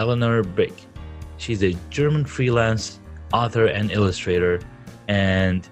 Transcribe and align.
Eleanor 0.00 0.42
Brick. 0.42 0.72
She's 1.36 1.62
a 1.62 1.74
German 1.90 2.24
freelance 2.24 3.00
author 3.34 3.66
and 3.66 3.92
illustrator, 3.92 4.58
and 5.08 5.68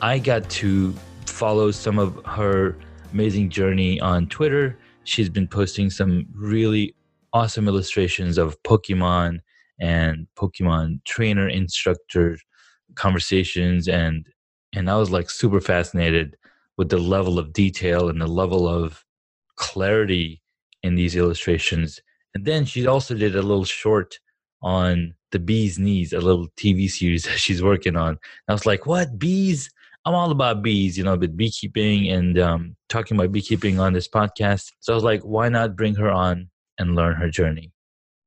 I 0.00 0.18
got 0.18 0.48
to 0.62 0.94
follow 1.26 1.70
some 1.72 1.98
of 1.98 2.18
her 2.24 2.74
amazing 3.12 3.50
journey 3.50 4.00
on 4.00 4.28
Twitter. 4.28 4.78
She's 5.04 5.28
been 5.28 5.46
posting 5.46 5.90
some 5.90 6.24
really 6.32 6.94
awesome 7.34 7.68
illustrations 7.68 8.38
of 8.38 8.56
Pokemon 8.62 9.40
and 9.78 10.26
Pokemon 10.34 11.04
trainer 11.04 11.50
instructor 11.50 12.38
conversations 12.94 13.88
and 13.88 14.26
and 14.72 14.88
I 14.90 14.96
was 14.96 15.10
like 15.10 15.28
super 15.28 15.60
fascinated 15.60 16.38
with 16.78 16.88
the 16.88 16.98
level 16.98 17.38
of 17.38 17.52
detail 17.52 18.08
and 18.08 18.22
the 18.22 18.26
level 18.26 18.66
of 18.66 19.04
clarity 19.56 20.40
in 20.82 20.94
these 20.94 21.14
illustrations. 21.14 22.00
And 22.36 22.44
then 22.44 22.66
she 22.66 22.86
also 22.86 23.14
did 23.14 23.34
a 23.34 23.40
little 23.40 23.64
short 23.64 24.18
on 24.60 25.14
the 25.32 25.38
bee's 25.38 25.78
knees, 25.78 26.12
a 26.12 26.20
little 26.20 26.48
TV 26.48 26.86
series 26.86 27.24
that 27.24 27.38
she's 27.38 27.62
working 27.62 27.96
on. 27.96 28.10
And 28.10 28.18
I 28.48 28.52
was 28.52 28.66
like, 28.66 28.84
what 28.84 29.18
bees? 29.18 29.70
I'm 30.04 30.14
all 30.14 30.30
about 30.30 30.62
bees, 30.62 30.98
you 30.98 31.04
know, 31.04 31.16
but 31.16 31.34
beekeeping 31.34 32.10
and 32.10 32.38
um, 32.38 32.76
talking 32.90 33.16
about 33.16 33.32
beekeeping 33.32 33.80
on 33.80 33.94
this 33.94 34.06
podcast. 34.06 34.70
So 34.80 34.92
I 34.92 34.94
was 34.94 35.02
like, 35.02 35.22
why 35.22 35.48
not 35.48 35.76
bring 35.76 35.94
her 35.94 36.10
on 36.10 36.50
and 36.78 36.94
learn 36.94 37.16
her 37.16 37.30
journey? 37.30 37.72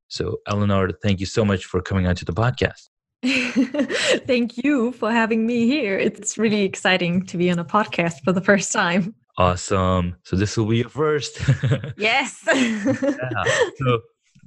So, 0.08 0.38
Eleanor, 0.48 0.90
thank 1.04 1.20
you 1.20 1.28
so 1.28 1.46
much 1.46 1.66
for 1.66 1.80
coming 1.80 2.08
onto 2.08 2.26
the 2.26 2.34
podcast. 2.34 2.90
thank 4.26 4.58
you 4.58 4.92
for 4.94 5.12
having 5.12 5.46
me 5.46 5.68
here. 5.68 6.00
It's 6.00 6.36
really 6.36 6.64
exciting 6.64 7.28
to 7.28 7.38
be 7.38 7.52
on 7.52 7.60
a 7.60 7.64
podcast 7.64 8.24
for 8.24 8.32
the 8.32 8.42
first 8.42 8.72
time. 8.72 9.14
Awesome. 9.40 10.18
So 10.24 10.36
this 10.36 10.58
will 10.58 10.66
be 10.66 10.80
your 10.80 10.90
first. 10.90 11.40
yes. 11.98 12.44
yeah. 12.54 13.44
So 13.78 14.02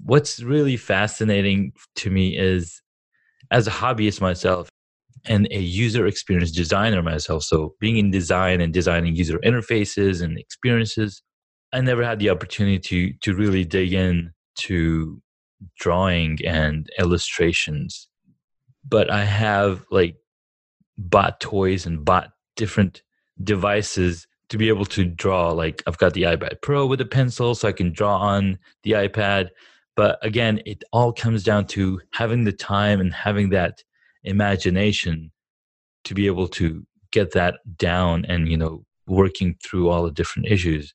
what's 0.04 0.42
really 0.42 0.76
fascinating 0.76 1.72
to 1.96 2.10
me 2.10 2.36
is 2.36 2.82
as 3.50 3.66
a 3.66 3.70
hobbyist 3.70 4.20
myself 4.20 4.68
and 5.24 5.48
a 5.50 5.60
user 5.60 6.06
experience 6.06 6.50
designer 6.50 7.02
myself. 7.02 7.42
So 7.44 7.74
being 7.80 7.96
in 7.96 8.10
design 8.10 8.60
and 8.60 8.70
designing 8.70 9.16
user 9.16 9.38
interfaces 9.38 10.20
and 10.20 10.38
experiences, 10.38 11.22
I 11.72 11.80
never 11.80 12.04
had 12.04 12.18
the 12.18 12.28
opportunity 12.28 12.78
to 12.78 13.14
to 13.22 13.34
really 13.34 13.64
dig 13.64 13.94
in 13.94 14.32
to 14.58 15.22
drawing 15.80 16.38
and 16.44 16.86
illustrations. 16.98 18.08
But 18.86 19.10
I 19.10 19.24
have 19.24 19.86
like 19.90 20.16
bought 20.98 21.40
toys 21.40 21.86
and 21.86 22.04
bought 22.04 22.28
different 22.56 23.00
devices 23.42 24.26
to 24.52 24.58
be 24.58 24.68
able 24.68 24.84
to 24.84 25.06
draw 25.06 25.50
like 25.50 25.82
i've 25.86 25.96
got 25.96 26.12
the 26.12 26.24
ipad 26.24 26.60
pro 26.60 26.84
with 26.84 27.00
a 27.00 27.06
pencil 27.06 27.54
so 27.54 27.66
i 27.66 27.72
can 27.72 27.90
draw 27.90 28.18
on 28.18 28.58
the 28.82 28.92
ipad. 28.92 29.48
But 29.96 30.18
again 30.22 30.60
it 30.66 30.84
all 30.92 31.10
comes 31.10 31.42
down 31.42 31.66
to 31.68 32.00
having 32.12 32.44
the 32.44 32.52
time 32.52 33.00
and 33.00 33.14
having 33.14 33.48
that 33.50 33.82
imagination 34.24 35.32
to 36.04 36.12
be 36.14 36.26
able 36.26 36.48
to 36.48 36.86
get 37.12 37.32
that 37.32 37.54
down 37.78 38.26
and 38.26 38.46
you 38.46 38.58
know 38.58 38.84
working 39.06 39.56
through 39.64 39.88
all 39.88 40.02
the 40.04 40.10
different 40.10 40.48
issues. 40.48 40.94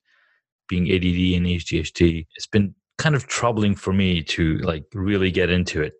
Being 0.68 0.86
add 0.92 1.02
and 1.02 1.46
adhd 1.46 2.26
it's 2.36 2.46
been 2.46 2.76
kind 2.96 3.16
of 3.16 3.26
troubling 3.26 3.74
for 3.74 3.92
me 3.92 4.22
to 4.22 4.58
like 4.58 4.84
really 4.94 5.32
get 5.32 5.50
into 5.50 5.82
it. 5.82 5.94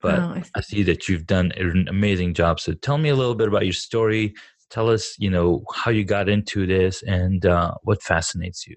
But 0.00 0.18
oh, 0.20 0.34
I, 0.36 0.42
see. 0.42 0.50
I 0.54 0.60
see 0.60 0.82
that 0.84 1.08
you've 1.08 1.26
done 1.26 1.50
an 1.56 1.88
amazing 1.88 2.34
job. 2.34 2.60
So 2.60 2.72
tell 2.72 2.98
me 2.98 3.08
a 3.08 3.16
little 3.16 3.34
bit 3.34 3.48
about 3.48 3.64
your 3.64 3.72
story 3.72 4.34
tell 4.70 4.88
us 4.88 5.14
you 5.18 5.30
know 5.30 5.64
how 5.74 5.90
you 5.90 6.04
got 6.04 6.28
into 6.28 6.66
this 6.66 7.02
and 7.02 7.44
uh, 7.46 7.74
what 7.82 8.02
fascinates 8.02 8.66
you. 8.66 8.76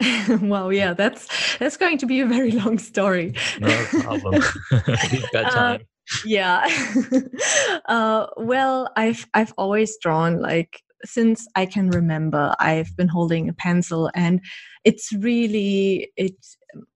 Well 0.40 0.72
yeah 0.72 0.94
that's 0.94 1.28
that's 1.58 1.76
going 1.76 1.98
to 1.98 2.06
be 2.06 2.20
a 2.20 2.26
very 2.26 2.52
long 2.52 2.78
story. 2.78 3.34
No 3.58 3.84
problem. 3.84 4.42
Got 5.32 5.44
uh, 5.46 5.50
time. 5.50 5.80
uh, 5.80 5.84
yeah. 6.24 6.66
Uh, 7.86 8.26
well 8.36 8.90
i've 8.96 9.26
i've 9.34 9.52
always 9.56 9.96
drawn 10.02 10.40
like 10.40 10.82
since 11.04 11.46
i 11.56 11.64
can 11.64 11.90
remember 11.90 12.54
i've 12.58 12.94
been 12.96 13.08
holding 13.08 13.48
a 13.48 13.52
pencil 13.52 14.10
and 14.14 14.40
it's 14.84 15.12
really 15.12 16.10
it 16.16 16.34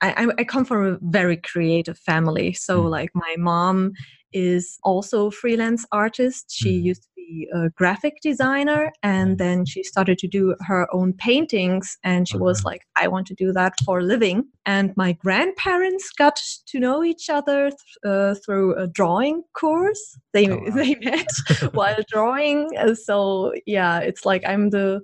I, 0.01 0.28
I 0.39 0.45
come 0.45 0.65
from 0.65 0.87
a 0.87 0.99
very 1.03 1.37
creative 1.37 1.99
family. 1.99 2.53
So 2.53 2.83
mm. 2.83 2.91
like 2.91 3.11
my 3.15 3.34
mom 3.39 3.93
is 4.34 4.78
also 4.83 5.28
a 5.28 5.31
freelance 5.31 5.87
artist. 5.93 6.47
She 6.50 6.81
mm. 6.81 6.83
used 6.83 7.03
to 7.05 7.09
be 7.17 7.49
a 7.55 7.71
graphic 7.71 8.15
designer 8.21 8.93
and 9.03 9.39
then 9.39 9.65
she 9.65 9.83
started 9.83 10.19
to 10.19 10.28
do 10.28 10.55
her 10.67 10.87
own 10.93 11.15
paintings 11.15 11.97
and 12.03 12.28
she 12.28 12.37
was 12.37 12.65
like 12.65 12.83
i 12.97 13.09
want 13.09 13.27
to 13.27 13.34
do 13.34 13.53
that 13.53 13.72
for 13.84 14.00
a 14.00 14.03
living. 14.03 14.45
And 14.67 14.95
my 14.97 15.12
grandparents 15.12 16.11
got 16.11 16.41
to 16.67 16.81
know 16.81 17.05
each 17.05 17.31
other 17.31 17.71
th- 17.71 17.99
uh, 18.05 18.34
through 18.45 18.75
a 18.77 18.87
drawing 18.87 19.43
course. 19.55 20.19
They 20.33 20.49
oh, 20.49 20.56
wow. 20.66 20.75
they 20.75 20.95
met 20.97 21.31
while 21.72 21.97
drawing. 22.09 22.69
Uh, 22.78 22.95
so 22.95 23.53
yeah 23.66 24.01
it's 24.01 24.25
like 24.25 24.43
i'm 24.47 24.71
the 24.71 25.01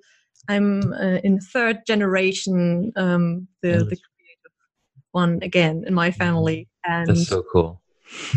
i'm 0.48 0.92
uh, 0.92 1.20
in 1.22 1.38
third 1.38 1.78
generation 1.86 2.92
um, 2.96 3.46
the, 3.62 3.68
the 3.68 3.96
creative 3.96 4.52
one 5.12 5.38
again 5.42 5.84
in 5.86 5.94
my 5.94 6.10
family. 6.10 6.68
And 6.84 7.08
that's 7.08 7.28
so 7.28 7.42
cool 7.52 7.80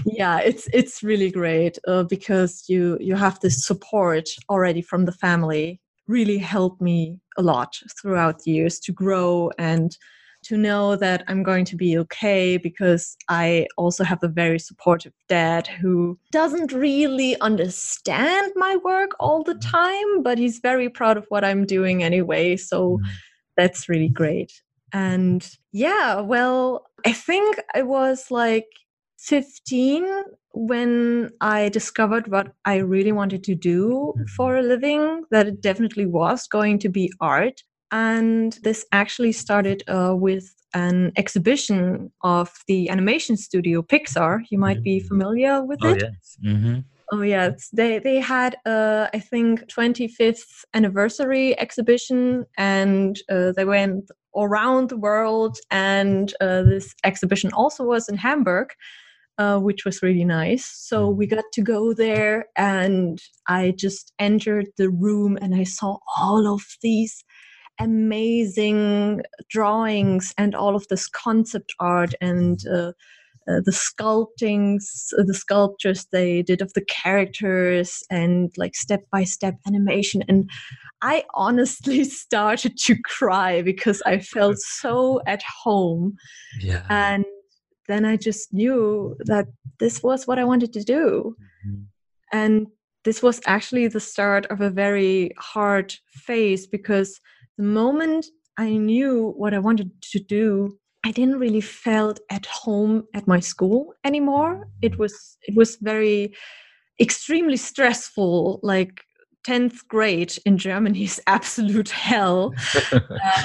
yeah 0.06 0.40
it's 0.40 0.68
it's 0.74 1.04
really 1.04 1.32
great 1.32 1.78
uh, 1.88 2.04
because 2.04 2.66
you 2.68 2.98
you 3.00 3.16
have 3.16 3.40
this 3.40 3.66
support 3.66 4.30
already 4.50 4.82
from 4.82 5.06
the 5.06 5.12
family 5.12 5.80
really 6.08 6.38
helped 6.38 6.82
me 6.82 7.18
a 7.38 7.42
lot 7.42 7.80
throughout 8.02 8.40
the 8.40 8.52
years 8.52 8.80
to 8.80 8.92
grow 8.92 9.50
and 9.58 9.98
to 10.44 10.58
know 10.58 10.96
that 10.96 11.24
I'm 11.28 11.42
going 11.42 11.66
to 11.66 11.76
be 11.76 11.98
okay 12.00 12.58
because 12.58 13.16
I 13.30 13.68
also 13.78 14.04
have 14.04 14.24
a 14.24 14.28
very 14.28 14.60
supportive 14.60 15.14
dad 15.30 15.68
who 15.68 16.20
doesn't 16.32 16.74
really 16.74 17.40
understand 17.40 18.52
my 18.56 18.76
work 18.84 19.12
all 19.20 19.44
the 19.44 19.56
time, 19.56 20.22
but 20.22 20.38
he's 20.38 20.60
very 20.60 20.90
proud 20.90 21.18
of 21.18 21.26
what 21.30 21.46
I'm 21.46 21.66
doing 21.66 22.04
anyway. 22.04 22.58
So 22.58 22.98
mm. 22.98 23.08
that's 23.56 23.88
really 23.88 24.10
great. 24.10 24.52
And 24.92 25.50
yeah, 25.72 26.20
well, 26.20 26.86
I 27.06 27.14
think 27.14 27.60
I 27.74 27.82
was 27.82 28.30
like 28.30 28.68
15 29.24 30.06
when 30.54 31.32
I 31.42 31.70
discovered 31.70 32.28
what 32.28 32.54
I 32.66 32.78
really 32.78 33.12
wanted 33.12 33.44
to 33.46 33.56
do 33.56 34.14
mm-hmm. 34.16 34.26
for 34.36 34.58
a 34.58 34.62
living, 34.62 35.24
that 35.32 35.48
it 35.48 35.62
definitely 35.62 36.06
was 36.06 36.48
going 36.48 36.80
to 36.80 36.90
be 36.90 37.12
art. 37.20 37.64
And 37.92 38.58
this 38.64 38.86
actually 38.92 39.32
started 39.32 39.84
uh, 39.88 40.16
with 40.16 40.54
an 40.74 41.12
exhibition 41.16 42.12
of 42.24 42.52
the 42.68 42.90
animation 42.90 43.38
studio 43.38 43.82
Pixar. 43.82 44.42
You 44.50 44.58
might 44.58 44.84
be 44.84 45.00
mm-hmm. 45.00 45.08
familiar 45.08 45.64
with 45.64 45.80
oh, 45.84 45.90
it. 45.90 46.02
Yes. 46.02 46.38
Mm-hmm. 46.46 46.80
Oh 47.12 47.22
yes, 47.22 47.70
they 47.72 48.00
they 48.00 48.20
had 48.20 48.56
uh, 48.66 49.08
I 49.14 49.20
think 49.20 49.68
25th 49.68 50.66
anniversary 50.74 51.58
exhibition, 51.60 52.46
and 52.58 53.20
uh, 53.30 53.52
they 53.52 53.66
went 53.66 54.10
around 54.36 54.90
the 54.90 54.98
world. 54.98 55.58
And 55.70 56.34
uh, 56.42 56.64
this 56.64 56.96
exhibition 57.04 57.52
also 57.54 57.84
was 57.84 58.10
in 58.10 58.18
Hamburg, 58.18 58.70
uh, 59.38 59.60
which 59.60 59.86
was 59.86 60.02
really 60.02 60.26
nice. 60.26 60.66
So 60.66 61.10
we 61.10 61.28
got 61.28 61.46
to 61.54 61.62
go 61.62 61.94
there, 61.94 62.46
and 62.56 63.22
I 63.48 63.74
just 63.78 64.14
entered 64.20 64.68
the 64.78 64.90
room 64.90 65.38
and 65.42 65.56
I 65.56 65.64
saw 65.64 65.98
all 66.18 66.48
of 66.48 66.62
these 66.82 67.24
amazing 67.80 69.22
drawings 69.50 70.34
and 70.38 70.54
all 70.54 70.76
of 70.76 70.88
this 70.90 71.08
concept 71.08 71.74
art 71.80 72.14
and 72.22 72.60
uh, 72.68 72.92
uh, 73.48 73.60
the 73.66 73.72
sculptings, 73.72 75.14
uh, 75.18 75.24
the 75.26 75.34
sculptures 75.34 76.08
they 76.12 76.42
did 76.42 76.62
of 76.62 76.72
the 76.74 76.86
characters 76.86 78.02
and 78.10 78.52
like 78.58 78.76
step 78.76 79.02
by 79.12 79.24
step 79.24 79.56
animation. 79.68 80.24
And 80.30 80.50
I 81.02 81.26
honestly 81.34 82.04
started 82.06 82.78
to 82.86 82.96
cry 83.04 83.62
because 83.62 84.02
I 84.06 84.20
felt 84.20 84.58
so 84.60 85.22
at 85.28 85.44
home. 85.64 86.16
Yeah. 86.62 86.86
And 86.90 87.26
then 87.88 88.06
I 88.06 88.18
just 88.18 88.54
knew 88.54 89.16
that 89.26 89.48
this 89.80 90.02
was 90.02 90.28
what 90.28 90.40
I 90.40 90.44
wanted 90.44 90.74
to 90.74 90.84
do. 90.84 91.36
Mm-hmm. 91.68 91.84
And 92.32 92.68
this 93.04 93.22
was 93.22 93.42
actually 93.46 93.88
the 93.88 94.00
start 94.00 94.46
of 94.48 94.62
a 94.62 94.70
very 94.70 95.32
hard 95.38 95.94
phase 96.08 96.66
because 96.66 97.20
the 97.58 97.64
moment 97.64 98.26
I 98.58 98.72
knew 98.72 99.34
what 99.36 99.54
I 99.54 99.60
wanted 99.60 99.92
to 100.14 100.20
do, 100.20 100.78
I 101.06 101.12
didn't 101.12 101.40
really 101.40 101.62
felt 101.62 102.20
at 102.32 102.46
home 102.46 103.04
at 103.14 103.28
my 103.28 103.40
school 103.40 103.94
anymore. 104.06 104.68
It 104.82 104.98
was 104.98 105.38
it 105.42 105.56
was 105.56 105.76
very 105.82 106.34
extremely 107.00 107.58
stressful. 107.58 108.62
Like 108.64 109.02
10th 109.46 109.86
grade 109.90 110.34
in 110.46 110.58
Germany 110.58 111.04
is 111.04 111.22
absolute 111.28 111.90
hell. 111.90 112.54
uh, 112.92 113.44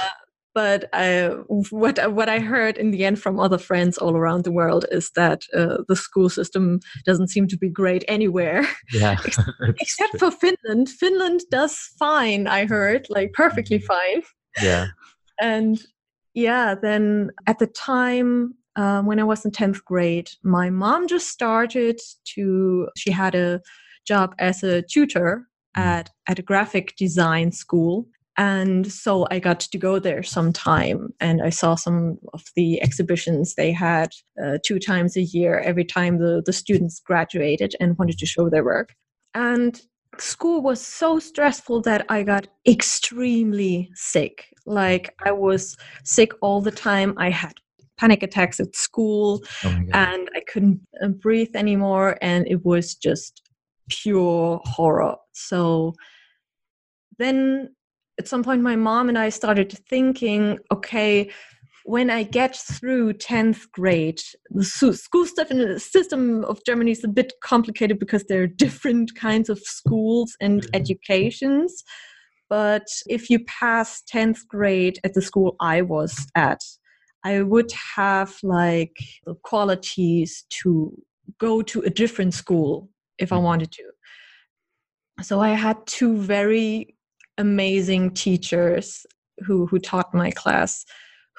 but 0.58 0.88
I, 0.92 1.28
what 1.70 2.12
what 2.12 2.28
I 2.28 2.40
heard 2.40 2.78
in 2.78 2.90
the 2.90 3.04
end 3.04 3.20
from 3.20 3.38
other 3.38 3.58
friends 3.58 3.96
all 3.96 4.16
around 4.16 4.42
the 4.42 4.50
world 4.50 4.86
is 4.90 5.12
that 5.12 5.44
uh, 5.54 5.84
the 5.86 5.94
school 5.94 6.28
system 6.28 6.80
doesn't 7.06 7.28
seem 7.28 7.46
to 7.46 7.56
be 7.56 7.68
great 7.68 8.04
anywhere. 8.08 8.66
Yeah, 8.92 9.18
except 9.80 10.18
for 10.18 10.32
Finland. 10.32 10.88
Finland 10.88 11.42
does 11.52 11.76
fine. 11.96 12.48
I 12.48 12.66
heard 12.66 13.06
like 13.08 13.34
perfectly 13.34 13.78
mm-hmm. 13.78 13.86
fine. 13.86 14.22
Yeah, 14.60 14.86
and 15.40 15.80
yeah, 16.34 16.74
then 16.74 17.30
at 17.46 17.60
the 17.60 17.68
time 17.68 18.54
uh, 18.74 19.02
when 19.02 19.20
I 19.20 19.24
was 19.24 19.44
in 19.44 19.52
tenth 19.52 19.84
grade, 19.84 20.30
my 20.42 20.70
mom 20.70 21.06
just 21.06 21.28
started 21.28 22.00
to. 22.34 22.88
She 22.96 23.12
had 23.12 23.36
a 23.36 23.60
job 24.08 24.34
as 24.40 24.64
a 24.64 24.82
tutor 24.82 25.46
mm. 25.76 25.82
at 25.82 26.10
at 26.26 26.40
a 26.40 26.42
graphic 26.42 26.96
design 26.96 27.52
school 27.52 28.08
and 28.38 28.90
so 28.90 29.26
i 29.30 29.38
got 29.38 29.60
to 29.60 29.76
go 29.76 29.98
there 29.98 30.22
sometime 30.22 31.12
and 31.20 31.42
i 31.42 31.50
saw 31.50 31.74
some 31.74 32.16
of 32.32 32.44
the 32.54 32.80
exhibitions 32.80 33.54
they 33.54 33.72
had 33.72 34.10
uh, 34.42 34.56
two 34.64 34.78
times 34.78 35.16
a 35.16 35.22
year 35.22 35.58
every 35.58 35.84
time 35.84 36.18
the, 36.18 36.42
the 36.46 36.52
students 36.52 37.00
graduated 37.00 37.74
and 37.80 37.98
wanted 37.98 38.16
to 38.18 38.26
show 38.26 38.48
their 38.48 38.64
work. 38.64 38.94
And 39.34 39.80
school 40.18 40.62
was 40.62 40.80
so 40.80 41.18
stressful 41.18 41.82
that 41.82 42.06
i 42.08 42.22
got 42.22 42.46
extremely 42.66 43.90
sick. 43.94 44.46
Like 44.64 45.14
i 45.24 45.32
was 45.32 45.76
sick 46.04 46.32
all 46.40 46.60
the 46.60 46.70
time. 46.70 47.14
I 47.18 47.30
had 47.30 47.54
panic 47.98 48.22
attacks 48.22 48.60
at 48.60 48.76
school 48.76 49.42
oh 49.64 49.76
and 49.92 50.30
i 50.36 50.40
couldn't 50.52 50.80
uh, 51.02 51.08
breathe 51.08 51.54
anymore 51.56 52.16
and 52.22 52.46
it 52.46 52.64
was 52.64 52.94
just 52.94 53.42
pure 53.88 54.60
horror. 54.64 55.16
So 55.32 55.94
then 57.18 57.70
at 58.18 58.28
some 58.28 58.42
point 58.42 58.62
my 58.62 58.76
mom 58.76 59.08
and 59.08 59.18
i 59.18 59.28
started 59.28 59.72
thinking 59.88 60.58
okay 60.72 61.30
when 61.84 62.10
i 62.10 62.22
get 62.22 62.56
through 62.56 63.12
10th 63.12 63.70
grade 63.72 64.20
the 64.50 64.64
school 64.64 65.26
stuff 65.26 65.50
in 65.50 65.58
the 65.58 65.80
system 65.80 66.44
of 66.44 66.64
germany 66.64 66.90
is 66.90 67.04
a 67.04 67.08
bit 67.08 67.32
complicated 67.42 67.98
because 67.98 68.24
there 68.24 68.42
are 68.42 68.46
different 68.46 69.14
kinds 69.14 69.48
of 69.48 69.58
schools 69.60 70.36
and 70.40 70.62
mm-hmm. 70.62 70.76
educations 70.76 71.84
but 72.50 72.86
if 73.06 73.28
you 73.28 73.44
pass 73.44 74.02
10th 74.12 74.46
grade 74.48 74.98
at 75.04 75.14
the 75.14 75.22
school 75.22 75.56
i 75.60 75.80
was 75.80 76.26
at 76.34 76.60
i 77.24 77.40
would 77.40 77.70
have 77.96 78.36
like 78.42 78.96
the 79.26 79.34
qualities 79.42 80.44
to 80.50 80.92
go 81.38 81.62
to 81.62 81.80
a 81.82 81.90
different 81.90 82.34
school 82.34 82.88
if 83.18 83.32
i 83.32 83.36
mm-hmm. 83.36 83.44
wanted 83.44 83.70
to 83.72 83.84
so 85.22 85.40
i 85.40 85.50
had 85.50 85.76
two 85.86 86.16
very 86.16 86.94
amazing 87.38 88.12
teachers 88.12 89.06
who 89.46 89.66
who 89.66 89.78
taught 89.78 90.12
my 90.12 90.30
class 90.30 90.84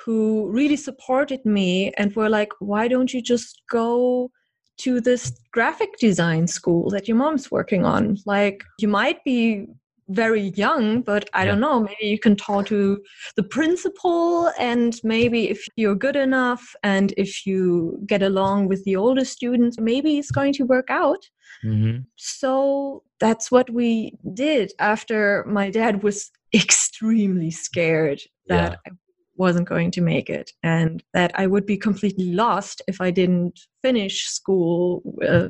who 0.05 0.49
really 0.49 0.77
supported 0.77 1.45
me 1.45 1.91
and 1.97 2.15
were 2.15 2.29
like 2.29 2.51
why 2.59 2.87
don't 2.87 3.13
you 3.13 3.21
just 3.21 3.61
go 3.69 4.31
to 4.79 5.01
this 5.01 5.37
graphic 5.51 5.89
design 5.99 6.47
school 6.47 6.89
that 6.89 7.07
your 7.07 7.17
mom's 7.17 7.51
working 7.51 7.85
on? 7.85 8.17
Like 8.25 8.63
you 8.79 8.87
might 8.87 9.23
be 9.23 9.67
very 10.09 10.51
young 10.55 11.01
but 11.01 11.29
i 11.33 11.43
yeah. 11.43 11.51
don't 11.51 11.59
know 11.59 11.79
maybe 11.79 12.05
you 12.05 12.19
can 12.19 12.35
talk 12.35 12.65
to 12.65 13.01
the 13.35 13.43
principal 13.43 14.51
and 14.59 14.99
maybe 15.03 15.49
if 15.49 15.65
you're 15.75 15.95
good 15.95 16.15
enough 16.15 16.75
and 16.83 17.13
if 17.15 17.45
you 17.45 17.99
get 18.07 18.21
along 18.21 18.67
with 18.67 18.83
the 18.85 18.95
older 18.95 19.23
students 19.23 19.77
maybe 19.79 20.17
it's 20.17 20.31
going 20.31 20.53
to 20.53 20.63
work 20.63 20.89
out 20.89 21.23
mm-hmm. 21.63 21.99
so 22.15 23.03
that's 23.19 23.51
what 23.51 23.69
we 23.69 24.17
did 24.33 24.71
after 24.79 25.45
my 25.47 25.69
dad 25.69 26.03
was 26.03 26.31
extremely 26.53 27.51
scared 27.51 28.21
that 28.47 28.71
yeah. 28.71 28.77
I 28.87 28.95
wasn't 29.39 29.69
going 29.69 29.89
to 29.89 30.01
make 30.01 30.29
it 30.29 30.51
and 30.63 31.01
that 31.13 31.31
I 31.35 31.47
would 31.47 31.65
be 31.65 31.77
completely 31.77 32.33
lost 32.33 32.81
if 32.87 32.99
I 32.99 33.09
didn't 33.09 33.57
finish 33.81 34.25
school 34.25 35.01
uh, 35.25 35.47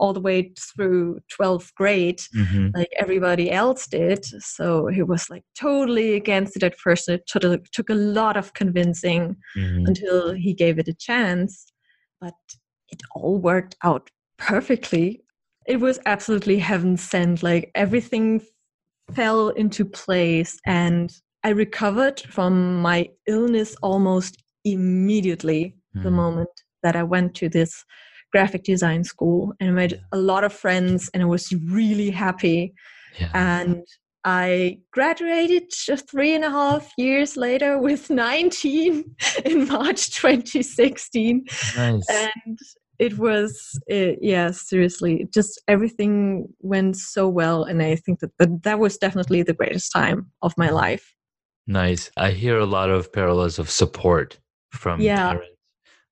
all 0.00 0.12
the 0.12 0.20
way 0.20 0.52
through 0.58 1.20
12th 1.38 1.72
grade 1.74 2.20
mm-hmm. 2.34 2.68
like 2.74 2.88
everybody 2.98 3.50
else 3.50 3.86
did 3.86 4.24
so 4.24 4.86
he 4.88 5.02
was 5.02 5.30
like 5.30 5.44
totally 5.58 6.14
against 6.14 6.56
it 6.56 6.62
at 6.62 6.76
first 6.78 7.08
it 7.08 7.22
took 7.26 7.44
a, 7.44 7.60
took 7.72 7.90
a 7.90 7.94
lot 7.94 8.36
of 8.36 8.54
convincing 8.54 9.36
mm-hmm. 9.56 9.86
until 9.86 10.32
he 10.32 10.52
gave 10.52 10.78
it 10.78 10.88
a 10.88 10.94
chance 10.94 11.72
but 12.20 12.34
it 12.88 13.00
all 13.14 13.36
worked 13.38 13.76
out 13.84 14.10
perfectly 14.38 15.22
it 15.70 15.78
was 15.78 16.00
absolutely 16.04 16.58
heaven 16.58 16.96
sent. 16.96 17.44
Like 17.44 17.70
everything 17.76 18.42
fell 19.14 19.50
into 19.50 19.84
place 19.84 20.58
and 20.66 21.12
I 21.44 21.50
recovered 21.50 22.20
from 22.20 22.82
my 22.82 23.08
illness 23.28 23.76
almost 23.82 24.42
immediately 24.64 25.76
mm. 25.96 26.02
the 26.02 26.10
moment 26.10 26.50
that 26.82 26.96
I 26.96 27.04
went 27.04 27.34
to 27.36 27.48
this 27.48 27.84
graphic 28.32 28.64
design 28.64 29.04
school 29.04 29.52
and 29.60 29.70
I 29.70 29.72
made 29.72 30.00
a 30.12 30.18
lot 30.18 30.44
of 30.44 30.52
friends 30.52 31.10
and 31.12 31.22
I 31.22 31.26
was 31.26 31.52
really 31.52 32.10
happy. 32.10 32.74
Yeah. 33.18 33.30
And 33.34 33.86
I 34.24 34.78
graduated 34.92 35.72
three 36.08 36.34
and 36.34 36.44
a 36.44 36.50
half 36.50 36.92
years 36.98 37.36
later 37.36 37.78
with 37.78 38.10
19 38.10 39.04
in 39.44 39.68
March 39.68 40.10
2016. 40.10 41.44
Nice. 41.76 42.06
And 42.08 42.58
it 43.00 43.16
was 43.16 43.80
it, 43.86 44.18
yeah 44.20 44.50
seriously 44.50 45.26
just 45.32 45.60
everything 45.66 46.46
went 46.60 46.96
so 46.96 47.26
well 47.26 47.64
and 47.64 47.82
i 47.82 47.96
think 47.96 48.20
that, 48.20 48.30
that 48.38 48.62
that 48.62 48.78
was 48.78 48.98
definitely 48.98 49.42
the 49.42 49.54
greatest 49.54 49.90
time 49.90 50.30
of 50.42 50.52
my 50.58 50.68
life 50.68 51.14
nice 51.66 52.10
i 52.18 52.30
hear 52.30 52.58
a 52.58 52.66
lot 52.66 52.90
of 52.90 53.10
parallels 53.10 53.58
of 53.58 53.70
support 53.70 54.38
from 54.70 55.00
yeah. 55.00 55.32
parents 55.32 55.56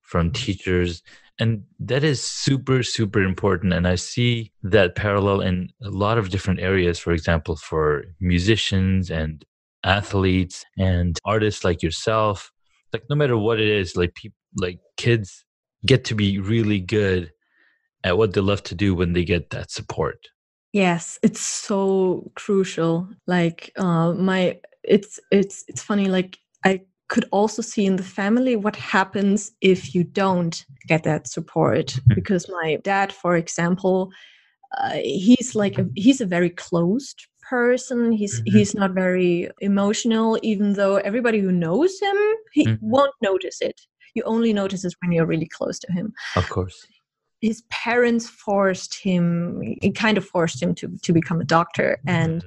from 0.00 0.32
teachers 0.32 1.02
and 1.38 1.62
that 1.78 2.04
is 2.04 2.22
super 2.22 2.82
super 2.82 3.22
important. 3.22 3.72
And 3.72 3.86
i 3.86 3.94
see 3.94 4.52
that 4.62 4.94
parallel 4.94 5.40
in 5.40 5.70
a 5.82 5.90
lot 5.90 6.18
of 6.18 6.30
different 6.30 6.60
areas 6.60 6.98
for 6.98 7.12
example 7.12 7.56
for 7.56 8.04
musicians 8.20 9.10
and 9.10 9.44
athletes 9.84 10.64
and 10.78 11.18
artists 11.24 11.64
like 11.64 11.82
yourself. 11.82 12.50
Like 12.92 13.04
no 13.10 13.16
matter 13.16 13.36
what 13.36 13.60
it 13.60 13.68
is 13.68 13.96
like 13.96 14.14
people 14.14 14.36
like 14.56 14.80
kids 14.96 15.44
get 15.86 16.04
to 16.04 16.14
be 16.14 16.38
really 16.38 16.80
good 16.80 17.30
at 18.02 18.16
what 18.18 18.32
they 18.32 18.40
love 18.40 18.62
to 18.64 18.74
do 18.74 18.94
when 18.94 19.12
they 19.12 19.24
get 19.24 19.50
that 19.50 19.70
support. 19.70 20.28
Yes 20.72 21.18
it's 21.22 21.40
so 21.40 22.30
crucial. 22.34 23.08
Like 23.26 23.72
uh, 23.76 24.12
my 24.12 24.58
it's 24.82 25.20
it's 25.30 25.64
it's 25.68 25.82
funny 25.82 26.08
like 26.08 26.38
could 27.08 27.24
also 27.32 27.62
see 27.62 27.86
in 27.86 27.96
the 27.96 28.02
family 28.02 28.54
what 28.54 28.76
happens 28.76 29.52
if 29.60 29.94
you 29.94 30.04
don't 30.04 30.64
get 30.86 31.02
that 31.04 31.26
support. 31.26 31.86
Mm-hmm. 31.86 32.14
because 32.14 32.48
my 32.48 32.78
dad 32.82 33.12
for 33.12 33.36
example 33.36 34.10
uh, 34.76 34.98
he's 35.02 35.54
like 35.54 35.78
a, 35.78 35.86
he's 35.94 36.20
a 36.20 36.26
very 36.26 36.50
closed 36.50 37.26
person. 37.48 38.12
He's 38.12 38.40
mm-hmm. 38.40 38.56
he's 38.56 38.74
not 38.74 38.90
very 38.92 39.48
emotional 39.60 40.38
even 40.42 40.74
though 40.74 40.96
everybody 40.96 41.40
who 41.40 41.52
knows 41.52 41.98
him 42.00 42.16
he 42.52 42.66
mm-hmm. 42.66 42.86
won't 42.86 43.14
notice 43.22 43.60
it. 43.60 43.80
You 44.14 44.22
only 44.24 44.52
notice 44.52 44.84
it 44.84 44.94
when 45.00 45.12
you're 45.12 45.26
really 45.26 45.48
close 45.48 45.78
to 45.80 45.92
him. 45.92 46.12
Of 46.36 46.48
course. 46.50 46.86
His 47.40 47.62
parents 47.70 48.28
forced 48.28 49.00
him 49.00 49.60
it 49.62 49.94
kind 49.94 50.18
of 50.18 50.24
forced 50.26 50.62
him 50.62 50.74
to 50.76 50.98
to 51.02 51.12
become 51.12 51.40
a 51.40 51.44
doctor. 51.44 51.98
And 52.06 52.44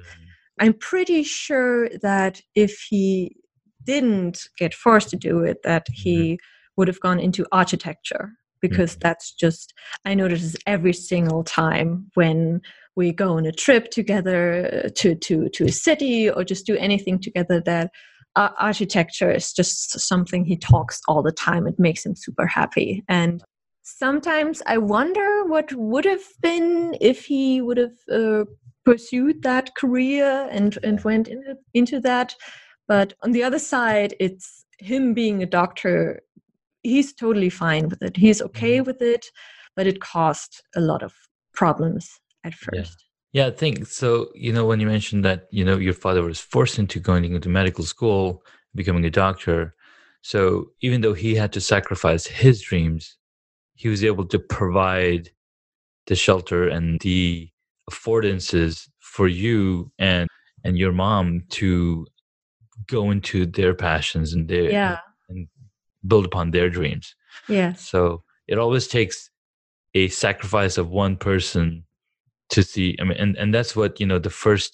i'm 0.60 0.74
pretty 0.74 1.22
sure 1.22 1.88
that 2.02 2.42
if 2.54 2.86
he 2.90 3.34
didn't 3.84 4.48
get 4.58 4.74
forced 4.74 5.10
to 5.10 5.16
do 5.16 5.40
it 5.40 5.58
that 5.64 5.86
he 5.92 6.34
mm-hmm. 6.34 6.36
would 6.76 6.88
have 6.88 7.00
gone 7.00 7.20
into 7.20 7.46
architecture 7.52 8.32
because 8.60 8.92
mm-hmm. 8.92 9.00
that's 9.02 9.32
just 9.32 9.72
i 10.04 10.14
notice 10.14 10.56
every 10.66 10.92
single 10.92 11.44
time 11.44 12.10
when 12.14 12.60
we 12.94 13.12
go 13.12 13.36
on 13.36 13.46
a 13.46 13.52
trip 13.52 13.90
together 13.90 14.90
to 14.94 15.14
to 15.14 15.48
to 15.50 15.64
a 15.64 15.72
city 15.72 16.28
or 16.28 16.44
just 16.44 16.66
do 16.66 16.76
anything 16.76 17.18
together 17.18 17.60
that 17.60 17.90
uh, 18.36 18.50
architecture 18.58 19.30
is 19.30 19.52
just 19.52 19.98
something 20.00 20.44
he 20.44 20.56
talks 20.56 21.00
all 21.08 21.22
the 21.22 21.32
time. 21.32 21.66
It 21.66 21.78
makes 21.78 22.04
him 22.04 22.16
super 22.16 22.46
happy. 22.46 23.04
And 23.08 23.42
sometimes 23.82 24.62
I 24.66 24.78
wonder 24.78 25.44
what 25.44 25.72
would 25.74 26.04
have 26.04 26.24
been 26.40 26.96
if 27.00 27.24
he 27.24 27.60
would 27.60 27.76
have 27.76 27.96
uh, 28.10 28.44
pursued 28.84 29.42
that 29.42 29.74
career 29.74 30.48
and, 30.50 30.78
and 30.82 31.02
went 31.04 31.28
into, 31.28 31.56
into 31.74 32.00
that. 32.00 32.34
But 32.88 33.14
on 33.22 33.32
the 33.32 33.42
other 33.42 33.58
side, 33.58 34.14
it's 34.20 34.64
him 34.78 35.14
being 35.14 35.42
a 35.42 35.46
doctor. 35.46 36.20
He's 36.82 37.12
totally 37.14 37.50
fine 37.50 37.88
with 37.88 38.02
it. 38.02 38.16
He's 38.16 38.42
okay 38.42 38.78
mm-hmm. 38.78 38.86
with 38.86 39.00
it, 39.02 39.26
but 39.76 39.86
it 39.86 40.00
caused 40.00 40.62
a 40.74 40.80
lot 40.80 41.02
of 41.02 41.14
problems 41.54 42.20
at 42.44 42.54
first. 42.54 43.04
Yeah, 43.32 43.46
I 43.46 43.50
think 43.50 43.86
so. 43.86 44.28
You 44.34 44.52
know, 44.52 44.66
when 44.66 44.80
you 44.80 44.86
mentioned 44.86 45.24
that, 45.24 45.46
you 45.50 45.64
know, 45.64 45.78
your 45.78 45.94
father 45.94 46.22
was 46.22 46.40
forced 46.40 46.78
into 46.78 47.00
going 47.00 47.24
into 47.24 47.48
medical 47.48 47.84
school, 47.84 48.42
becoming 48.74 49.04
a 49.04 49.10
doctor, 49.10 49.74
So 50.22 50.70
even 50.80 51.00
though 51.00 51.14
he 51.14 51.34
had 51.34 51.52
to 51.52 51.60
sacrifice 51.60 52.26
his 52.26 52.62
dreams, 52.62 53.16
he 53.74 53.88
was 53.88 54.04
able 54.04 54.24
to 54.26 54.38
provide 54.38 55.30
the 56.06 56.14
shelter 56.14 56.68
and 56.68 57.00
the 57.00 57.50
affordances 57.90 58.88
for 59.00 59.28
you 59.28 59.90
and 59.98 60.28
and 60.64 60.78
your 60.78 60.92
mom 60.92 61.42
to 61.50 62.06
go 62.96 63.02
into 63.14 63.38
their 63.58 63.74
passions 63.88 64.28
and 64.34 64.44
their 64.52 64.70
yeah 64.80 64.98
and 65.28 65.48
build 66.10 66.24
upon 66.30 66.50
their 66.50 66.68
dreams. 66.78 67.06
Yeah. 67.48 67.72
So 67.74 68.00
it 68.52 68.58
always 68.58 68.86
takes 68.96 69.16
a 70.02 70.04
sacrifice 70.08 70.74
of 70.82 70.86
one 71.04 71.16
person 71.16 71.84
to 72.54 72.60
see. 72.62 72.88
I 73.00 73.04
mean, 73.04 73.18
and, 73.22 73.36
and 73.40 73.50
that's 73.54 73.74
what 73.80 73.92
you 74.00 74.06
know 74.10 74.18
the 74.28 74.36
first 74.44 74.72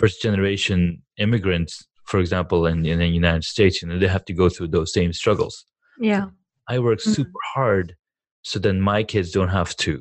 first 0.00 0.22
generation 0.22 0.80
immigrants, 1.24 1.72
for 2.10 2.18
example, 2.20 2.60
in, 2.70 2.86
in 2.86 2.98
the 3.00 3.06
United 3.22 3.44
States, 3.44 3.82
you 3.82 3.88
know, 3.88 3.98
they 3.98 4.06
have 4.16 4.24
to 4.26 4.32
go 4.42 4.48
through 4.48 4.68
those 4.76 4.92
same 4.98 5.12
struggles. 5.12 5.54
yeah 6.12 6.26
I 6.74 6.78
work 6.78 7.00
Mhm. 7.00 7.14
super 7.16 7.42
hard 7.54 7.86
so 8.50 8.58
then 8.66 8.78
my 8.92 9.00
kids 9.12 9.28
don't 9.36 9.54
have 9.60 9.72
to. 9.84 9.94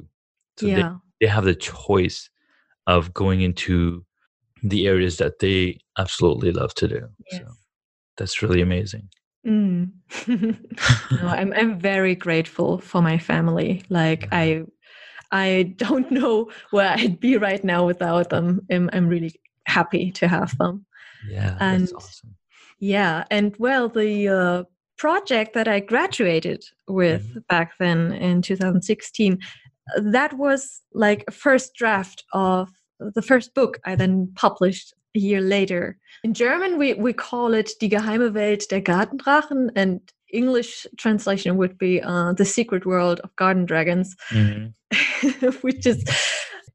So 0.60 0.66
they, 0.68 0.82
yeah 0.84 0.94
they 1.20 1.28
have 1.38 1.46
the 1.52 1.56
choice 1.56 2.20
of 2.96 3.02
going 3.22 3.40
into 3.50 4.06
the 4.64 4.88
areas 4.88 5.18
that 5.18 5.40
they 5.40 5.80
absolutely 5.98 6.52
love 6.52 6.74
to 6.76 6.88
do. 6.88 7.08
Yes. 7.32 7.42
So 7.42 7.52
that's 8.18 8.42
really 8.42 8.62
amazing. 8.62 9.10
Mm. 9.46 9.92
no, 10.28 10.56
I'm 11.28 11.54
I'm 11.54 11.80
very 11.80 12.16
grateful 12.16 12.80
for 12.80 13.02
my 13.02 13.18
family. 13.18 13.84
Like 13.90 14.28
I 14.32 14.64
I 15.32 15.74
don't 15.78 16.10
know 16.12 16.50
where 16.72 16.90
I'd 16.90 17.20
be 17.20 17.38
right 17.38 17.64
now 17.64 17.86
without 17.86 18.30
them. 18.30 18.62
I'm 18.72 18.90
I'm 18.94 19.08
really 19.08 19.34
happy 19.66 20.12
to 20.12 20.28
have 20.28 20.58
them. 20.58 20.86
Yeah, 21.30 21.58
And- 21.60 21.82
that's 21.84 21.94
awesome. 21.94 22.36
Yeah, 22.80 23.24
and 23.32 23.56
well, 23.58 23.90
the 23.90 24.28
uh, 24.28 24.64
project 24.98 25.54
that 25.56 25.68
I 25.68 25.80
graduated 25.80 26.64
with 26.88 27.26
back 27.48 27.72
then 27.80 28.14
in 28.14 28.44
2016, 28.44 29.34
uh, 29.98 30.02
that 30.12 30.38
was 30.38 30.82
like 30.94 31.24
a 31.28 31.32
first 31.32 31.74
draft 31.74 32.24
of 32.34 32.70
the 33.00 33.22
first 33.22 33.54
book 33.54 33.80
I 33.86 33.96
then 33.96 34.32
published 34.36 34.94
a 35.16 35.20
year 35.20 35.42
later. 35.42 35.98
In 36.24 36.34
German, 36.34 36.78
we, 36.78 36.94
we 36.96 37.14
call 37.14 37.54
it 37.54 37.72
Die 37.80 37.88
geheime 37.90 38.34
Welt 38.34 38.66
der 38.70 38.82
Gartendrachen, 38.82 39.70
and 39.76 40.02
English 40.34 40.86
translation 40.98 41.58
would 41.58 41.78
be 41.78 42.02
uh, 42.02 42.34
The 42.34 42.46
Secret 42.46 42.86
World 42.86 43.20
of 43.24 43.36
Garden 43.36 43.66
Dragons 43.66 44.16
Mhm. 44.32 44.74
which 45.62 45.86
is 45.86 46.04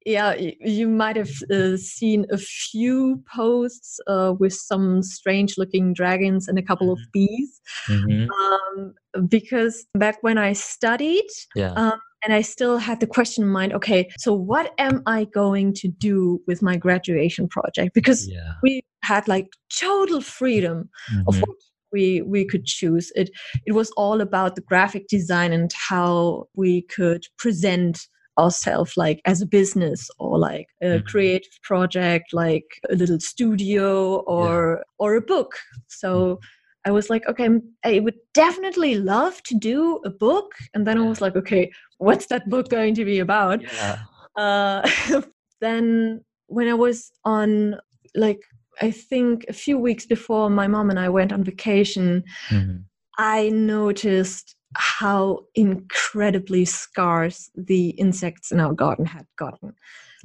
yeah 0.05 0.35
you 0.35 0.89
might 0.89 1.17
have 1.17 1.31
uh, 1.51 1.77
seen 1.77 2.27
a 2.31 2.37
few 2.39 3.23
posts 3.35 4.01
uh, 4.07 4.35
with 4.39 4.53
some 4.53 5.03
strange 5.03 5.57
looking 5.57 5.95
dragons 5.95 6.49
and 6.49 6.59
a 6.59 6.63
couple 6.63 6.93
of 6.93 6.99
bees 7.13 7.61
Mhm. 7.89 8.29
um, 8.29 8.95
because 9.29 9.87
back 9.95 10.17
when 10.23 10.39
i 10.39 10.53
studied 10.53 11.29
Yeah. 11.55 11.73
um, 11.75 12.01
and 12.25 12.33
i 12.33 12.41
still 12.43 12.79
had 12.79 13.01
the 13.01 13.07
question 13.07 13.45
in 13.45 13.51
mind 13.51 13.73
okay 13.73 14.09
so 14.19 14.33
what 14.33 14.73
am 14.79 15.03
i 15.07 15.25
going 15.25 15.73
to 15.73 15.89
do 15.89 16.41
with 16.47 16.63
my 16.63 16.77
graduation 16.77 17.49
project 17.49 17.95
because 17.95 18.29
yeah. 18.29 18.53
we 18.63 18.81
had 19.03 19.27
like 19.29 19.49
total 19.81 20.21
freedom 20.21 20.89
of 21.27 21.35
Mhm. 21.37 21.41
what 21.41 21.57
we 21.93 22.23
we 22.23 22.45
could 22.45 22.65
choose 22.65 23.13
it 23.15 23.31
it 23.67 23.73
was 23.73 23.91
all 23.97 24.21
about 24.21 24.55
the 24.55 24.63
graphic 24.63 25.07
design 25.09 25.53
and 25.53 25.71
how 25.91 26.47
we 26.55 26.83
could 26.83 27.25
present 27.39 28.09
ourselves 28.39 28.97
like 28.97 29.21
as 29.27 29.43
a 29.43 29.47
business 29.47 30.09
or 30.19 30.39
like 30.39 30.69
a 30.81 30.87
Mhm. 30.99 31.05
creative 31.05 31.53
project 31.63 32.33
like 32.33 32.65
a 32.91 32.95
little 32.95 33.21
studio 33.21 34.21
or 34.21 34.83
or 34.99 35.15
a 35.17 35.21
book 35.21 35.53
so 35.89 36.11
Mm-hmm. 36.13 36.45
I 36.85 36.91
was 36.91 37.09
like 37.11 37.27
okay 37.29 37.45
I'm- 37.45 38.05
would 38.05 38.19
definitely 38.35 38.97
love 38.97 39.43
to 39.45 39.55
do 39.55 40.01
a 40.05 40.11
book 40.11 40.53
and 40.75 40.87
then 40.87 40.99
i 40.99 41.07
was 41.09 41.21
like 41.21 41.37
okay 41.37 41.71
what's 41.99 42.27
that 42.27 42.49
book 42.49 42.69
going 42.69 42.95
to 42.97 43.05
be 43.05 43.19
about 43.21 43.63
Yeah. 43.63 43.99
uh, 44.37 44.89
then 45.61 46.25
when 46.47 46.69
I 46.69 46.75
was 46.75 47.11
on 47.25 47.77
like 48.15 48.41
I 48.81 48.91
think 48.91 49.45
a 49.49 49.53
few 49.53 49.79
weeks 49.79 50.07
before 50.07 50.51
my 50.51 50.67
mom 50.67 50.91
and 50.91 50.99
I 50.99 51.09
went 51.09 51.33
on 51.33 51.45
vacation, 51.45 52.25
Mhm. 52.51 52.85
I 53.19 53.49
noticed 53.51 54.57
how 54.75 55.41
incredibly 55.55 56.65
scarce 56.65 57.51
the 57.55 57.91
insects 57.91 58.51
in 58.53 58.61
our 58.61 58.73
garden 58.75 59.07
had 59.07 59.27
gotten. 59.39 59.75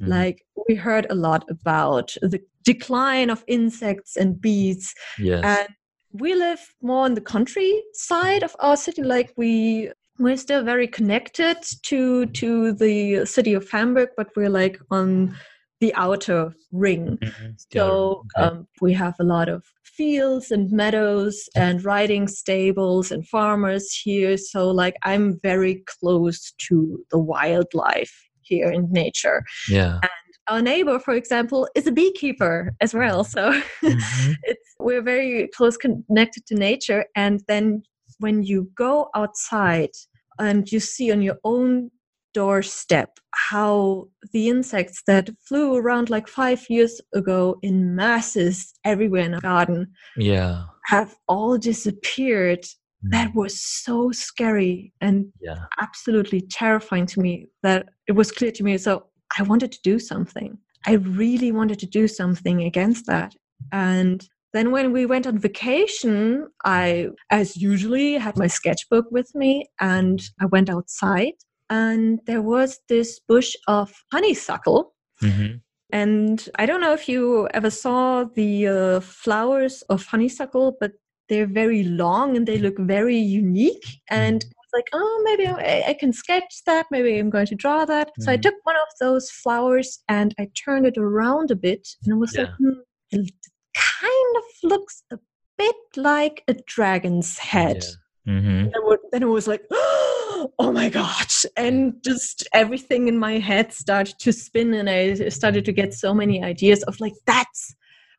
Mhm. 0.00 0.08
Like 0.08 0.44
we 0.68 0.74
heard 0.74 1.06
a 1.10 1.14
lot 1.14 1.44
about 1.50 2.16
the 2.22 2.40
decline 2.64 3.30
of 3.30 3.44
insects 3.46 4.16
and 4.16 4.40
bees 4.40 4.94
yes. 5.18 5.44
and 5.44 5.68
we 6.12 6.34
live 6.34 6.60
more 6.82 7.04
on 7.04 7.14
the 7.14 7.20
countryside 7.20 8.42
of 8.42 8.54
our 8.60 8.76
city 8.76 9.02
like 9.02 9.32
we 9.36 9.90
we're 10.18 10.36
still 10.36 10.64
very 10.64 10.86
connected 10.88 11.56
to 11.82 12.26
to 12.26 12.72
the 12.72 13.24
city 13.26 13.54
of 13.54 13.68
hamburg 13.70 14.08
but 14.16 14.28
we're 14.36 14.48
like 14.50 14.78
on 14.90 15.34
the 15.80 15.94
outer 15.94 16.52
ring 16.72 17.18
Mhm. 17.22 17.54
so 17.72 18.24
um, 18.36 18.66
we 18.80 18.92
have 18.94 19.14
a 19.20 19.24
lot 19.24 19.48
of 19.48 19.62
fields 19.84 20.50
and 20.50 20.70
meadows 20.72 21.48
and 21.54 21.84
riding 21.84 22.26
stables 22.28 23.12
and 23.12 23.26
farmers 23.28 23.92
here 23.92 24.36
so 24.36 24.70
like 24.70 24.96
i'm 25.02 25.38
very 25.42 25.84
close 25.86 26.52
to 26.68 27.04
the 27.10 27.18
wildlife 27.18 28.14
here 28.42 28.70
in 28.70 28.90
nature 28.90 29.42
yeah. 29.68 30.00
Our 30.48 30.62
neighbor 30.62 30.98
for 30.98 31.14
example 31.14 31.68
is 31.74 31.86
a 31.86 31.92
beekeeper 31.92 32.72
as 32.80 32.94
well 32.94 33.24
so 33.24 33.52
Mhm. 33.82 34.34
it's 34.42 34.74
we're 34.78 35.02
very 35.02 35.48
close 35.56 35.76
connected 35.76 36.46
to 36.46 36.54
nature 36.54 37.04
and 37.16 37.42
then 37.48 37.82
when 38.18 38.42
you 38.42 38.70
go 38.74 39.08
outside 39.14 39.90
and 40.38 40.70
you 40.72 40.80
see 40.80 41.10
on 41.12 41.22
your 41.22 41.38
own 41.44 41.90
doorstep 42.34 43.18
how 43.50 44.06
the 44.32 44.48
insects 44.48 45.02
that 45.06 45.30
flew 45.46 45.74
around 45.74 46.10
like 46.10 46.28
five 46.28 46.64
years 46.68 47.00
ago 47.14 47.58
in 47.62 47.94
masses 47.96 48.72
everywhere 48.84 49.22
in 49.24 49.34
a 49.34 49.40
garden 49.40 49.86
Yeah. 50.16 50.64
have 50.86 51.14
all 51.26 51.58
disappeared 51.58 52.64
that 53.10 53.30
Mhm. 53.30 53.34
was 53.34 53.62
so 53.62 54.10
scary 54.10 54.92
and 55.00 55.32
Yeah. 55.40 55.64
absolutely 55.80 56.40
terrifying 56.40 57.06
to 57.06 57.20
me 57.20 57.46
that 57.62 57.88
it 58.08 58.12
was 58.12 58.32
clear 58.32 58.50
to 58.52 58.64
me. 58.64 58.76
So 58.78 59.06
I 59.38 59.42
wanted 59.42 59.72
to 59.72 59.80
do 59.82 59.98
something. 59.98 60.58
I 60.86 60.94
really 60.94 61.52
wanted 61.52 61.78
to 61.80 61.86
do 61.86 62.08
something 62.08 62.62
against 62.62 63.06
that. 63.06 63.34
And 63.72 64.26
then 64.52 64.70
when 64.70 64.92
we 64.92 65.06
went 65.06 65.26
on 65.26 65.38
vacation, 65.38 66.48
I, 66.64 67.08
as 67.30 67.56
usually, 67.56 68.14
had 68.14 68.36
my 68.36 68.46
sketchbook 68.46 69.06
with 69.10 69.34
me 69.34 69.66
and 69.80 70.22
I 70.40 70.46
went 70.46 70.70
outside. 70.70 71.34
And 71.70 72.20
there 72.26 72.40
was 72.42 72.80
this 72.88 73.20
bush 73.20 73.54
of 73.66 73.92
honeysuckle. 74.12 74.94
Mhm. 75.22 75.60
And 75.90 76.48
I 76.58 76.66
don't 76.66 76.80
know 76.80 76.92
if 76.92 77.08
you 77.08 77.48
ever 77.52 77.70
saw 77.70 78.24
the 78.24 78.68
uh, 78.68 79.00
flowers 79.00 79.82
of 79.88 80.04
honeysuckle, 80.06 80.76
but 80.80 80.92
they're 81.28 81.46
very 81.46 81.82
long 81.84 82.36
and 82.36 82.46
they 82.46 82.58
look 82.58 82.78
very 82.78 83.18
unique. 83.18 83.84
And 84.10 84.44
like, 84.72 84.88
oh, 84.92 85.22
maybe 85.24 85.46
I, 85.46 85.84
I 85.88 85.94
can 85.94 86.12
sketch 86.12 86.62
that. 86.66 86.86
Maybe 86.90 87.18
I'm 87.18 87.30
going 87.30 87.46
to 87.46 87.54
draw 87.54 87.84
that. 87.84 88.10
So 88.20 88.32
I 88.32 88.36
Mhm. 88.36 88.42
took 88.42 88.54
one 88.64 88.76
of 88.76 88.88
those 89.00 89.30
flowers 89.30 90.00
and 90.08 90.34
I 90.38 90.48
turned 90.64 90.86
it 90.86 90.98
around 90.98 91.50
a 91.50 91.56
bit. 91.56 91.88
And 92.04 92.14
I 92.14 92.16
was 92.16 92.36
like, 92.36 92.50
hmm, 92.58 92.80
it 93.10 93.32
kind 93.74 94.36
of 94.36 94.44
looks 94.62 95.02
a 95.12 95.18
bit 95.56 95.76
like 95.96 96.44
a 96.48 96.54
dragon's 96.66 97.38
head. 97.38 97.84
Yeah. 98.26 98.32
Mhm. 98.34 98.72
And 98.74 98.98
then 99.12 99.22
it 99.22 99.26
was 99.26 99.48
like, 99.48 99.64
oh 99.70 100.70
my 100.72 100.88
gosh. 100.88 101.46
And 101.56 101.94
just 102.04 102.46
everything 102.52 103.08
in 103.08 103.18
my 103.18 103.38
head 103.38 103.72
started 103.72 104.18
to 104.18 104.32
spin, 104.32 104.74
and 104.74 104.88
I 104.90 105.28
started 105.30 105.64
to 105.64 105.72
get 105.72 105.94
so 105.94 106.12
many 106.14 106.42
ideas 106.44 106.82
of 106.84 107.00
like, 107.00 107.14
that's 107.26 107.74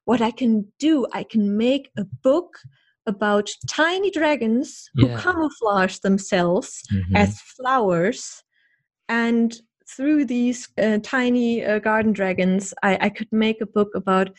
what 0.06 0.22
I 0.22 0.32
can 0.32 0.66
do. 0.80 1.06
I 1.14 1.24
can 1.24 1.56
make 1.58 1.92
a 1.98 2.06
book 2.24 2.58
about 3.10 3.50
tiny 3.68 4.10
dragons 4.12 4.90
who 4.96 5.08
camouflage 5.18 5.98
themselves 6.00 6.70
Mhm. 6.92 7.16
as 7.18 7.42
flowers. 7.58 8.44
And 9.10 9.50
through 9.96 10.26
these 10.26 10.70
uh, 10.82 11.00
tiny 11.04 11.66
uh, 11.66 11.80
garden 11.80 12.14
dragons, 12.14 12.74
I, 12.84 12.98
I 13.08 13.10
could 13.10 13.32
make 13.32 13.60
a 13.62 13.66
book 13.66 13.90
about 13.96 14.30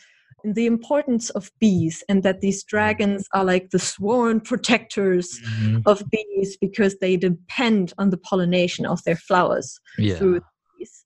the 0.43 0.65
importance 0.65 1.29
of 1.31 1.51
bees 1.59 2.03
and 2.09 2.23
that 2.23 2.41
these 2.41 2.63
dragons 2.63 3.27
are 3.33 3.43
like 3.43 3.69
the 3.69 3.79
sworn 3.79 4.39
protectors 4.39 5.39
Mhm. 5.39 5.83
of 5.85 6.03
bees 6.09 6.57
because 6.65 6.97
they 6.97 7.15
depend 7.17 7.93
on 7.99 8.09
the 8.09 8.17
pollination 8.17 8.85
of 8.87 9.03
their 9.03 9.17
flowers 9.17 9.79
Yeah. 9.99 10.15
through 10.17 10.41
bees. 10.77 11.05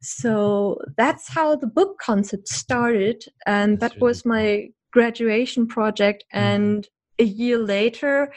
So 0.00 0.78
that's 0.96 1.28
how 1.28 1.54
the 1.54 1.68
book 1.68 1.98
concept 2.00 2.48
started, 2.48 3.24
and 3.46 3.78
That's 3.78 3.94
that 3.94 4.00
really 4.00 4.08
was 4.08 4.24
my 4.24 4.68
graduation 4.92 5.66
project. 5.68 6.24
Mhm. 6.34 6.40
And 6.40 6.88
a 7.18 7.24
year 7.24 7.58
later, 7.58 8.32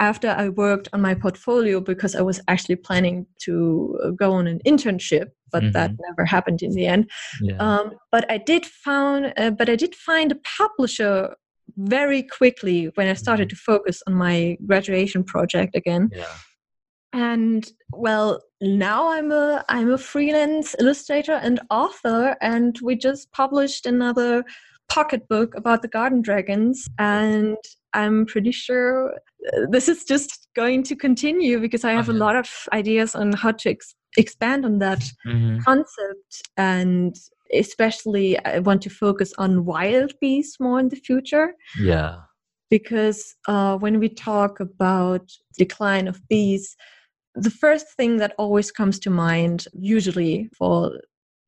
after 0.00 0.28
I 0.30 0.48
worked 0.48 0.88
on 0.92 1.00
my 1.02 1.14
portfolio, 1.14 1.80
because 1.80 2.14
I 2.14 2.22
was 2.22 2.40
actually 2.48 2.76
planning 2.76 3.26
to 3.44 3.98
uh, 4.04 4.10
go 4.10 4.32
on 4.32 4.46
an 4.46 4.60
internship, 4.66 5.26
but 5.50 5.72
that 5.74 5.90
Mhm. 5.90 5.98
never 6.08 6.24
happened 6.24 6.62
in 6.62 6.72
the 6.72 6.86
end. 6.86 7.10
Yeah. 7.42 7.56
Um, 7.58 7.92
but 8.10 8.24
I 8.30 8.38
did 8.38 8.64
found, 8.66 9.32
uh, 9.36 9.50
but 9.50 9.68
I 9.68 9.76
did 9.76 9.94
find 9.94 10.32
a 10.32 10.38
publisher 10.58 11.34
very 11.76 12.22
quickly 12.22 12.90
when 12.94 13.06
I 13.08 13.14
started 13.14 13.48
Mm-hmm. 13.48 13.56
to 13.56 13.72
focus 13.72 14.02
on 14.06 14.14
my 14.14 14.56
graduation 14.66 15.24
project 15.24 15.76
again. 15.76 16.08
Yeah. 16.12 16.24
And 17.12 17.70
well, 17.92 18.40
now 18.62 19.08
I'm 19.10 19.30
a 19.30 19.62
I'm 19.68 19.90
a 19.92 19.98
freelance 19.98 20.74
illustrator 20.78 21.32
and 21.34 21.60
author, 21.70 22.36
and 22.40 22.78
we 22.82 22.96
just 22.96 23.30
published 23.32 23.84
another 23.84 24.44
pocket 24.88 25.28
book 25.28 25.54
about 25.54 25.82
the 25.82 25.88
garden 25.88 26.22
dragons, 26.22 26.88
and 26.98 27.56
I'm 27.94 28.26
pretty 28.26 28.52
sure 28.52 29.12
uh, 29.14 29.66
this 29.70 29.88
is 29.88 30.04
just 30.04 30.48
going 30.54 30.82
to 30.84 30.96
continue 30.96 31.58
because 31.60 31.84
I 31.84 31.92
have 31.92 32.08
a 32.08 32.12
lot 32.12 32.36
of 32.36 32.48
ideas 32.72 33.14
on 33.14 33.32
how 33.32 33.52
to 33.52 33.70
ex- 33.70 33.94
expand 34.16 34.64
on 34.64 34.78
that 34.78 35.04
hmm 35.24 35.58
concept. 35.64 36.42
And 36.56 37.14
especially 37.54 38.38
i 38.46 38.58
want 38.60 38.80
to 38.82 38.88
focus 38.90 39.34
on 39.36 39.66
wild 39.66 40.14
bees 40.20 40.56
more 40.58 40.80
in 40.80 40.88
the 40.88 40.96
future. 40.96 41.54
Yeah. 41.78 42.16
because 42.70 43.34
uh, 43.48 43.76
when 43.76 43.98
we 43.98 44.08
talk 44.08 44.60
about 44.60 45.30
decline 45.58 46.08
of 46.08 46.26
bees 46.28 46.76
the 47.34 47.50
first 47.50 47.86
thing 47.96 48.16
that 48.18 48.34
always 48.38 48.70
comes 48.70 48.98
to 48.98 49.10
mind 49.10 49.66
usually 49.74 50.48
for 50.56 50.92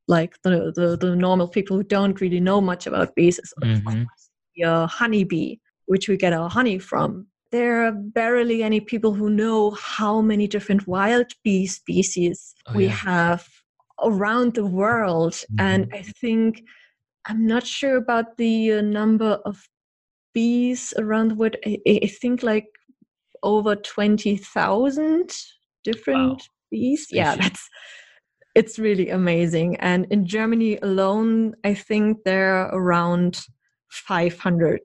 like 0.09 0.35
the, 0.43 0.73
the, 0.75 0.97
the 0.97 1.17
normal 1.17 1.49
people 1.49 1.77
who 1.77 1.83
don't 1.83 2.21
really 2.21 2.41
know 2.41 2.61
much 2.61 2.87
about 2.87 3.15
bees 3.15 3.39
is 3.39 3.53
of 3.57 3.63
Mhm. 3.69 3.85
course 3.85 4.31
the 4.57 4.65
uh, 4.65 4.87
honeybee 4.87 5.57
which 5.87 6.09
we 6.09 6.17
get 6.17 6.33
our 6.33 6.49
honey 6.49 6.79
from. 6.79 7.27
There 7.53 7.85
are 7.87 7.93
barely 7.93 8.63
any 8.63 8.81
people 8.81 9.15
who 9.15 9.31
know 9.31 9.71
how 9.73 10.21
many 10.21 10.47
different 10.49 10.87
wild 10.89 11.27
bee 11.45 11.67
species 11.67 12.55
Oh, 12.67 12.75
we 12.77 12.87
yeah. 12.87 12.93
have 12.93 13.47
around 14.03 14.55
the 14.55 14.67
world. 14.67 15.35
And 15.59 15.85
Mhm. 15.87 15.95
i 15.95 16.03
think 16.21 16.63
i'm 17.29 17.47
not 17.47 17.65
sure 17.67 17.97
about 17.97 18.37
the 18.37 18.73
uh, 18.73 18.81
number 18.83 19.33
of 19.45 19.69
bees 20.35 20.93
around 20.99 21.29
the 21.31 21.35
world. 21.37 21.57
I, 21.65 21.79
I 21.87 22.07
think 22.21 22.43
like 22.43 22.67
over 23.43 23.77
20000 23.77 25.31
different 25.85 26.43
bees. 26.71 27.07
Yeah 27.11 27.37
that's 27.37 27.69
it's 28.55 28.79
really 28.79 29.11
amazing. 29.11 29.77
And 29.77 30.07
in 30.11 30.27
germany 30.27 30.79
alone 30.83 31.55
i 31.65 31.75
think 31.75 32.25
there 32.25 32.55
are 32.57 32.71
around 32.75 33.33
500 33.89 34.81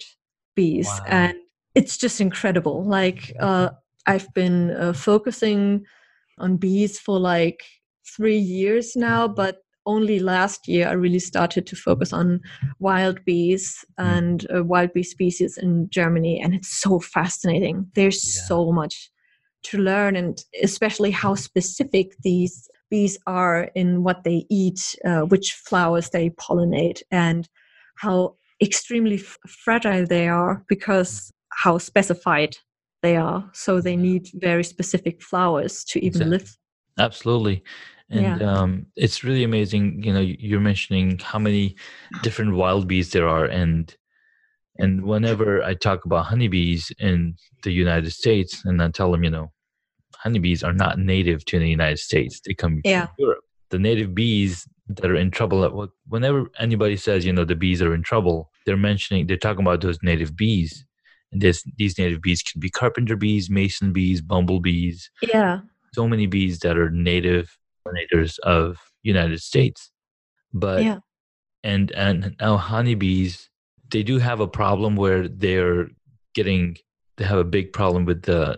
bees 0.59 0.87
Wow. 0.87 1.05
and 1.19 1.35
it's 1.79 1.95
just 2.03 2.19
incredible. 2.27 2.77
Like 2.99 3.21
uh, 3.47 3.69
i've 4.11 4.29
been 4.41 4.57
uh, 4.83 4.93
focusing 5.09 5.61
on 6.43 6.57
bees 6.57 6.93
for 7.05 7.17
like 7.33 7.59
three 8.15 8.41
years 8.59 8.95
now 8.95 9.27
but 9.27 9.55
only 9.85 10.17
last 10.33 10.67
year 10.67 10.85
i 10.89 10.95
really 11.05 11.19
started 11.19 11.63
to 11.67 11.75
focus 11.75 12.13
on 12.13 12.39
wild 12.79 13.17
bees 13.25 13.85
and 13.97 14.37
uh, 14.55 14.63
wild 14.73 14.91
bee 14.93 15.03
species 15.03 15.57
in 15.65 15.87
germany 15.99 16.35
and 16.43 16.53
it's 16.57 16.73
so 16.85 16.99
fascinating. 16.99 17.77
There's 17.95 18.21
Yeah. 18.25 18.47
so 18.51 18.71
much 18.71 18.95
to 19.69 19.77
learn 19.77 20.15
and 20.15 20.33
especially 20.63 21.11
how 21.23 21.35
specific 21.35 22.07
these 22.27 22.69
bees 22.91 23.15
are 23.25 23.69
in 23.75 24.03
what 24.05 24.19
they 24.23 24.39
eat 24.61 24.79
uh, 25.09 25.21
which 25.31 25.47
flowers 25.69 26.09
they 26.09 26.29
pollinate 26.43 27.01
and 27.11 27.41
how 28.03 28.35
extremely 28.61 29.15
f- 29.15 29.37
fragile 29.47 30.05
they 30.05 30.27
are 30.27 30.63
because 30.67 31.31
how 31.51 31.77
specified 31.77 32.57
they 33.01 33.15
are 33.15 33.49
so 33.53 33.79
they 33.81 33.95
need 33.95 34.27
very 34.35 34.63
specific 34.63 35.21
flowers 35.21 35.83
to 35.85 36.03
even 36.03 36.21
Exactly. 36.21 36.37
live 36.37 36.57
Absolutely. 36.99 37.63
And 38.09 38.41
um, 38.41 38.87
it's 38.95 39.23
really 39.23 39.43
amazing. 39.43 40.03
You 40.03 40.13
know, 40.13 40.19
you're 40.19 40.59
mentioning 40.59 41.19
how 41.19 41.39
many 41.39 41.75
different 42.21 42.55
wild 42.55 42.87
bees 42.87 43.11
there 43.11 43.27
are, 43.27 43.45
and 43.45 43.95
and 44.79 45.03
whenever 45.03 45.61
I 45.61 45.75
talk 45.75 46.05
about 46.05 46.25
honeybees 46.25 46.91
in 46.99 47.35
the 47.63 47.71
United 47.71 48.11
States, 48.11 48.63
and 48.65 48.81
I 48.81 48.89
tell 48.89 49.11
them, 49.11 49.23
you 49.23 49.29
know, 49.29 49.51
honeybees 50.17 50.63
are 50.63 50.73
not 50.73 50.97
native 50.97 51.45
to 51.45 51.59
the 51.59 51.69
United 51.69 51.99
States; 51.99 52.41
they 52.43 52.55
come 52.55 52.81
Yeah. 52.83 53.05
from 53.05 53.15
Europe. 53.19 53.43
The 53.69 53.79
native 53.79 54.15
bees 54.15 54.67
that 54.89 55.09
are 55.09 55.15
in 55.15 55.31
trouble. 55.31 55.91
Whenever 56.07 56.45
anybody 56.59 56.97
says, 56.97 57.25
you 57.25 57.33
know, 57.33 57.45
the 57.45 57.55
bees 57.55 57.81
are 57.81 57.93
in 57.93 58.03
trouble, 58.03 58.49
they're 58.65 58.77
mentioning, 58.77 59.27
they're 59.27 59.37
talking 59.37 59.65
about 59.65 59.81
those 59.81 59.99
native 60.03 60.35
bees. 60.35 60.85
And 61.31 61.41
this, 61.41 61.63
these 61.77 61.97
native 61.97 62.21
bees 62.21 62.41
can 62.41 62.59
be 62.59 62.69
carpenter 62.69 63.15
bees, 63.15 63.49
mason 63.49 63.93
bees, 63.93 64.21
bumblebees, 64.21 65.09
yeah 65.21 65.61
so 65.93 66.07
many 66.07 66.27
bees 66.27 66.59
that 66.59 66.77
are 66.77 66.91
native 66.91 67.57
pollinators 67.87 68.37
of 68.39 68.77
United 69.01 69.41
States. 69.41 69.91
But 70.53 70.83
yeah 70.83 70.99
and 71.63 71.91
and 71.91 72.35
now 72.39 72.57
honeybees, 72.57 73.49
they 73.89 74.03
do 74.03 74.17
have 74.19 74.39
a 74.39 74.47
problem 74.47 74.95
where 74.95 75.27
they're 75.27 75.89
getting 76.33 76.77
they 77.17 77.25
have 77.25 77.37
a 77.37 77.43
big 77.43 77.73
problem 77.73 78.05
with 78.05 78.23
the 78.23 78.57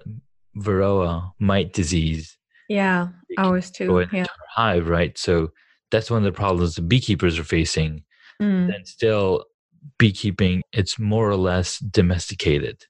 varroa 0.58 1.32
mite 1.40 1.74
disease. 1.74 2.38
yeah 2.70 3.08
ours 3.38 3.72
too 3.72 4.06
yeah 4.12 4.26
hive, 4.50 4.88
right? 4.88 5.18
So 5.18 5.52
that's 5.92 6.10
one 6.10 6.20
of 6.20 6.24
the 6.24 6.32
problems 6.38 6.76
the 6.76 6.82
beekeepers 6.82 7.38
are 7.38 7.44
facing. 7.44 8.04
Mm, 8.42 8.74
And 8.74 8.88
still 8.88 9.46
beekeeping, 10.00 10.64
it's 10.74 10.98
more 11.00 11.30
or 11.30 11.36
less 11.36 11.78
domesticated. 11.80 12.86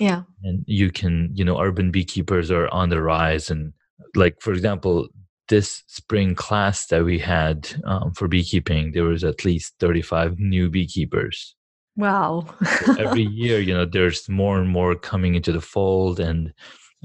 yeah. 0.00 0.22
And 0.44 0.64
you 0.66 0.90
can 0.90 1.30
you 1.34 1.44
know 1.44 1.58
urban 1.60 1.90
beekeepers 1.90 2.50
are 2.50 2.68
on 2.68 2.88
the 2.88 3.02
rise. 3.02 3.50
And 3.50 3.72
like 4.14 4.40
for 4.40 4.52
example 4.52 5.08
this 5.48 5.82
spring 5.86 6.34
class 6.34 6.86
that 6.88 7.04
we 7.04 7.18
had 7.18 7.68
um, 7.84 8.12
for 8.12 8.28
beekeeping 8.28 8.92
there 8.92 9.04
was 9.04 9.24
at 9.24 9.44
least 9.44 9.74
35 9.80 10.38
new 10.38 10.68
beekeepers. 10.70 11.54
Wow. 11.96 12.46
Every 12.98 13.22
year 13.42 13.58
you 13.58 13.74
know 13.74 13.84
there's 13.86 14.28
more 14.28 14.58
and 14.60 14.68
more 14.68 14.94
coming 14.94 15.34
into 15.34 15.52
the 15.52 15.60
fold. 15.60 16.20
And 16.20 16.52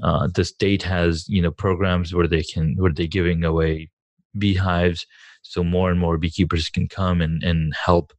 uh, 0.02 0.28
the 0.34 0.44
state 0.44 0.82
has 0.82 1.28
you 1.28 1.42
know 1.42 1.50
programs 1.50 2.14
where 2.14 2.28
they 2.28 2.42
can 2.42 2.74
where 2.76 2.92
they're 2.92 3.06
giving 3.06 3.44
away 3.44 3.90
beehives 4.38 5.06
so 5.42 5.62
more 5.62 5.90
and 5.90 6.00
more 6.00 6.18
beekeepers 6.18 6.68
can 6.68 6.88
come 6.88 7.20
and, 7.20 7.42
and 7.42 7.74
help 7.74 8.12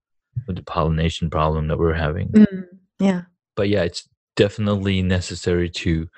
with 0.47 0.55
the 0.57 0.63
pollination 0.63 1.29
problem 1.29 1.67
that 1.67 1.79
we're 1.79 1.93
having 1.93 2.29
Mm, 2.29 2.65
yeah 2.99 3.21
but 3.55 3.69
yeah, 3.69 3.83
it's 3.83 4.07
definitely 4.35 5.01
necessary 5.01 5.69
to 5.69 6.09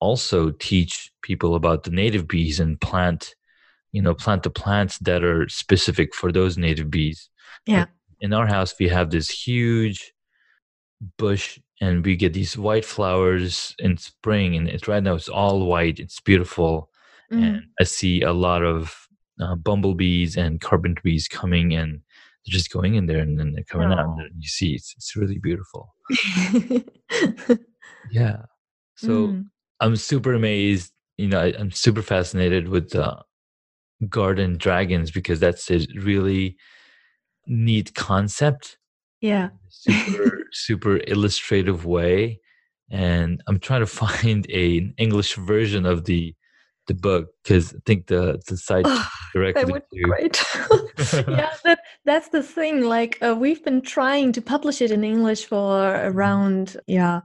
also 0.00 0.50
teach 0.50 1.12
people 1.22 1.54
about 1.54 1.84
the 1.84 1.90
native 1.90 2.26
bees 2.26 2.58
and 2.58 2.80
plant, 2.80 3.36
you 3.92 4.02
know, 4.02 4.12
plant 4.12 4.42
the 4.42 4.50
plants 4.50 4.98
that 4.98 5.22
are 5.22 5.48
specific 5.48 6.12
for 6.14 6.32
those 6.32 6.58
native 6.58 6.90
bees. 6.90 7.28
Yeah. 7.66 7.86
In 8.20 8.32
our 8.32 8.46
house, 8.48 8.74
we 8.80 8.88
have 8.88 9.10
this 9.10 9.30
huge 9.30 10.12
bush 11.16 11.60
and 11.80 12.04
we 12.04 12.16
get 12.16 12.32
these 12.32 12.58
white 12.58 12.84
flowers 12.84 13.74
in 13.78 13.96
spring 13.96 14.56
and 14.56 14.68
it's 14.68 14.88
right 14.88 15.02
now 15.02 15.14
it's 15.14 15.28
all 15.28 15.66
white 15.66 15.98
it's 15.98 16.20
beautiful 16.20 16.88
Mm. 17.32 17.42
and 17.44 17.62
i 17.80 17.84
see 17.84 18.22
a 18.22 18.32
lot 18.32 18.64
of 18.64 19.06
uh, 19.40 19.54
bumblebees 19.56 20.36
and 20.36 20.60
carpenter 20.60 21.00
bees 21.02 21.28
coming 21.28 21.74
and 21.74 21.92
they're 21.92 22.52
just 22.52 22.70
going 22.70 22.94
in 22.94 23.06
there 23.06 23.18
and 23.18 23.38
then 23.38 23.52
they're 23.52 23.64
coming 23.64 23.92
out 23.92 24.18
and 24.18 24.30
you 24.38 24.48
see 24.48 24.74
it's, 24.74 24.94
it's 24.96 25.16
really 25.16 25.38
beautiful 25.38 25.94
yeah. 28.10 28.42
So 28.96 29.28
Mm. 29.28 29.46
I'm 29.80 29.96
super 29.96 30.34
amazed. 30.34 30.92
You 31.16 31.28
know, 31.28 31.40
I, 31.40 31.54
I'm 31.58 31.70
super 31.70 32.02
fascinated 32.02 32.68
with 32.68 32.90
the 32.90 33.22
garden 34.08 34.56
dragons 34.56 35.10
because 35.10 35.40
that's 35.40 35.70
a 35.70 35.86
really 35.96 36.56
neat 37.46 37.94
concept, 37.94 38.78
yeah 39.20 39.50
super 39.68 40.42
super 40.52 41.00
illustrative 41.06 41.84
way. 41.86 42.40
And 42.90 43.42
I'm 43.46 43.58
trying 43.60 43.80
to 43.80 43.86
find 44.04 44.46
a, 44.50 44.78
an 44.78 44.94
English 44.98 45.36
version 45.36 45.86
of 45.86 46.04
the 46.04 46.34
the 46.86 46.94
book 46.94 47.28
because 47.42 47.74
I 47.74 47.78
think 47.86 48.06
the 48.06 48.40
the 48.48 48.56
site 48.56 48.86
Oh, 48.86 49.08
directly 49.34 49.64
that 49.64 49.72
would 49.72 49.82
be 49.92 50.02
great 50.02 50.42
yeah 51.28 51.50
that 51.64 51.80
that's 52.04 52.28
the 52.28 52.42
thing 52.42 52.82
like 52.82 53.18
uh, 53.22 53.34
we've 53.38 53.64
been 53.64 53.80
trying 53.80 54.32
to 54.32 54.42
publish 54.42 54.80
it 54.82 54.90
in 54.90 55.04
english 55.04 55.44
for 55.46 55.94
around 56.10 56.76
yeah 56.86 57.20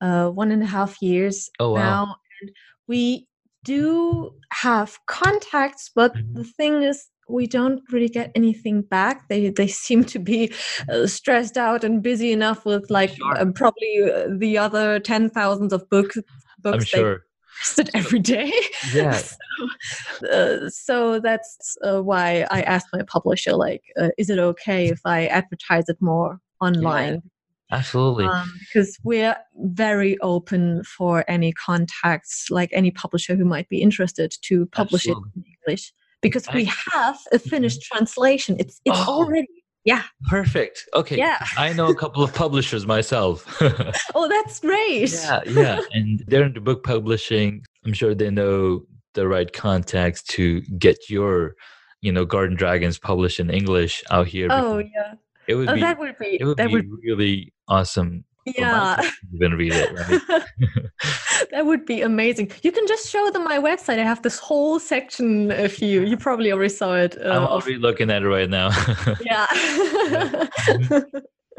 uh, 0.00 0.28
one 0.28 0.52
and 0.52 0.62
a 0.62 0.66
half 0.66 1.02
years 1.02 1.50
Oh, 1.58 1.70
wow. 1.72 1.80
now 1.80 2.16
and 2.40 2.50
we 2.86 3.26
do 3.64 4.30
have 4.52 4.98
contacts 5.06 5.90
but 5.94 6.14
Mhm. 6.14 6.34
the 6.34 6.44
thing 6.44 6.82
is 6.82 7.06
we 7.28 7.46
don't 7.46 7.80
really 7.92 8.08
get 8.08 8.30
anything 8.34 8.82
back 8.82 9.28
they 9.28 9.50
they 9.50 9.66
seem 9.86 10.04
to 10.04 10.18
be 10.18 10.52
uh, 10.92 11.06
stressed 11.06 11.56
out 11.58 11.84
and 11.84 12.02
busy 12.02 12.32
enough 12.32 12.64
with 12.64 12.88
like 12.90 13.10
Sure. 13.16 13.38
uh, 13.38 13.46
probably 13.54 13.92
uh, 14.12 14.28
the 14.38 14.56
other 14.58 15.00
10,000s 15.00 15.72
of 15.72 15.88
books 15.90 16.16
books 16.62 16.74
I'm 16.74 16.78
they 16.92 16.98
sure. 17.02 17.24
Posted 17.58 17.90
every 17.94 18.18
day 18.20 18.52
Yeah. 18.92 19.12
so, 20.20 20.26
uh, 20.28 20.70
so 20.70 21.20
that's 21.20 21.76
uh, 21.84 22.02
why 22.02 22.46
I 22.50 22.62
asked 22.62 22.88
my 22.92 23.02
publisher, 23.02 23.54
like, 23.54 23.82
uh, 24.00 24.10
is 24.18 24.30
it 24.30 24.38
okay 24.38 24.88
if 24.88 25.00
I 25.04 25.26
advertise 25.26 25.88
it 25.88 25.96
more 26.00 26.40
online? 26.60 27.22
Absolutely. 27.70 28.24
Um, 28.24 28.50
because 28.60 28.98
we're 29.04 29.36
very 29.56 30.18
open 30.20 30.82
for 30.84 31.24
any 31.28 31.52
contacts, 31.52 32.46
like 32.50 32.70
any 32.72 32.90
publisher 32.90 33.34
who 33.36 33.44
might 33.44 33.68
be 33.68 33.82
interested 33.82 34.32
to 34.42 34.66
publish 34.66 35.06
Absolutely. 35.06 35.30
it 35.36 35.38
in 35.38 35.44
English. 35.66 35.92
Because 36.20 36.48
we 36.52 36.64
have 36.92 37.18
a 37.30 37.38
finished 37.38 37.82
translation. 37.82 38.56
It's 38.58 38.80
it's 38.84 38.98
Oh. 39.06 39.18
already 39.20 39.57
Yeah. 39.84 40.02
Perfect. 40.28 40.84
Okay. 40.94 41.16
Yeah. 41.16 41.44
I 41.56 41.72
know 41.72 41.88
a 41.88 41.94
couple 41.94 42.22
of 42.22 42.34
publishers 42.34 42.86
myself. 42.86 43.44
oh, 44.14 44.28
that's 44.28 44.60
great. 44.60 45.12
yeah, 45.12 45.40
yeah. 45.46 45.80
And 45.92 46.22
they're 46.26 46.44
into 46.44 46.60
book 46.60 46.84
publishing. 46.84 47.62
I'm 47.86 47.92
sure 47.92 48.14
they 48.14 48.30
know 48.30 48.82
the 49.14 49.26
right 49.26 49.50
contacts 49.52 50.22
to 50.24 50.60
get 50.78 51.08
your, 51.08 51.54
you 52.02 52.12
know, 52.12 52.24
Garden 52.24 52.56
Dragons 52.56 52.98
published 52.98 53.40
in 53.40 53.50
English 53.50 54.02
out 54.10 54.26
here. 54.26 54.48
Oh 54.50 54.78
yeah. 54.78 55.14
It 55.46 55.54
would 55.54 55.68
Oh, 55.70 55.74
be 55.74 55.80
that 55.80 55.98
would 55.98 56.18
be 56.18 56.36
it 56.38 56.44
would 56.44 56.56
be 56.58 56.66
would 56.66 56.86
really 57.02 57.52
awesome. 57.68 58.24
Yeah. 58.56 58.96
Even 59.34 59.54
read 59.60 59.72
it, 59.74 59.92
right? 59.92 60.42
that 61.52 61.66
would 61.66 61.84
be 61.84 62.02
amazing. 62.02 62.50
You 62.62 62.72
can 62.72 62.86
just 62.86 63.08
show 63.08 63.30
them 63.30 63.44
my 63.44 63.58
website. 63.58 63.98
I 63.98 64.04
have 64.04 64.22
this 64.22 64.38
whole 64.38 64.78
section. 64.80 65.50
If 65.50 65.80
you 65.82 66.02
you 66.02 66.16
probably 66.16 66.52
already 66.52 66.68
saw 66.70 66.94
it. 66.94 67.16
Uh, 67.20 67.30
I'm 67.30 67.42
of- 67.44 67.50
already 67.62 67.76
looking 67.78 68.10
at 68.10 68.22
it 68.22 68.28
right 68.28 68.48
now. 68.50 68.70
yeah. 69.20 69.46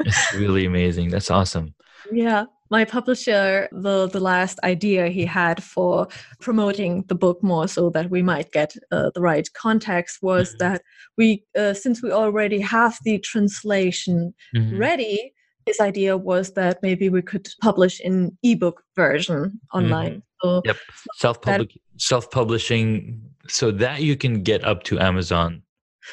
it's 0.00 0.34
really 0.34 0.66
amazing. 0.66 1.10
That's 1.10 1.30
awesome. 1.30 1.74
yeah. 2.12 2.44
My 2.72 2.84
publisher, 2.84 3.68
the 3.72 4.06
the 4.06 4.20
last 4.20 4.60
idea 4.62 5.08
he 5.08 5.24
had 5.26 5.60
for 5.60 6.06
promoting 6.40 7.02
the 7.08 7.16
book 7.16 7.42
more, 7.42 7.66
so 7.66 7.90
that 7.90 8.10
we 8.10 8.22
might 8.22 8.52
get 8.52 8.76
uh, 8.92 9.10
the 9.12 9.20
right 9.20 9.48
context, 9.54 10.18
was 10.22 10.54
Mhm. 10.54 10.58
that 10.58 10.82
we, 11.18 11.42
uh, 11.58 11.74
since 11.74 12.00
we 12.00 12.12
already 12.12 12.60
have 12.60 12.96
the 13.04 13.18
translation 13.18 14.32
Mhm. 14.54 14.78
ready, 14.78 15.32
his 15.70 15.80
idea 15.80 16.16
was 16.16 16.52
that 16.54 16.82
maybe 16.82 17.06
we 17.16 17.22
could 17.30 17.46
publish 17.62 18.00
in 18.08 18.14
ebook 18.42 18.82
version 18.96 19.60
online. 19.72 20.22
So 20.42 20.62
Yep. 20.64 20.76
Self 21.24 21.36
self 21.96 22.24
publishing 22.30 23.20
so 23.48 23.70
that 23.84 24.02
you 24.02 24.16
can 24.22 24.42
get 24.42 24.60
up 24.64 24.82
to 24.88 24.98
Amazon 24.98 25.62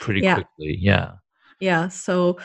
pretty 0.01 0.21
Yeah. 0.21 0.35
quickly. 0.35 0.77
Yeah. 0.91 1.07
yeah 1.69 1.83
so 1.89 2.37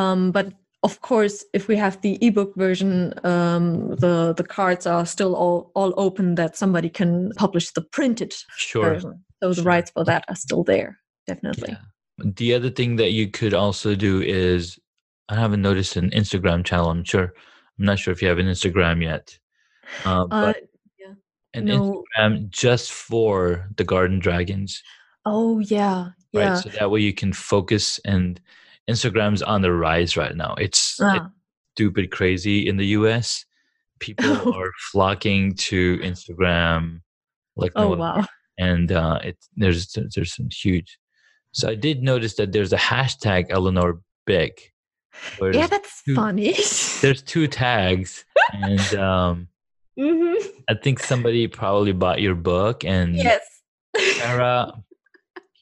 um 0.00 0.30
but 0.36 0.46
of 0.88 0.94
course 1.10 1.36
if 1.58 1.68
we 1.70 1.76
have 1.84 1.94
the 2.02 2.14
ebook 2.26 2.52
version 2.64 2.92
um 3.32 3.64
the 4.04 4.14
the 4.40 4.44
cards 4.56 4.84
are 4.94 5.06
still 5.06 5.32
all 5.42 5.58
all 5.78 5.92
open 6.06 6.34
that 6.40 6.52
somebody 6.62 6.90
can 7.00 7.12
publish 7.44 7.66
the 7.76 7.84
printed 7.96 8.32
Sure. 8.68 8.84
version 8.90 9.12
so 9.40 9.46
the 9.58 9.62
rights 9.74 9.90
for 9.94 10.04
that 10.10 10.22
are 10.30 10.36
still 10.46 10.64
there 10.72 10.90
definitely 11.30 11.72
Yeah. 11.72 11.84
The 12.40 12.50
other 12.56 12.70
thing 12.78 12.96
that 13.00 13.12
you 13.18 13.26
could 13.38 13.54
also 13.64 13.90
do 14.08 14.14
is 14.20 14.78
I 15.28 15.34
haven't 15.36 15.62
noticed 15.62 15.96
an 15.96 16.10
Instagram 16.10 16.64
channel. 16.64 16.90
I'm 16.90 17.04
sure 17.04 17.32
I'm 17.78 17.84
not 17.84 17.98
sure 17.98 18.12
if 18.12 18.22
you 18.22 18.28
have 18.28 18.38
an 18.38 18.46
Instagram 18.46 19.02
yet. 19.02 19.38
Uh, 20.04 20.22
uh 20.30 20.52
but 20.52 20.56
an 21.54 21.64
no 21.64 22.04
Instagram 22.18 22.50
just 22.50 22.92
for 22.92 23.68
the 23.76 23.84
garden 23.84 24.18
dragons. 24.18 24.82
oh 25.24 25.58
yeah 25.60 26.10
yeah 26.32 26.50
Right. 26.50 26.58
So 26.58 26.68
that 26.70 26.90
way 26.90 27.00
you 27.00 27.14
can 27.14 27.32
focus 27.32 27.98
and 28.04 28.40
Instagram's 28.88 29.42
on 29.42 29.62
the 29.62 29.72
rise 29.72 30.16
right 30.16 30.36
now. 30.36 30.54
It's, 30.58 30.96
it's 30.98 31.02
Ah, 31.02 31.30
stupid 31.74 32.10
crazy 32.10 32.66
in 32.68 32.76
the 32.76 32.86
US. 32.98 33.44
People 33.98 34.54
are 34.54 34.72
flocking 34.92 35.54
to 35.68 35.98
Instagram 35.98 37.00
like 37.56 37.72
oh 37.76 37.96
wow 37.96 38.24
and 38.58 38.92
uh, 38.92 39.18
it 39.22 39.38
there's 39.56 39.96
there's 40.14 40.34
some 40.34 40.48
huge. 40.50 40.98
So 41.52 41.68
I 41.68 41.74
did 41.74 42.02
notice 42.02 42.34
that 42.36 42.52
there's 42.52 42.72
a 42.72 42.76
hashtag 42.76 43.46
Eleanor 43.50 44.00
Big. 44.26 44.52
Yeah 45.40 45.66
that's 45.66 46.02
two- 46.02 46.14
funny 46.14 46.54
there's 47.00 47.22
two 47.22 47.46
tags, 47.48 48.24
and 48.52 48.94
um, 49.08 49.48
hmm 49.98 50.34
I 50.68 50.74
think 50.74 51.00
somebody 51.00 51.46
probably 51.48 51.92
bought 51.92 52.20
your 52.20 52.34
book 52.34 52.84
and 52.84 53.16
yes 53.16 53.42
Kara 54.18 54.72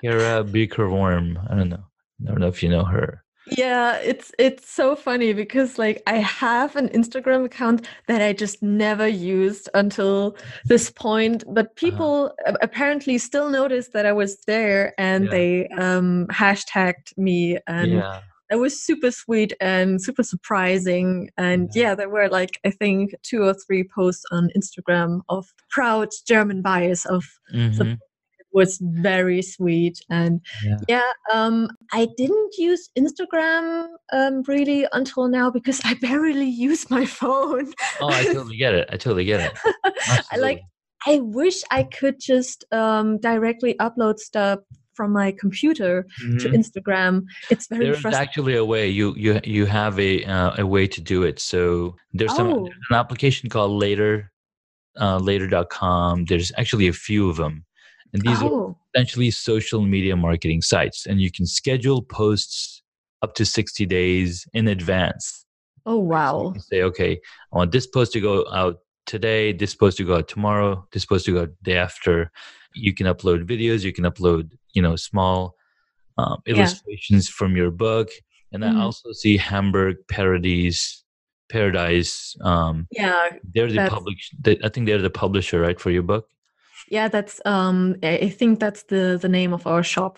Kara 0.02 0.44
Beakerworm. 0.44 1.38
I 1.50 1.54
don't 1.54 1.68
know. 1.70 1.84
I 2.22 2.24
don't 2.30 2.40
know 2.40 2.48
if 2.48 2.62
you 2.62 2.68
know 2.68 2.84
her. 2.84 3.22
Yeah, 3.48 3.96
it's 3.98 4.32
it's 4.38 4.68
so 4.68 4.96
funny 4.96 5.32
because 5.32 5.78
like 5.78 6.02
I 6.06 6.16
have 6.16 6.74
an 6.76 6.88
Instagram 6.88 7.44
account 7.44 7.86
that 8.08 8.20
I 8.20 8.32
just 8.32 8.62
never 8.62 9.06
used 9.06 9.68
until 9.72 10.36
this 10.66 10.90
point, 10.90 11.44
but 11.48 11.76
people 11.76 12.34
a- 12.44 12.56
apparently 12.60 13.18
still 13.18 13.48
noticed 13.48 13.92
that 13.92 14.04
I 14.04 14.12
was 14.12 14.38
there 14.46 14.92
and 14.98 15.24
Yeah. 15.26 15.30
they 15.30 15.68
um 15.68 16.26
hashtagged 16.26 17.16
me 17.16 17.58
and 17.68 17.92
yeah. 17.92 18.20
It 18.50 18.56
was 18.56 18.80
super 18.80 19.10
sweet 19.10 19.52
and 19.60 20.00
super 20.02 20.22
surprising 20.22 21.30
and 21.36 21.68
Yeah. 21.74 21.82
yeah 21.82 21.94
there 21.94 22.08
were 22.08 22.28
like 22.28 22.58
I 22.64 22.70
think 22.70 23.14
two 23.22 23.42
or 23.42 23.54
three 23.54 23.84
posts 23.94 24.24
on 24.30 24.50
Instagram 24.56 25.20
of 25.28 25.52
proud 25.70 26.08
German 26.26 26.62
bias 26.62 27.04
of 27.06 27.24
Mhm. 27.54 27.98
was 28.52 28.78
very 28.80 29.42
sweet 29.42 29.98
and 30.08 30.40
Yeah. 30.64 30.78
yeah, 30.88 31.10
um 31.30 31.68
i 31.92 32.08
didn't 32.16 32.54
use 32.56 32.88
instagram 32.96 33.88
um 34.14 34.42
really 34.48 34.86
until 34.92 35.28
now 35.28 35.50
because 35.50 35.78
i 35.84 35.92
barely 35.94 36.48
use 36.48 36.88
my 36.88 37.04
phone 37.04 37.72
Oh, 38.00 38.08
I 38.08 38.24
totally 38.24 38.56
get 38.56 38.72
it. 38.74 38.88
I 38.90 38.96
totally 38.96 39.26
get 39.26 39.40
it. 39.40 39.52
i 40.32 40.36
like 40.38 40.60
i 41.06 41.18
wish 41.20 41.58
i 41.70 41.82
could 41.82 42.18
just 42.18 42.64
um 42.72 43.18
directly 43.18 43.74
upload 43.74 44.18
stuff 44.18 44.60
from 44.96 45.12
my 45.12 45.30
computer 45.32 46.06
to 46.40 46.48
Mhm. 46.48 46.54
instagram 46.60 47.22
it's 47.50 47.66
very 47.68 47.84
There's 47.84 48.00
frustrating 48.02 48.22
actually 48.28 48.56
a 48.56 48.64
way 48.64 48.88
you 48.88 49.14
you 49.16 49.40
you 49.44 49.66
have 49.66 49.94
a 50.00 50.24
uh, 50.24 50.52
a 50.58 50.66
way 50.74 50.86
to 50.96 51.00
do 51.00 51.18
it. 51.28 51.36
So 51.38 51.94
there's 52.18 52.34
some 52.34 52.48
Oh. 52.50 52.64
there's 52.64 52.90
an 52.90 52.96
application 52.96 53.48
called 53.54 53.72
Later, 53.86 54.12
uh, 55.00 55.18
Later.com. 55.18 56.24
There's 56.26 56.50
actually 56.56 56.88
a 56.88 56.92
few 56.92 57.28
of 57.30 57.36
them, 57.36 57.64
and 58.12 58.22
these 58.22 58.40
are 58.42 58.50
oh 58.52 58.76
essentially 58.94 59.30
social 59.30 59.82
media 59.82 60.16
marketing 60.16 60.62
sites, 60.62 61.06
and 61.06 61.20
you 61.20 61.30
can 61.30 61.46
schedule 61.46 62.00
posts 62.02 62.82
up 63.22 63.34
to 63.34 63.44
60 63.44 63.84
days 63.86 64.46
in 64.54 64.68
advance. 64.68 65.44
oh 65.84 65.96
So 65.98 66.02
wow 66.12 66.50
can 66.52 66.60
say, 66.62 66.82
okay, 66.82 67.12
I 67.52 67.56
want 67.58 67.72
this 67.72 67.86
post 67.86 68.12
to 68.14 68.20
go 68.20 68.34
out 68.52 68.76
today, 69.06 69.52
this 69.52 69.74
post 69.74 69.98
to 69.98 70.04
go 70.04 70.16
out 70.16 70.28
tomorrow, 70.28 70.86
this 70.92 71.04
post 71.06 71.26
to 71.26 71.32
go 71.32 71.42
out 71.42 71.50
day 71.62 71.76
after. 71.76 72.30
You 72.74 72.92
can 72.94 73.06
upload 73.06 73.44
videos, 73.52 73.84
you 73.84 73.92
can 73.92 74.04
upload, 74.04 74.50
you 74.76 74.82
know, 74.82 74.96
small 74.96 75.38
um, 76.18 76.36
Yeah. 76.46 76.52
illustrations 76.54 77.28
from 77.28 77.56
your 77.56 77.70
book. 77.70 78.08
And 78.52 78.62
Mhm. 78.62 78.76
I 78.76 78.82
also 78.86 79.08
see 79.12 79.36
Hamburg 79.36 79.96
Parodies, 80.08 80.76
Paradise. 81.50 82.36
Um, 82.50 82.86
yeah 82.90 83.30
they're 83.54 83.70
the 83.78 83.86
public. 83.96 84.16
They, 84.44 84.56
I 84.66 84.68
think 84.72 84.86
they're 84.86 85.02
the 85.10 85.18
publisher, 85.24 85.58
right, 85.66 85.80
for 85.84 85.90
your 85.90 86.06
book. 86.12 86.26
yeah 86.96 87.08
that's 87.14 87.36
um 87.54 87.78
i 88.02 88.28
think 88.38 88.52
that's 88.64 88.82
the 88.92 89.04
the 89.24 89.28
name 89.38 89.52
of 89.58 89.62
our 89.66 89.82
shop 89.94 90.14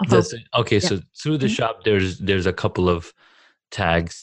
of 0.00 0.12
our- 0.12 0.60
okay. 0.62 0.80
Yeah. 0.80 0.88
So 0.88 0.94
through 1.20 1.38
the 1.44 1.50
Mhm. 1.50 1.56
shop, 1.58 1.74
there's 1.86 2.10
there's 2.28 2.46
a 2.54 2.56
couple 2.62 2.86
of 2.96 3.12
tags. 3.80 4.14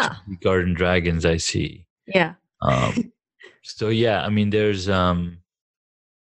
Ah. 0.00 0.12
Garden 0.46 0.74
Dragons, 0.80 1.24
I 1.34 1.38
see. 1.50 1.70
yeah 2.18 2.32
um, 2.68 2.92
so 3.76 3.84
yeah 4.04 4.18
i 4.26 4.28
mean 4.36 4.48
there's 4.50 4.84
um 5.00 5.18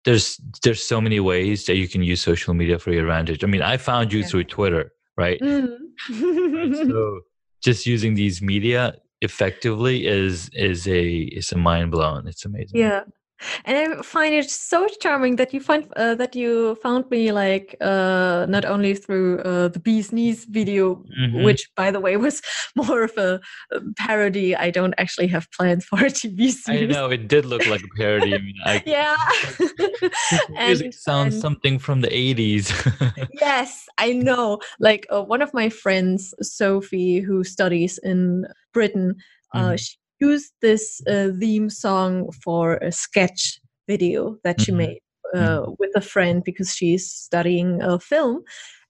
there's 0.05 0.41
there's 0.63 0.83
so 0.83 1.01
many 1.01 1.21
ways 1.21 1.67
that 1.67 1.77
you 1.77 1.89
can 1.89 2.03
use 2.03 2.21
social 2.21 2.55
media 2.55 2.79
for 2.79 2.93
your 2.93 3.03
advantage 3.03 3.43
i 3.45 3.47
mean 3.47 3.63
i 3.63 3.77
found 3.77 4.13
you 4.13 4.21
Yeah. 4.21 4.27
through 4.27 4.45
twitter 4.45 4.93
right 5.17 5.41
Mm. 5.41 5.79
Right? 6.11 6.77
so 6.77 7.21
just 7.63 7.87
using 7.87 8.15
these 8.15 8.43
media 8.43 8.95
effectively 9.21 10.07
is 10.07 10.49
is 10.55 10.87
a 10.89 11.05
is 11.39 11.53
a 11.53 11.59
mind 11.59 11.91
blown 11.93 12.27
it's 12.27 12.45
amazing 12.45 12.81
yeah 12.81 13.03
and 13.65 13.77
i 13.77 14.03
find 14.03 14.35
it 14.35 14.49
so 14.51 14.87
charming 15.01 15.37
that 15.37 15.53
you 15.55 15.61
find 15.61 15.87
uh, 15.97 16.15
that 16.15 16.35
you 16.37 16.75
found 16.83 17.09
me 17.11 17.33
like 17.33 17.77
uh 17.81 18.47
not 18.49 18.65
only 18.65 18.95
through 18.95 19.39
uh, 19.41 19.69
the 19.69 19.79
bee's 19.81 20.13
knees 20.13 20.45
video 20.45 21.05
Mhm. 21.19 21.45
which 21.45 21.69
by 21.77 21.91
the 21.91 22.01
way 22.01 22.17
was 22.27 22.43
more 22.77 23.03
of 23.05 23.17
a, 23.19 23.41
parody 23.97 24.55
i 24.57 24.71
don't 24.71 24.95
actually 24.99 25.27
have 25.29 25.47
plans 25.57 25.85
for 25.85 25.99
a 25.99 26.11
tv 26.11 26.51
series. 26.65 26.69
i 26.69 26.87
know 26.93 27.11
it 27.11 27.29
did 27.29 27.45
look 27.45 27.67
like 27.67 27.83
a 27.83 27.93
parody 27.97 28.35
i 28.35 28.39
mean 28.39 28.55
I, 28.65 28.83
yeah 28.87 29.17
music 30.51 30.93
sounds 30.95 31.35
and- 31.35 31.43
something 31.43 31.79
from 31.79 32.01
the 32.01 32.09
80s 32.09 32.73
yes 33.41 33.87
i 33.99 34.13
know 34.13 34.61
like 34.81 35.07
uh, 35.11 35.23
one 35.23 35.43
of 35.43 35.53
my 35.55 35.69
friends 35.69 36.35
sophie 36.41 37.21
who 37.21 37.45
studies 37.45 37.99
in 38.03 38.47
britain 38.73 39.17
uh, 39.55 39.73
Mhm. 39.73 39.79
she 39.79 39.97
used 40.29 40.53
this 40.61 40.85
uh, 41.09 41.29
theme 41.41 41.69
song 41.71 42.31
for 42.45 42.65
a 42.77 42.93
sketch 42.93 43.61
video 43.89 44.37
that 44.45 44.61
she 44.61 44.73
Mhm. 44.73 44.77
made 44.85 45.01
uh, 45.39 45.63
with 45.81 45.91
a 45.97 46.01
friend 46.01 46.43
because 46.45 46.71
she's 46.77 47.05
studying 47.27 47.83
uh, 47.83 47.99
film 47.99 48.35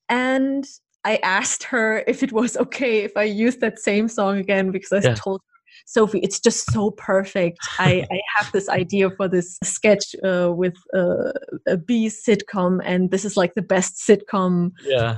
and 0.08 0.64
i 1.12 1.14
asked 1.38 1.62
her 1.72 1.86
if 2.12 2.18
it 2.26 2.32
was 2.32 2.56
okay 2.64 2.94
if 3.08 3.14
i 3.16 3.26
used 3.46 3.60
that 3.60 3.78
same 3.78 4.08
song 4.08 4.34
again 4.44 4.66
because 4.76 4.92
i 4.92 5.00
Yeah. 5.00 5.14
told 5.24 5.40
her 5.40 5.52
Sophie, 5.86 6.20
it's 6.20 6.38
just 6.38 6.70
so 6.70 6.90
perfect. 6.92 7.68
I, 7.78 8.04
I 8.10 8.18
have 8.36 8.46
this 8.52 8.68
idea 8.68 9.10
for 9.16 9.26
this 9.26 9.58
sketch 9.64 10.14
uh, 10.22 10.52
with 10.54 10.76
uh, 10.94 11.32
a 11.66 11.76
B 11.76 12.08
sitcom, 12.08 12.80
and 12.84 13.10
this 13.10 13.24
is 13.24 13.36
like 13.36 13.54
the 13.54 13.62
best 13.74 13.96
sitcom 13.96 14.72
yeah 14.84 15.16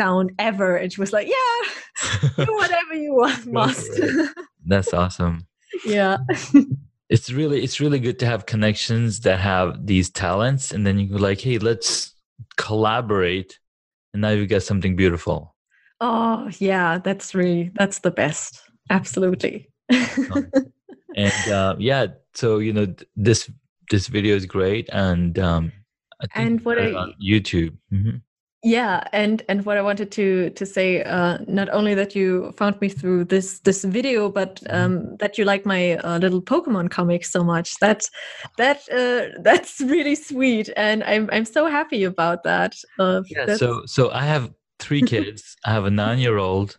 sound 0.00 0.32
ever. 0.38 0.76
And 0.76 0.92
she 0.92 1.00
was 1.00 1.12
like, 1.12 1.28
"Yeah, 1.28 1.60
do 2.46 2.52
whatever 2.54 2.94
you 2.94 3.14
want, 3.14 3.46
must." 3.60 4.00
that's 4.66 4.92
awesome 4.94 5.46
yeah, 5.84 6.18
it's 7.08 7.30
really 7.32 7.62
it's 7.62 7.80
really 7.80 7.98
good 7.98 8.18
to 8.20 8.26
have 8.26 8.46
connections 8.46 9.20
that 9.20 9.38
have 9.40 9.86
these 9.86 10.10
talents 10.10 10.72
and 10.72 10.86
then 10.86 10.98
you 10.98 11.06
go 11.08 11.16
like 11.16 11.40
hey 11.40 11.58
let's 11.58 12.14
collaborate 12.56 13.58
and 14.12 14.22
now 14.22 14.30
you 14.30 14.46
get 14.46 14.62
something 14.62 14.96
beautiful 14.96 15.54
Oh 16.02 16.48
yeah, 16.58 16.96
that's 16.98 17.34
really 17.34 17.70
that's 17.74 17.98
the 17.98 18.10
best. 18.10 18.62
Absolutely. 18.88 19.68
and 19.90 21.48
uh, 21.48 21.76
yeah, 21.78 22.06
so 22.34 22.58
you 22.58 22.72
know 22.72 22.86
this 23.16 23.50
this 23.90 24.06
video 24.06 24.34
is 24.34 24.46
great, 24.46 24.88
and 24.92 25.38
um, 25.38 25.72
I 26.22 26.26
think 26.26 26.36
And 26.36 26.64
what 26.64 26.78
I- 26.78 26.92
on 26.94 27.12
YouTube. 27.22 27.76
hmm 27.90 28.24
yeah 28.62 29.02
and 29.12 29.42
and 29.48 29.64
what 29.64 29.78
i 29.78 29.82
wanted 29.82 30.10
to 30.10 30.50
to 30.50 30.66
say 30.66 31.02
uh 31.04 31.38
not 31.48 31.68
only 31.70 31.94
that 31.94 32.14
you 32.14 32.52
found 32.58 32.78
me 32.80 32.88
through 32.90 33.24
this 33.24 33.60
this 33.60 33.84
video 33.84 34.28
but 34.30 34.60
Mm-hmm. 34.60 34.76
um 34.84 35.16
that 35.16 35.38
you 35.38 35.44
like 35.46 35.64
my 35.64 35.94
uh, 36.04 36.18
little 36.18 36.42
pokemon 36.42 36.90
comics 36.90 37.30
so 37.32 37.42
much 37.42 37.78
that 37.80 38.04
that 38.58 38.78
uh 38.92 39.32
that's 39.42 39.80
really 39.80 40.14
sweet 40.14 40.68
and 40.76 41.02
i'm 41.04 41.28
i'm 41.32 41.44
so 41.46 41.66
happy 41.68 42.04
about 42.04 42.42
that 42.42 42.74
uh 42.98 43.22
Yeah. 43.30 43.46
that's- 43.46 43.58
So 43.58 43.82
so 43.86 44.10
I 44.10 44.24
have 44.26 44.50
three 44.78 45.02
kids. 45.12 45.56
I 45.64 45.70
have 45.72 45.86
a 45.86 45.90
nine 45.90 46.18
year 46.18 46.36
old, 46.38 46.78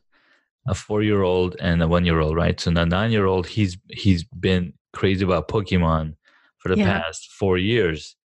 a 0.67 0.73
four 0.75 1.01
year 1.03 1.21
old, 1.23 1.55
and 1.59 1.81
a 1.81 1.87
one 1.87 2.05
year 2.05 2.19
old. 2.19 2.35
Right. 2.35 2.59
So 2.59 2.69
the 2.71 2.85
nine 2.85 3.11
year 3.11 3.25
old, 3.25 3.47
he's 3.47 3.77
he's 3.89 4.23
been 4.23 4.73
crazy 4.93 5.23
about 5.25 5.47
Pokemon 5.47 6.15
for 6.59 6.69
the 6.69 6.77
Yeah. 6.77 6.99
past 7.01 7.29
four 7.39 7.57
years, 7.57 8.15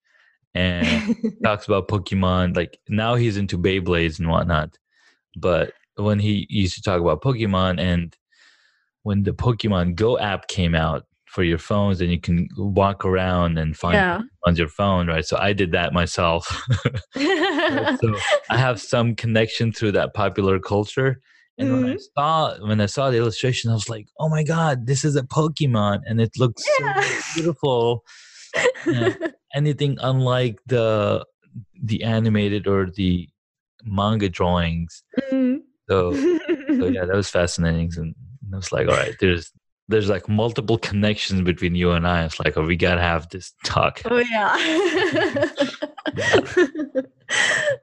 and 0.56 1.04
talks 1.44 1.66
about 1.66 1.88
Pokemon. 1.88 2.56
Like 2.56 2.78
now 2.88 3.14
he's 3.14 3.36
into 3.36 3.58
Beyblades 3.58 4.18
and 4.18 4.28
whatnot. 4.28 4.78
But 5.36 5.72
when 5.96 6.18
he 6.18 6.46
used 6.50 6.74
to 6.76 6.82
talk 6.82 7.00
about 7.00 7.22
Pokemon 7.22 7.80
and 7.80 8.16
when 9.02 9.22
the 9.22 9.32
Pokemon 9.32 9.94
Go 9.94 10.18
app 10.18 10.48
came 10.48 10.74
out 10.74 11.04
for 11.26 11.42
your 11.44 11.58
phones 11.58 12.00
and 12.00 12.10
you 12.10 12.20
can 12.20 12.48
walk 12.56 13.04
around 13.04 13.58
and 13.58 13.76
find 13.76 13.94
yeah 13.96 14.22
on 14.46 14.56
your 14.56 14.68
phone, 14.68 15.08
right? 15.08 15.24
So 15.26 15.36
I 15.36 15.52
did 15.52 15.72
that 15.72 15.92
myself. 15.92 16.62
So 18.00 18.20
I 18.50 18.58
have 18.58 18.80
some 18.80 19.14
connection 19.16 19.72
through 19.72 19.92
that 19.92 20.14
popular 20.14 20.58
culture. 20.60 21.20
And 21.58 21.70
when 21.72 21.84
I 21.84 21.94
Mhm. 21.94 21.98
saw 22.16 22.66
when 22.68 22.80
I 22.80 22.86
saw 22.86 23.10
the 23.10 23.16
illustration, 23.16 23.70
I 23.70 23.74
was 23.74 23.88
like, 23.88 24.06
"Oh 24.20 24.28
my 24.28 24.42
god, 24.44 24.86
this 24.86 25.04
is 25.04 25.16
a 25.16 25.22
Pokemon, 25.22 26.00
and 26.06 26.20
it 26.20 26.38
looks 26.38 26.62
Yeah. 26.78 27.02
so 27.02 27.10
beautiful." 27.34 28.04
Anything 29.56 29.98
unlike 30.00 30.58
the 30.66 31.24
the 31.82 32.02
animated 32.04 32.66
or 32.66 32.90
the 32.90 33.28
manga 33.84 34.28
drawings. 34.28 35.02
Mm. 35.32 35.62
So, 35.88 36.14
so 36.14 36.86
yeah, 36.96 37.04
that 37.04 37.16
was 37.16 37.30
fascinating, 37.30 37.90
and 37.96 38.14
I 38.52 38.56
was 38.56 38.72
like, 38.72 38.88
all 38.88 38.94
right, 38.96 39.16
there's 39.20 39.52
there's 39.88 40.08
like 40.08 40.28
multiple 40.28 40.78
connections 40.78 41.42
between 41.42 41.74
you 41.76 41.92
and 41.92 42.06
I. 42.06 42.24
It's 42.24 42.40
like, 42.40 42.56
oh, 42.56 42.66
we 42.66 42.76
gotta 42.76 43.00
have 43.00 43.28
this 43.30 43.52
talk. 43.64 44.02
Oh 44.04 44.18
yeah. 44.30 44.50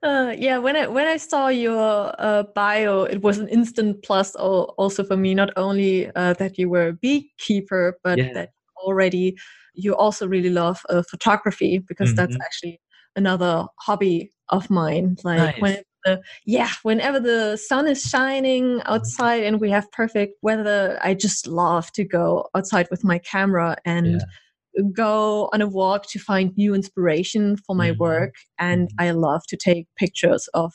uh, 0.03 0.36
yeah, 0.38 0.57
when 0.57 0.75
I 0.75 0.88
when 0.88 1.07
I 1.07 1.17
saw 1.17 1.47
your 1.47 2.13
uh, 2.19 2.43
bio, 2.55 3.03
it 3.03 3.21
was 3.21 3.38
an 3.38 3.47
instant 3.47 4.03
plus 4.03 4.36
also 4.36 5.03
for 5.03 5.17
me. 5.17 5.33
Not 5.33 5.51
only 5.55 6.12
uh, 6.15 6.33
that 6.33 6.57
you 6.57 6.69
were 6.69 6.88
a 6.88 6.93
beekeeper, 6.93 7.97
but 8.03 8.17
Yeah. 8.17 8.33
that 8.33 8.49
already 8.77 9.38
you 9.73 9.95
also 9.95 10.27
really 10.27 10.49
love 10.49 10.81
uh, 10.89 11.03
photography 11.09 11.79
because 11.79 12.13
that's 12.15 12.36
Mhm. 12.36 12.41
actually 12.41 12.81
another 13.15 13.65
hobby 13.79 14.31
of 14.49 14.69
mine. 14.69 15.17
Like 15.23 15.39
Nice. 15.39 15.62
when 15.62 15.77
the, 16.05 16.21
yeah, 16.45 16.69
whenever 16.83 17.19
the 17.19 17.57
sun 17.57 17.88
is 17.88 18.01
shining 18.01 18.81
outside 18.86 19.43
and 19.43 19.59
we 19.62 19.69
have 19.71 19.91
perfect 19.91 20.36
weather, 20.41 20.99
I 21.01 21.13
just 21.13 21.47
love 21.47 21.91
to 21.93 22.03
go 22.03 22.47
outside 22.55 22.88
with 22.91 23.03
my 23.03 23.19
camera 23.19 23.77
and 23.86 24.23
go 24.93 25.49
on 25.53 25.62
a 25.62 25.67
walk 25.67 26.07
to 26.09 26.19
find 26.19 26.55
new 26.57 26.73
inspiration 26.73 27.57
for 27.57 27.75
my 27.75 27.91
Mhm. 27.91 27.97
work. 27.99 28.33
And 28.59 28.89
Mhm. 28.89 28.95
I 28.99 29.12
love 29.12 29.43
to 29.47 29.57
take 29.57 29.88
pictures 29.97 30.47
of 30.53 30.73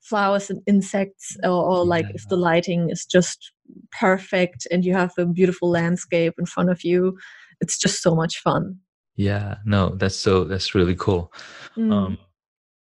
flowers 0.00 0.50
and 0.50 0.60
insects, 0.66 1.36
or, 1.42 1.50
or 1.50 1.84
like 1.84 2.06
if 2.14 2.28
the 2.28 2.36
lighting 2.36 2.90
is 2.90 3.04
just 3.06 3.52
perfect 3.98 4.66
and 4.70 4.84
you 4.84 4.92
have 4.94 5.12
a 5.18 5.26
beautiful 5.26 5.68
landscape 5.70 6.34
in 6.38 6.46
front 6.46 6.70
of 6.70 6.84
you. 6.84 7.18
It's 7.60 7.78
just 7.78 8.02
so 8.02 8.14
much 8.14 8.38
fun. 8.38 8.78
Yeah, 9.16 9.56
no, 9.64 9.90
that's 9.96 10.16
so 10.16 10.44
that's 10.44 10.74
really 10.74 10.94
cool. 10.94 11.32
Mm. 11.76 11.92
Um, 11.92 12.18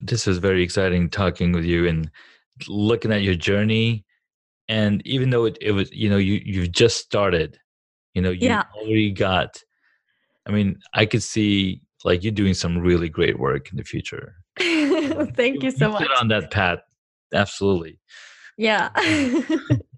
this 0.00 0.26
was 0.26 0.38
very 0.38 0.62
exciting 0.62 1.08
talking 1.08 1.52
with 1.52 1.64
you 1.64 1.86
and 1.86 2.10
looking 2.68 3.12
at 3.12 3.22
your 3.22 3.34
journey. 3.36 4.04
And 4.68 5.06
even 5.06 5.30
though 5.30 5.44
it, 5.44 5.58
it 5.60 5.72
was, 5.72 5.92
you 5.92 6.08
know, 6.10 6.16
you 6.16 6.40
you've 6.44 6.72
just 6.72 6.98
started, 6.98 7.58
you 8.14 8.22
know, 8.22 8.30
you 8.30 8.48
Yeah. 8.48 8.64
already 8.76 9.12
got. 9.12 9.62
I 10.46 10.50
mean, 10.50 10.78
I 10.92 11.06
could 11.06 11.22
see 11.22 11.80
like 12.04 12.22
you're 12.22 12.32
doing 12.32 12.54
some 12.54 12.78
really 12.78 13.08
great 13.08 13.38
work 13.38 13.70
in 13.70 13.76
the 13.76 13.84
future. 13.84 14.34
Thank 14.58 15.62
you 15.62 15.70
so 15.70 15.90
much. 15.90 16.06
On 16.20 16.28
that 16.28 16.50
path, 16.50 16.80
absolutely. 17.32 17.98
Yeah. 18.58 18.90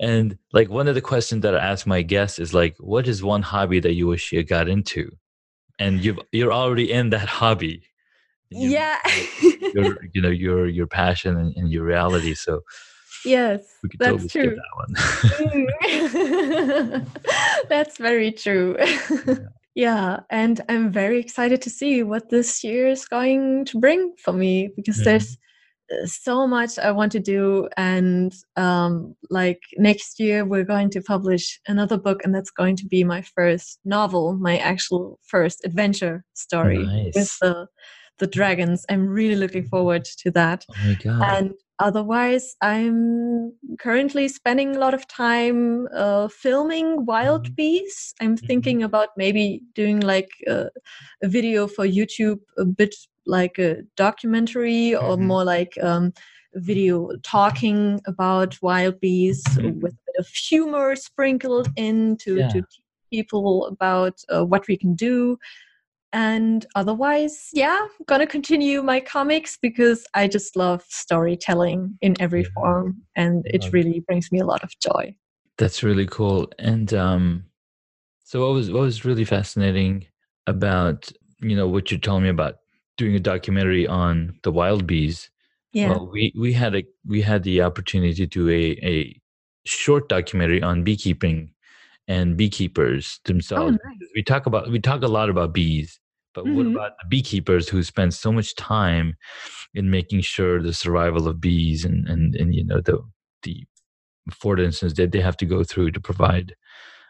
And 0.00 0.38
like 0.52 0.70
one 0.70 0.88
of 0.88 0.94
the 0.94 1.02
questions 1.02 1.42
that 1.42 1.54
I 1.54 1.58
ask 1.58 1.86
my 1.86 2.00
guests 2.00 2.38
is 2.38 2.54
like, 2.54 2.74
what 2.78 3.06
is 3.06 3.22
one 3.22 3.42
hobby 3.42 3.80
that 3.80 3.92
you 3.92 4.06
wish 4.06 4.32
you 4.32 4.42
got 4.42 4.66
into? 4.66 5.14
And 5.78 6.02
you've 6.02 6.18
you're 6.32 6.52
already 6.52 6.90
in 6.90 7.10
that 7.10 7.28
hobby. 7.28 7.82
You- 8.50 8.70
yeah. 8.70 8.98
Your 9.74 9.98
you 10.12 10.20
know 10.20 10.30
your 10.30 10.66
your 10.66 10.88
passion 10.88 11.36
and, 11.36 11.54
and 11.56 11.70
your 11.70 11.84
reality. 11.84 12.34
So 12.34 12.62
yes, 13.24 13.62
we 13.84 13.88
could 13.88 14.00
that's 14.00 14.32
totally 14.32 14.56
true. 14.56 14.56
that 14.56 14.74
one. 14.74 14.94
Mm. 15.38 17.06
That's 17.68 17.96
very 17.98 18.32
true. 18.32 18.76
yeah, 19.76 20.20
and 20.28 20.60
I'm 20.68 20.90
very 20.90 21.20
excited 21.20 21.62
to 21.62 21.70
see 21.70 22.02
what 22.02 22.30
this 22.30 22.64
year 22.64 22.88
is 22.88 23.04
going 23.06 23.64
to 23.66 23.78
bring 23.78 24.14
for 24.18 24.32
me 24.32 24.70
because 24.74 24.98
Mhm. 24.98 25.04
there's 25.04 25.38
so 26.04 26.46
much 26.46 26.78
I 26.78 26.90
want 26.90 27.12
to 27.12 27.20
do. 27.20 27.68
And 27.76 28.32
um, 28.56 29.14
like 29.30 29.60
next 29.76 30.20
year, 30.20 30.44
we're 30.44 30.64
going 30.64 30.90
to 30.90 31.00
publish 31.02 31.60
another 31.66 31.98
book, 31.98 32.20
and 32.24 32.34
that's 32.34 32.50
going 32.50 32.76
to 32.76 32.86
be 32.86 33.04
my 33.04 33.22
first 33.22 33.78
novel, 33.84 34.34
my 34.34 34.58
actual 34.58 35.18
first 35.26 35.64
adventure 35.64 36.24
story 36.34 36.78
with 37.14 37.38
the 37.40 37.66
the 38.18 38.26
dragons. 38.26 38.84
I'm 38.88 39.06
really 39.06 39.36
looking 39.36 39.66
forward 39.66 40.04
to 40.04 40.30
that 40.32 40.64
oh 40.70 40.74
my 40.86 40.94
god. 40.94 41.22
and 41.22 41.54
otherwise 41.80 42.54
i'm 42.62 43.52
currently 43.80 44.28
spending 44.28 44.76
a 44.76 44.78
lot 44.78 44.94
of 44.94 45.06
time 45.08 45.88
uh, 45.94 46.28
filming 46.28 47.04
wild 47.06 47.46
Mhm. 47.48 47.56
bees 47.56 48.14
i'm 48.20 48.36
Mhm. 48.36 48.46
thinking 48.46 48.82
about 48.82 49.08
maybe 49.16 49.62
doing 49.74 50.00
like 50.00 50.30
a, 50.46 50.58
a 51.22 51.28
video 51.28 51.66
for 51.66 51.86
youtube 51.86 52.38
a 52.58 52.64
bit 52.64 52.94
like 53.26 53.58
a 53.58 53.70
documentary 53.96 54.94
or 54.94 55.16
Mhm. 55.16 55.26
more 55.32 55.44
like 55.44 55.72
um, 55.82 56.12
video 56.54 57.08
talking 57.22 58.00
about 58.06 58.60
wild 58.62 59.00
bees 59.00 59.42
Mhm. 59.56 59.80
with 59.82 59.94
a 59.94 60.02
bit 60.06 60.16
of 60.18 60.28
humor 60.48 60.96
sprinkled 60.96 61.68
in 61.76 62.16
to, 62.24 62.36
Yeah. 62.38 62.48
to 62.48 62.58
teach 62.60 62.84
people 63.10 63.66
about 63.66 64.14
uh, 64.34 64.44
what 64.44 64.66
we 64.68 64.76
can 64.76 64.94
do 64.94 65.38
and 66.12 66.66
otherwise 66.74 67.50
yeah 67.52 67.78
i'm 67.80 68.04
gonna 68.06 68.26
continue 68.26 68.82
my 68.82 68.98
comics 68.98 69.56
because 69.56 70.06
i 70.14 70.26
just 70.26 70.56
love 70.56 70.82
storytelling 70.88 71.96
in 72.00 72.14
every 72.20 72.42
form 72.42 72.96
and 73.16 73.44
it 73.46 73.72
really 73.72 74.00
brings 74.00 74.32
me 74.32 74.40
a 74.40 74.44
lot 74.44 74.64
of 74.64 74.72
joy 74.80 75.14
That's 75.60 75.82
really 75.82 76.06
cool. 76.06 76.50
And 76.58 76.94
um, 76.94 77.44
so 78.24 78.40
what 78.46 78.54
was 78.54 78.70
what 78.70 78.80
was 78.80 79.04
really 79.04 79.26
fascinating 79.26 80.06
about 80.46 81.12
you 81.40 81.54
know 81.54 81.68
what 81.68 81.90
you're 81.90 82.00
telling 82.00 82.22
me 82.22 82.30
about 82.30 82.54
doing 82.96 83.14
a 83.14 83.20
documentary 83.20 83.86
on 83.86 84.38
the 84.42 84.52
wild 84.52 84.86
bees. 84.86 85.28
yeah 85.74 85.90
Well, 85.90 86.08
we 86.10 86.32
we 86.34 86.54
had 86.54 86.74
a 86.74 86.84
we 87.06 87.20
had 87.20 87.42
the 87.42 87.60
opportunity 87.60 88.14
to 88.14 88.26
do 88.26 88.48
a 88.48 88.62
a 88.82 89.20
short 89.66 90.08
documentary 90.08 90.62
on 90.62 90.82
beekeeping 90.82 91.52
and 92.08 92.38
beekeepers 92.38 93.20
themselves. 93.26 93.76
Oh, 93.84 93.88
nice. 93.88 94.08
We 94.14 94.22
talk 94.22 94.46
about 94.46 94.70
we 94.70 94.80
talk 94.80 95.02
a 95.02 95.08
lot 95.08 95.28
about 95.28 95.52
bees, 95.52 95.99
but 96.34 96.46
what 96.46 96.66
Mhm. 96.66 96.74
about 96.74 96.92
the 97.02 97.08
beekeepers 97.08 97.68
who 97.68 97.82
spend 97.82 98.14
so 98.14 98.32
much 98.32 98.54
time 98.56 99.16
in 99.74 99.90
making 99.90 100.20
sure 100.22 100.62
the 100.62 100.72
survival 100.72 101.28
of 101.28 101.40
bees 101.40 101.84
and 101.84 102.08
and 102.08 102.34
and 102.36 102.54
you 102.54 102.64
know 102.64 102.80
the 102.80 102.98
the 103.42 103.64
affordances 104.30 104.94
that 104.96 105.12
they 105.12 105.20
have 105.20 105.36
to 105.38 105.46
go 105.46 105.64
through 105.64 105.90
to 105.92 106.00
provide 106.00 106.54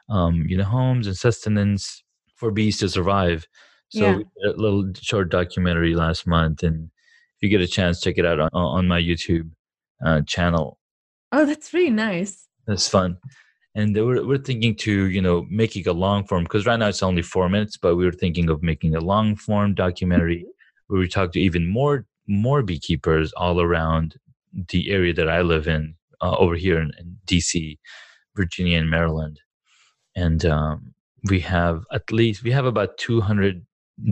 um, 0.08 0.44
you 0.48 0.56
know 0.56 0.64
homes 0.64 1.06
and 1.06 1.16
sustenance 1.16 2.02
for 2.36 2.50
bees 2.50 2.78
to 2.78 2.88
survive. 2.88 3.46
So 3.90 4.00
Yeah. 4.06 4.16
we 4.16 4.24
did 4.24 4.54
a 4.54 4.60
little 4.60 4.92
short 5.00 5.30
documentary 5.30 5.94
last 5.94 6.26
month, 6.26 6.62
and 6.62 6.90
if 7.36 7.42
you 7.42 7.48
get 7.48 7.60
a 7.60 7.66
chance, 7.66 8.00
check 8.00 8.18
it 8.18 8.26
out 8.26 8.40
on, 8.40 8.50
on 8.52 8.88
my 8.88 9.00
YouTube 9.00 9.50
uh, 10.04 10.22
channel. 10.26 10.78
oh 11.32 11.44
that's 11.44 11.72
really 11.74 11.90
nice 11.90 12.46
That's 12.66 12.88
fun. 12.88 13.18
And 13.74 13.94
they 13.94 14.00
were, 14.00 14.26
we're 14.26 14.38
thinking 14.38 14.74
to, 14.76 15.06
you 15.06 15.22
know, 15.22 15.46
making 15.48 15.86
a 15.86 15.92
long 15.92 16.24
form 16.24 16.44
because 16.44 16.66
right 16.66 16.78
now 16.78 16.88
it's 16.88 17.02
only 17.02 17.22
four 17.22 17.48
minutes, 17.48 17.76
but 17.76 17.96
we 17.96 18.04
were 18.04 18.12
thinking 18.12 18.50
of 18.50 18.62
making 18.62 18.96
a 18.96 19.00
long 19.00 19.36
form 19.36 19.74
documentary 19.74 20.44
where 20.88 21.00
we 21.00 21.08
talk 21.08 21.32
to 21.32 21.40
even 21.40 21.68
more 21.68 22.06
more 22.26 22.62
beekeepers 22.62 23.32
all 23.32 23.60
around 23.60 24.16
the 24.68 24.90
area 24.90 25.12
that 25.12 25.28
I 25.28 25.40
live 25.42 25.66
in 25.66 25.94
uh, 26.20 26.36
over 26.36 26.54
here 26.54 26.80
in, 26.80 26.92
in 26.98 27.16
DC, 27.26 27.78
Virginia, 28.36 28.78
and 28.78 28.90
Maryland. 28.90 29.40
And 30.16 30.44
um, 30.44 30.94
we 31.28 31.40
have 31.40 31.84
at 31.92 32.10
least 32.10 32.42
we 32.42 32.50
have 32.50 32.66
about 32.66 32.98
200 32.98 33.64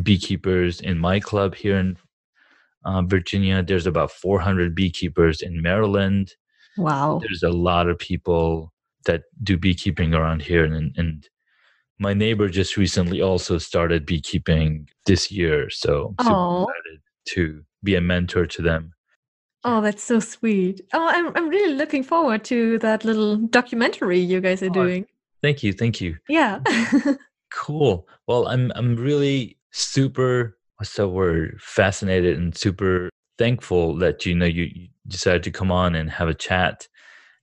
beekeepers 0.03 0.81
in 0.81 0.99
my 0.99 1.19
club 1.19 1.55
here 1.55 1.77
in 1.79 1.97
uh, 2.85 3.03
Virginia. 3.03 3.63
There's 3.63 3.87
about 3.87 4.13
400 4.13 4.75
beekeepers 4.75 5.43
in 5.43 5.61
Maryland 5.61 6.35
Wow. 6.79 7.19
There's 7.21 7.43
a 7.43 7.51
lot 7.51 7.89
of 7.89 7.99
people 7.99 8.73
that 9.09 9.23
do 9.43 9.57
beekeeping 9.59 10.15
around 10.15 10.43
here, 10.43 10.65
and 10.65 10.95
and 10.97 11.29
my 11.99 12.15
neighbor 12.15 12.49
just 12.49 12.77
recently 12.77 13.21
also 13.21 13.59
started 13.59 14.07
beekeeping 14.07 14.87
this 15.07 15.33
year, 15.33 15.69
so 15.71 16.15
I'm 16.21 16.27
super 16.27 16.63
excited 16.63 17.01
to 17.35 17.63
be 17.83 17.97
a 17.97 18.01
mentor 18.01 18.47
to 18.47 18.63
them. 18.63 18.93
oh, 19.65 19.81
that's 19.81 20.05
so 20.05 20.21
sweet. 20.21 20.81
Oh, 20.95 21.07
I'm 21.15 21.27
I'm 21.37 21.49
really 21.49 21.75
looking 21.75 22.05
forward 22.05 22.45
to 22.53 22.79
that 22.79 23.05
little 23.05 23.37
documentary 23.59 24.21
you 24.21 24.41
guys 24.41 24.63
are 24.63 24.71
Oh, 24.71 24.81
doing. 24.83 25.07
thank 25.43 25.63
you, 25.65 25.73
thank 25.73 26.01
you. 26.01 26.17
Yeah. 26.29 26.61
Cool. 27.51 28.07
Well, 28.27 28.47
I'm 28.47 28.71
I'm 28.77 28.95
really 28.97 29.57
super 29.73 30.59
what's 30.77 30.95
the 30.97 31.09
word? 31.09 31.59
Fascinated 31.61 32.37
and 32.39 32.55
super 32.57 33.09
thankful 33.39 33.97
that 33.97 34.27
you 34.27 34.35
know 34.35 34.45
you, 34.59 34.65
you 34.65 34.89
decided 35.07 35.43
to 35.45 35.51
come 35.51 35.73
on 35.73 35.95
and 35.95 36.11
have 36.11 36.29
a 36.29 36.35
chat 36.35 36.87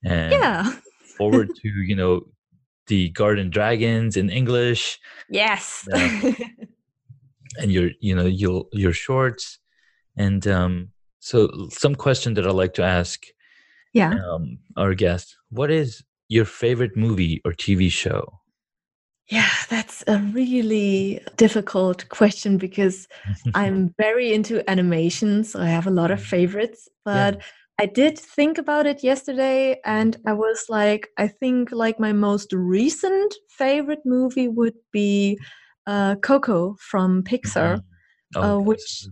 and 0.03 0.31
yeah. 0.31 0.71
Forward 1.17 1.49
to, 1.55 1.69
you 1.69 1.95
know, 1.95 2.21
the 2.87 3.09
Garden 3.09 3.49
Dragons 3.49 4.15
in 4.15 4.29
English 4.29 4.99
Yes. 5.29 5.87
Yeah. 5.91 6.33
and 7.57 7.71
your 7.71 7.91
you 7.99 8.15
know 8.15 8.25
your 8.25 8.65
your 8.73 8.93
shorts 8.93 9.59
and 10.17 10.45
um 10.47 10.89
so 11.19 11.49
some 11.69 11.95
question 11.95 12.33
that 12.35 12.45
I 12.45 12.51
like 12.51 12.73
to 12.75 12.83
ask 12.83 13.23
yeah. 13.93 14.13
um 14.13 14.59
our 14.77 14.93
guest, 14.93 15.37
what 15.49 15.71
is 15.71 16.03
your 16.27 16.45
favorite 16.45 16.97
movie 16.97 17.41
or 17.45 17.53
TV 17.53 17.91
show? 17.91 18.39
Yeah, 19.29 19.49
that's 19.69 20.03
a 20.05 20.19
really 20.19 21.21
difficult 21.37 22.07
question 22.09 22.57
because 22.57 23.07
I'm 23.55 23.93
very 23.97 24.33
into 24.33 24.69
animation, 24.69 25.43
so 25.43 25.61
I 25.61 25.67
have 25.67 25.87
a 25.87 25.91
lot 25.91 26.11
of 26.11 26.21
favorites. 26.21 26.87
Yeah. 27.07 27.41
I 27.77 27.85
did 27.87 28.17
think 28.17 28.57
about 28.57 28.85
it 28.85 29.03
yesterday, 29.03 29.79
and 29.85 30.15
I 30.25 30.33
was 30.33 30.65
like, 30.69 31.09
I 31.17 31.27
think 31.27 31.71
like 31.71 31.99
my 31.99 32.13
most 32.13 32.53
recent 32.53 33.35
favorite 33.49 34.05
movie 34.05 34.47
would 34.47 34.75
be 34.93 35.37
uh, 35.85 36.15
Coco 36.15 36.75
from 36.79 37.23
Pixar, 37.23 37.75
Mhm. 37.77 37.83
Oh, 38.35 38.41
uh, 38.41 38.59
which 38.59 39.07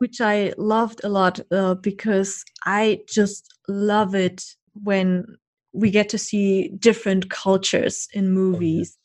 which 0.00 0.20
I 0.20 0.52
loved 0.56 1.02
a 1.04 1.08
lot 1.08 1.40
uh, 1.52 1.74
because 1.74 2.44
I 2.64 3.00
just 3.08 3.44
love 3.68 4.14
it 4.14 4.42
when 4.72 5.24
we 5.72 5.90
get 5.90 6.08
to 6.10 6.18
see 6.18 6.68
different 6.78 7.30
cultures 7.30 8.08
in 8.12 8.26
Oh, 8.26 8.30
movies 8.30 8.96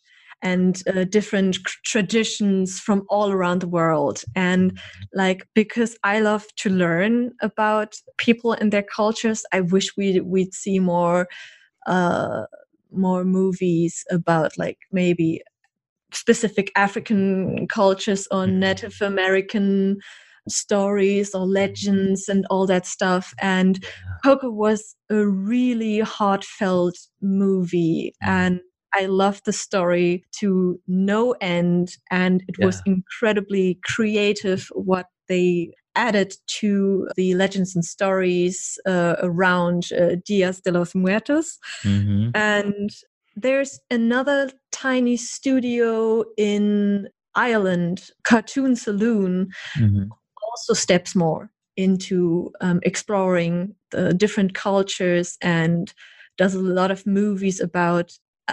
and 0.45 0.73
uh, 0.87 1.03
different 1.17 1.53
traditions 1.91 2.79
from 2.85 2.99
all 3.09 3.29
around 3.37 3.59
the 3.61 3.67
world. 3.79 4.17
And 4.35 4.63
like 5.21 5.41
because 5.55 5.93
I 6.03 6.15
love 6.21 6.45
to 6.63 6.69
learn 6.69 7.31
about 7.41 7.89
people 8.25 8.51
and 8.59 8.71
their 8.71 8.87
cultures, 8.99 9.41
I 9.57 9.61
wish 9.61 9.87
we 9.97 10.07
we'd 10.33 10.53
see 10.63 10.79
more 10.79 11.27
uh, 11.87 12.43
more 12.91 13.23
movies 13.25 13.93
about 14.11 14.51
like 14.57 14.79
maybe 14.91 15.29
specific 16.13 16.67
African 16.75 17.67
cultures 17.67 18.27
or 18.31 18.45
Mhm. 18.47 18.59
Native 18.67 18.97
American 19.01 19.97
stories 20.49 21.35
or 21.35 21.45
legends 21.63 22.29
and 22.29 22.45
all 22.51 22.67
that 22.67 22.85
stuff. 22.87 23.33
And. 23.41 23.73
Coco 24.25 24.49
was 24.49 24.95
a 25.11 25.21
really 25.53 25.99
heartfelt 26.17 26.97
movie. 27.21 28.13
Mhm. 28.23 28.27
And 28.35 28.59
I 28.95 29.05
loved 29.07 29.45
the 29.45 29.53
story 29.53 30.23
to 30.39 30.79
no 30.87 31.31
end. 31.41 31.97
And 32.11 32.43
it 32.47 32.57
was 32.63 32.81
incredibly 32.85 33.79
creative 33.83 34.69
what 34.73 35.07
they 35.27 35.73
added 35.95 36.35
to 36.59 37.07
the 37.15 37.33
legends 37.35 37.75
and 37.75 37.83
stories 37.85 38.77
uh, 38.85 39.15
around 39.19 39.89
uh, 39.93 40.15
Dias 40.25 40.61
de 40.61 40.71
los 40.71 40.93
Muertos. 40.95 41.57
Mhm. 41.83 42.31
And 42.35 42.89
there's 43.35 43.79
another 43.91 44.51
tiny 44.71 45.17
studio 45.17 46.23
in 46.37 47.09
Ireland, 47.35 48.11
Cartoon 48.23 48.75
Saloon, 48.75 49.49
Mhm. 49.77 50.09
also 50.51 50.73
steps 50.73 51.15
more 51.15 51.49
into 51.75 52.51
um, 52.61 52.79
exploring 52.83 53.75
the 53.91 54.13
different 54.13 54.53
cultures 54.53 55.37
and 55.41 55.93
does 56.37 56.55
a 56.55 56.59
lot 56.59 56.91
of 56.91 57.05
movies 57.05 57.59
about 57.59 58.11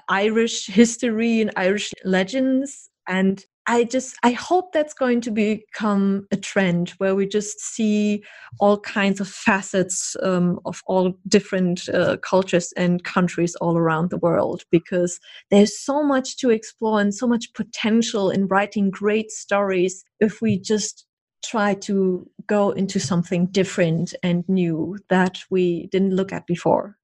Irish 0.08 0.66
history 0.66 1.40
and 1.40 1.50
Irish 1.56 1.92
legends. 2.04 2.90
And 3.08 3.44
I 3.66 3.84
just 3.84 4.16
I 4.24 4.32
hope 4.32 4.72
that's 4.72 4.94
going 4.94 5.20
to 5.20 5.30
become 5.30 6.26
a 6.32 6.36
trend 6.36 6.90
where 6.98 7.14
we 7.14 7.26
just 7.26 7.60
see 7.60 8.24
all 8.58 8.80
kinds 8.80 9.20
of 9.20 9.28
facets 9.28 10.16
um, 10.22 10.58
of 10.64 10.82
all 10.86 11.14
different 11.28 11.88
uh, 11.88 12.16
cultures 12.18 12.72
and 12.76 13.04
countries 13.04 13.54
all 13.56 13.76
around 13.78 14.10
the 14.10 14.18
world 14.18 14.64
because 14.70 15.20
there's 15.50 15.78
so 15.78 16.02
much 16.02 16.36
to 16.38 16.50
explore 16.50 17.00
and 17.00 17.14
so 17.14 17.26
much 17.26 17.52
potential 17.54 18.30
in 18.30 18.48
writing 18.48 18.90
great 18.90 19.30
stories 19.30 20.04
if 20.18 20.42
we 20.42 20.58
just 20.58 21.06
try 21.44 21.74
to 21.74 22.28
go 22.46 22.70
into 22.70 22.98
something 22.98 23.46
different 23.46 24.14
and 24.22 24.44
new 24.48 24.98
that 25.08 25.38
we 25.50 25.86
didn't 25.88 26.14
look 26.14 26.32
at 26.32 26.46
before. 26.46 26.96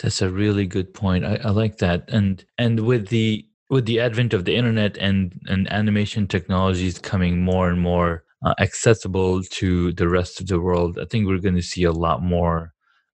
That's 0.00 0.22
a 0.22 0.30
really 0.30 0.66
good 0.66 0.94
point. 0.94 1.24
I, 1.24 1.36
I 1.44 1.50
like 1.50 1.78
that. 1.78 2.08
And 2.08 2.44
and 2.56 2.80
with 2.80 3.08
the 3.08 3.44
with 3.70 3.86
the 3.86 4.00
advent 4.00 4.32
of 4.32 4.44
the 4.44 4.54
internet 4.56 4.96
and 4.98 5.32
and 5.46 5.70
animation 5.72 6.26
technologies 6.26 6.98
coming 6.98 7.42
more 7.42 7.68
and 7.68 7.80
more 7.80 8.24
uh, 8.44 8.54
accessible 8.60 9.42
to 9.42 9.92
the 9.92 10.08
rest 10.08 10.40
of 10.40 10.46
the 10.46 10.60
world, 10.60 10.98
I 10.98 11.04
think 11.04 11.26
we're 11.26 11.38
going 11.38 11.56
to 11.56 11.62
see 11.62 11.82
a 11.84 11.92
lot 11.92 12.22
more 12.22 12.72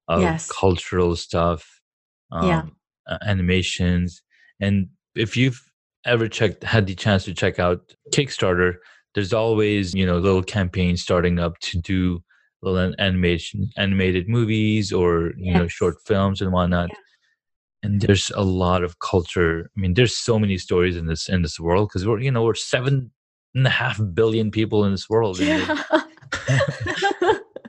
of 0.08 0.20
Yes. 0.20 0.50
cultural 0.52 1.16
stuff, 1.16 1.80
Yeah. 2.42 2.60
um, 2.60 2.76
uh, 3.06 3.18
animations. 3.26 4.22
And 4.60 4.88
if 5.14 5.36
you've 5.36 5.60
ever 6.04 6.28
checked 6.28 6.62
had 6.64 6.86
the 6.86 6.94
chance 6.94 7.24
to 7.24 7.32
check 7.34 7.58
out 7.58 7.94
Kickstarter, 8.12 8.74
there's 9.14 9.32
always 9.32 9.94
you 9.94 10.04
know 10.04 10.18
little 10.18 10.42
campaigns 10.42 11.00
starting 11.02 11.38
up 11.38 11.58
to 11.60 11.78
do 11.80 12.22
little 12.64 12.78
an- 12.78 12.94
animation 12.98 13.70
animated 13.76 14.28
movies 14.28 14.92
or 14.92 15.32
you 15.36 15.52
know 15.54 15.68
short 15.68 15.96
films 16.06 16.40
and 16.40 16.50
whatnot 16.52 16.88
Yeah. 16.90 16.96
and 17.84 18.00
there's 18.00 18.30
a 18.34 18.42
lot 18.44 18.82
of 18.82 18.98
culture 19.00 19.70
i 19.76 19.80
mean 19.80 19.94
there's 19.94 20.16
so 20.16 20.38
many 20.38 20.56
stories 20.58 20.96
in 20.96 21.06
this 21.06 21.28
in 21.28 21.42
this 21.42 21.58
world 21.60 21.88
because 21.88 22.06
we're 22.06 22.20
you 22.20 22.30
know 22.32 22.42
we're 22.44 22.54
seven 22.74 23.10
and 23.54 23.66
a 23.66 23.70
half 23.70 24.00
billion 24.14 24.50
people 24.50 24.84
in 24.84 24.92
this 24.92 25.08
world 25.08 25.38
Yeah. 25.38 25.82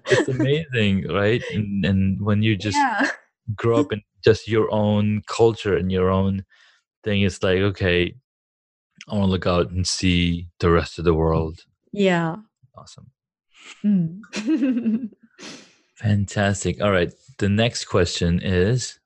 it's 0.08 0.28
amazing 0.30 1.08
right 1.08 1.44
and 1.54 1.86
and 1.86 2.22
when 2.22 2.42
you 2.44 2.56
just 2.56 2.78
yeah. 2.78 3.10
grow 3.56 3.80
up 3.82 3.92
in 3.94 4.02
just 4.24 4.48
your 4.48 4.68
own 4.74 5.22
culture 5.28 5.76
and 5.76 5.92
your 5.92 6.10
own 6.10 6.44
thing 7.04 7.22
it's 7.22 7.42
like 7.44 7.60
okay 7.60 8.14
i 9.10 9.14
want 9.16 9.26
to 9.28 9.32
look 9.32 9.48
out 9.48 9.70
and 9.72 9.86
see 9.88 10.48
the 10.60 10.70
rest 10.72 10.98
of 11.00 11.06
the 11.06 11.14
world 11.14 11.60
Yeah. 11.92 12.38
awesome 12.76 13.08
Mm. 13.84 14.22
fantastic 15.96 16.82
all 16.82 16.92
right 16.92 17.12
the 17.38 17.48
next 17.50 17.86
question 17.86 18.40
is 18.44 19.00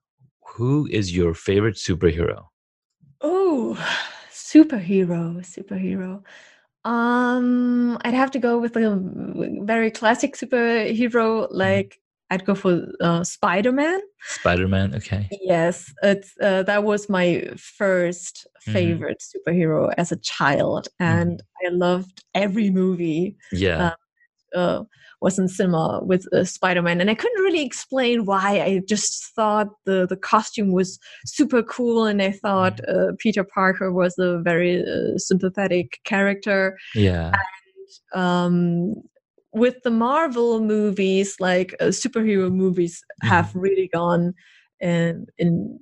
who 0.56 0.88
is 0.92 1.16
your 1.16 1.34
favorite 1.34 1.76
superhero 1.76 2.46
oh, 3.22 3.78
superhero, 4.32 5.38
superhero. 5.46 6.24
Um, 6.86 7.98
I'd 8.04 8.14
have 8.14 8.32
to 8.32 8.40
go 8.40 8.58
with 8.58 8.76
a 8.78 8.98
very 9.64 9.92
classic 9.92 10.36
superhero. 10.36 11.48
Like 11.52 12.00
I'd 12.30 12.46
go 12.46 12.56
for 12.56 12.88
uh, 13.02 13.24
Spider-Man. 13.24 14.00
spider-man 14.24 14.96
okay 14.96 15.28
Yes, 15.42 15.94
it's 16.02 16.34
uh, 16.42 16.64
that 16.64 16.84
was 16.84 17.10
my 17.10 17.50
1st 17.58 18.48
Mhm. 18.68 18.74
favorite 18.74 19.24
superhero 19.32 19.94
as 19.98 20.12
a 20.12 20.18
child, 20.18 20.88
and 21.00 21.42
I 21.64 21.70
loved 21.70 22.24
every 22.34 22.70
movie 22.70 23.36
yeah 23.52 23.94
uh, 24.56 24.84
was 25.22 25.38
in 25.38 25.48
cinema 25.48 26.02
with 26.04 26.26
uh, 26.34 26.44
Spider-Man, 26.44 27.02
and 27.02 27.10
I 27.10 27.16
couldn't 27.16 27.44
really 27.44 27.66
explain 27.66 28.26
why. 28.26 28.62
I 28.62 28.82
just 28.88 29.36
thought 29.36 29.68
the 29.86 30.06
the 30.08 30.18
costume 30.18 30.72
was 30.72 31.00
super 31.26 31.64
cool, 31.64 32.06
and 32.06 32.22
I 32.22 32.32
thought 32.32 32.80
uh, 32.88 33.12
Peter 33.20 33.44
Parker 33.44 33.92
was 33.92 34.18
a 34.18 34.40
very 34.40 34.84
uh, 34.84 35.18
sympathetic 35.18 36.00
character. 36.06 36.78
yeah 36.96 37.32
And, 37.34 38.22
Um, 38.22 38.96
with 39.52 39.82
the 39.84 39.92
Marvel 39.92 40.60
movies, 40.62 41.36
like 41.40 41.76
uh, 41.80 41.86
superhero 41.86 42.52
movies, 42.52 43.04
have 43.24 43.52
really 43.56 43.90
gone 43.94 44.34
in 44.80 45.26
in 45.38 45.80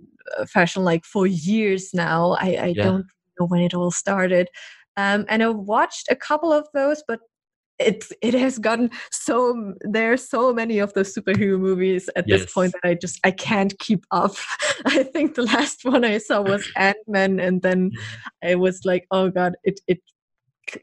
fashion 0.47 0.83
like 0.83 1.05
for 1.05 1.27
years 1.27 1.93
now. 1.93 2.31
I, 2.39 2.47
I 2.69 2.73
Yeah. 2.73 2.83
don't 2.83 3.05
know 3.39 3.47
when 3.47 3.61
it 3.61 3.73
all 3.73 3.91
started, 3.91 4.49
um, 4.95 5.25
and 5.29 5.43
I 5.43 5.49
watched 5.49 6.07
a 6.09 6.15
couple 6.15 6.51
of 6.53 6.67
those, 6.73 7.03
but 7.07 7.19
it's 7.79 8.11
it 8.21 8.33
has 8.33 8.57
gotten 8.57 8.89
so 9.11 9.73
there 9.81 10.11
are 10.11 10.17
so 10.17 10.53
many 10.53 10.79
of 10.79 10.93
those 10.93 11.13
superhero 11.13 11.59
movies 11.59 12.09
at 12.15 12.27
this 12.27 12.51
point 12.51 12.73
that 12.73 12.89
I 12.89 12.95
just 12.95 13.19
I 13.23 13.31
can't 13.31 13.77
keep 13.79 14.05
up. 14.11 14.35
I 14.85 15.03
think 15.03 15.35
the 15.35 15.43
last 15.43 15.85
one 15.85 16.03
I 16.03 16.17
saw 16.17 16.41
was 16.41 16.67
Ant 16.75 16.97
Man, 17.07 17.39
and 17.39 17.61
then 17.61 17.91
mm. 17.91 17.97
I 18.43 18.55
was 18.55 18.85
like, 18.85 19.05
oh 19.11 19.29
god, 19.29 19.55
it 19.63 19.79
it 19.87 19.99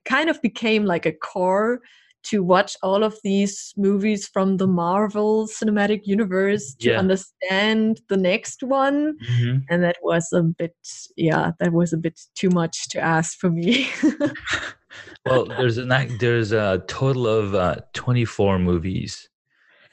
kind 0.04 0.30
of 0.30 0.40
became 0.40 0.84
like 0.84 1.06
a 1.06 1.12
core 1.12 1.80
to 2.24 2.42
watch 2.42 2.76
all 2.82 3.04
of 3.04 3.16
these 3.22 3.72
movies 3.76 4.26
from 4.26 4.56
the 4.56 4.66
Marvel 4.66 5.46
Cinematic 5.46 6.02
Universe 6.06 6.74
to 6.80 6.90
Yeah. 6.90 6.98
understand 6.98 8.00
the 8.08 8.16
next 8.16 8.62
one. 8.62 9.16
Mhm. 9.30 9.64
And 9.68 9.82
that 9.82 9.96
was 10.02 10.32
a 10.32 10.42
bit, 10.42 10.74
yeah, 11.16 11.52
that 11.58 11.72
was 11.72 11.92
a 11.92 11.96
bit 11.98 12.20
too 12.34 12.50
much 12.50 12.88
to 12.90 13.00
ask 13.00 13.38
for 13.38 13.50
me. 13.50 13.88
well, 15.26 15.46
there's 15.46 15.78
an 15.78 15.88
there's 16.18 16.52
a 16.52 16.82
total 16.86 17.26
of 17.26 17.54
uh, 17.54 17.76
24 17.92 18.58
movies 18.58 19.28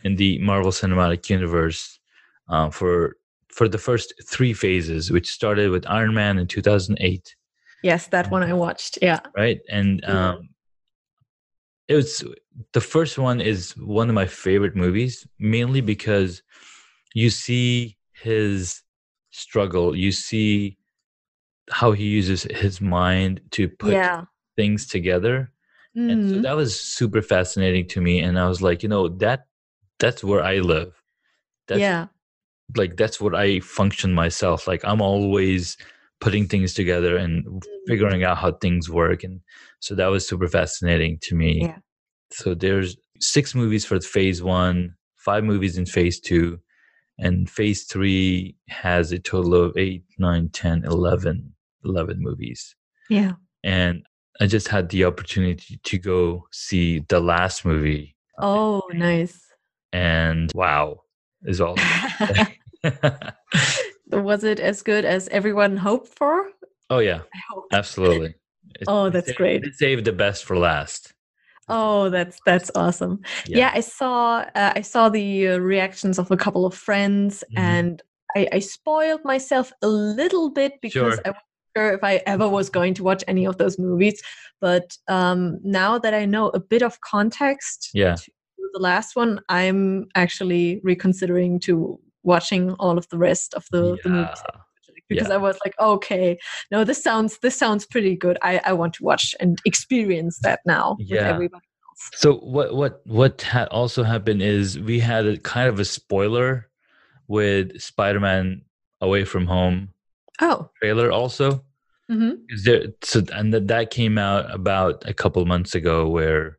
in 0.04 0.16
the 0.16 0.38
Marvel 0.40 0.72
Cinematic 0.72 1.30
Universe 1.30 2.00
uh, 2.50 2.70
for 2.70 3.18
for 3.50 3.68
the 3.68 3.78
first 3.78 4.14
three 4.26 4.54
phases, 4.54 5.12
which 5.12 5.30
started 5.30 5.72
with 5.72 5.86
Iron 5.88 6.14
Man 6.14 6.38
in 6.40 6.48
2008, 6.48 7.36
yes, 7.84 8.08
that 8.08 8.32
one 8.32 8.44
I 8.44 8.54
watched. 8.54 8.98
Yeah. 9.02 9.20
right? 9.36 9.60
And 9.70 10.04
um, 10.06 10.50
it 11.92 11.96
was 11.96 12.24
the 12.74 12.82
first 12.82 13.18
one 13.18 13.39
is 13.42 13.76
one 13.78 14.10
of 14.10 14.16
my 14.16 14.26
favorite 14.46 14.76
movies, 14.76 15.28
mainly 15.39 15.82
because 15.82 16.42
you 17.14 17.30
see 17.30 17.98
his 18.14 18.82
struggle, 19.32 19.96
you 19.96 20.12
see 20.12 20.78
how 21.70 21.92
he 21.92 22.06
uses 22.06 22.44
his 22.44 22.82
mind 22.82 23.42
to 23.52 23.68
put 23.68 23.94
yeah. 23.94 24.26
things 24.56 24.88
together 24.88 25.52
and 25.96 26.30
so 26.30 26.36
Mhm. 26.38 26.44
that 26.44 26.56
was 26.56 26.80
super 26.80 27.22
fascinating 27.22 27.86
to 27.94 28.00
me 28.02 28.20
and 28.26 28.39
i 28.39 28.48
was 28.48 28.62
like 28.62 28.82
you 28.84 28.89
know 28.89 29.10
that 29.26 29.39
that's 30.00 30.24
where 30.24 30.42
i 30.42 30.60
live 30.60 30.94
that's 31.68 31.82
yeah. 31.82 32.08
like 32.76 32.96
that's 32.96 33.20
what 33.20 33.36
i 33.36 33.60
function 33.60 34.14
myself 34.14 34.68
like 34.68 34.82
i'm 34.86 35.02
always 35.02 35.78
putting 36.22 36.48
things 36.48 36.74
together 36.74 37.18
and 37.18 37.64
figuring 37.88 38.24
out 38.24 38.38
how 38.38 38.52
things 38.54 38.90
work 38.90 39.24
and 39.24 39.42
so 39.80 39.96
that 39.96 40.08
was 40.08 40.28
super 40.28 40.48
fascinating 40.48 41.18
to 41.22 41.36
me 41.36 41.62
Yeah. 41.64 41.78
so 42.32 42.54
there's 42.54 42.96
six 43.20 43.54
movies 43.56 43.86
for 43.86 44.00
phase 44.00 44.42
one 44.42 44.96
five 45.18 45.44
movies 45.44 45.78
in 45.78 45.86
phase 45.86 46.20
two 46.20 46.60
and 47.20 47.50
phase 47.50 47.84
three 47.84 48.56
has 48.70 49.12
a 49.12 49.20
total 49.20 49.54
of 49.56 49.76
8 49.78 50.04
9 50.20 50.50
10 50.50 50.86
11 50.86 51.54
11 51.86 52.18
movies 52.20 52.76
Yeah. 53.10 53.34
and 53.64 54.04
I 54.40 54.48
just 54.48 54.68
had 54.70 54.90
the 54.90 55.06
opportunity 55.06 55.80
to 55.84 55.98
go 56.00 56.48
see 56.52 57.00
the 57.10 57.20
last 57.20 57.64
movie, 57.66 58.16
Oh, 58.40 58.82
nice. 58.94 59.38
and 59.94 60.50
wow, 60.56 61.02
is 61.44 61.62
all. 61.62 61.76
was 64.12 64.43
it 64.43 64.59
as 64.59 64.82
good 64.82 65.05
as 65.05 65.28
everyone 65.30 65.78
hoped 65.78 66.07
for? 66.18 66.49
oh 66.89 66.99
yeah, 66.99 67.22
absolutely. 67.72 68.36
It- 68.80 68.88
Oh, 68.88 69.09
that's 69.09 69.28
saved- 69.28 69.38
great. 69.38 69.64
It 69.64 69.74
saved 69.76 70.05
the 70.05 70.14
best 70.14 70.45
for 70.45 70.57
last. 70.57 71.14
Oh, 71.68 72.09
that's 72.09 72.39
that's 72.45 72.72
awesome. 72.76 73.22
Yeah, 73.47 73.72
I 73.74 73.82
saw 73.82 74.45
uh, 74.55 74.74
I 74.76 74.82
saw 74.82 75.09
the 75.09 75.47
uh, 75.49 75.57
reactions 75.57 76.18
of 76.20 76.32
a 76.32 76.38
couple 76.38 76.66
of 76.66 76.74
friends, 76.74 77.43
Mhm. 77.51 77.59
and 77.59 78.01
I, 78.36 78.47
I 78.53 78.59
spoiled 78.59 79.24
myself 79.26 79.72
a 79.82 79.88
little 79.88 80.49
bit 80.49 80.74
because 80.82 81.16
Sure. 81.16 81.22
I 81.26 81.30
wasn't 81.30 81.45
sure 81.78 81.93
if 81.93 82.03
I 82.03 82.22
ever 82.26 82.47
was 82.47 82.70
going 82.70 82.93
to 82.95 83.03
watch 83.03 83.24
any 83.28 83.45
of 83.45 83.57
those 83.57 83.78
movies. 83.78 84.22
But 84.62 84.97
um, 85.07 85.59
now 85.64 85.97
that 85.99 86.14
I 86.14 86.26
know 86.26 86.49
a 86.49 86.59
bit 86.59 86.82
of 86.82 86.99
context 87.01 87.89
Yeah. 87.93 88.16
to 88.16 88.32
the 88.74 88.80
last 88.80 89.16
one, 89.16 89.39
I'm 89.49 90.07
actually 90.16 90.80
reconsidering 90.84 91.59
to 91.62 91.99
watching 92.24 92.72
all 92.74 92.98
of 92.98 93.08
the 93.10 93.18
rest 93.18 93.54
of 93.54 93.66
the, 93.72 93.98
the 94.04 94.10
movies 94.10 94.44
because 95.10 95.28
Yeah. 95.30 95.34
I 95.36 95.38
was 95.38 95.58
like, 95.66 95.74
okay, 95.80 96.38
no, 96.72 96.84
this 96.84 97.04
sounds 97.04 97.38
this 97.40 97.58
sounds 97.58 97.86
pretty 97.86 98.16
good. 98.16 98.38
I, 98.42 98.62
I 98.66 98.74
want 98.74 98.94
to 98.96 99.04
watch 99.04 99.36
and 99.40 99.60
experience 99.66 100.40
that 100.40 100.62
now 100.66 100.96
with 101.00 101.10
Yeah. 101.10 101.28
everybody 101.30 101.66
else. 101.88 102.10
So 102.16 102.36
what 102.38 102.76
what 102.76 103.02
what 103.06 103.42
had 103.42 103.68
also 103.70 104.04
happened 104.04 104.42
is 104.42 104.80
we 104.80 105.00
had 105.00 105.26
a 105.26 105.38
kind 105.38 105.68
of 105.68 105.80
a 105.80 105.86
spoiler 105.86 106.70
with 107.28 107.80
Spider-Man 107.82 108.62
Away 109.02 109.26
from 109.26 109.48
Home 109.48 109.90
Oh, 110.42 110.70
trailer 110.82 111.12
also. 111.12 111.64
hmm 112.10 112.32
Is 112.50 112.64
there 112.64 112.86
so 113.04 113.22
and 113.34 113.54
that 113.54 113.68
that 113.68 113.90
came 113.92 114.18
out 114.18 114.54
about 114.54 115.04
a 115.08 115.14
couple 115.14 115.46
months 115.46 115.76
ago 115.76 116.08
where 116.10 116.58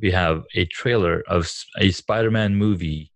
we 0.00 0.10
have 0.12 0.44
a 0.54 0.64
trailer 0.66 1.22
of 1.26 1.50
a 1.78 1.90
Spider-Man 1.90 2.54
movie 2.54 3.12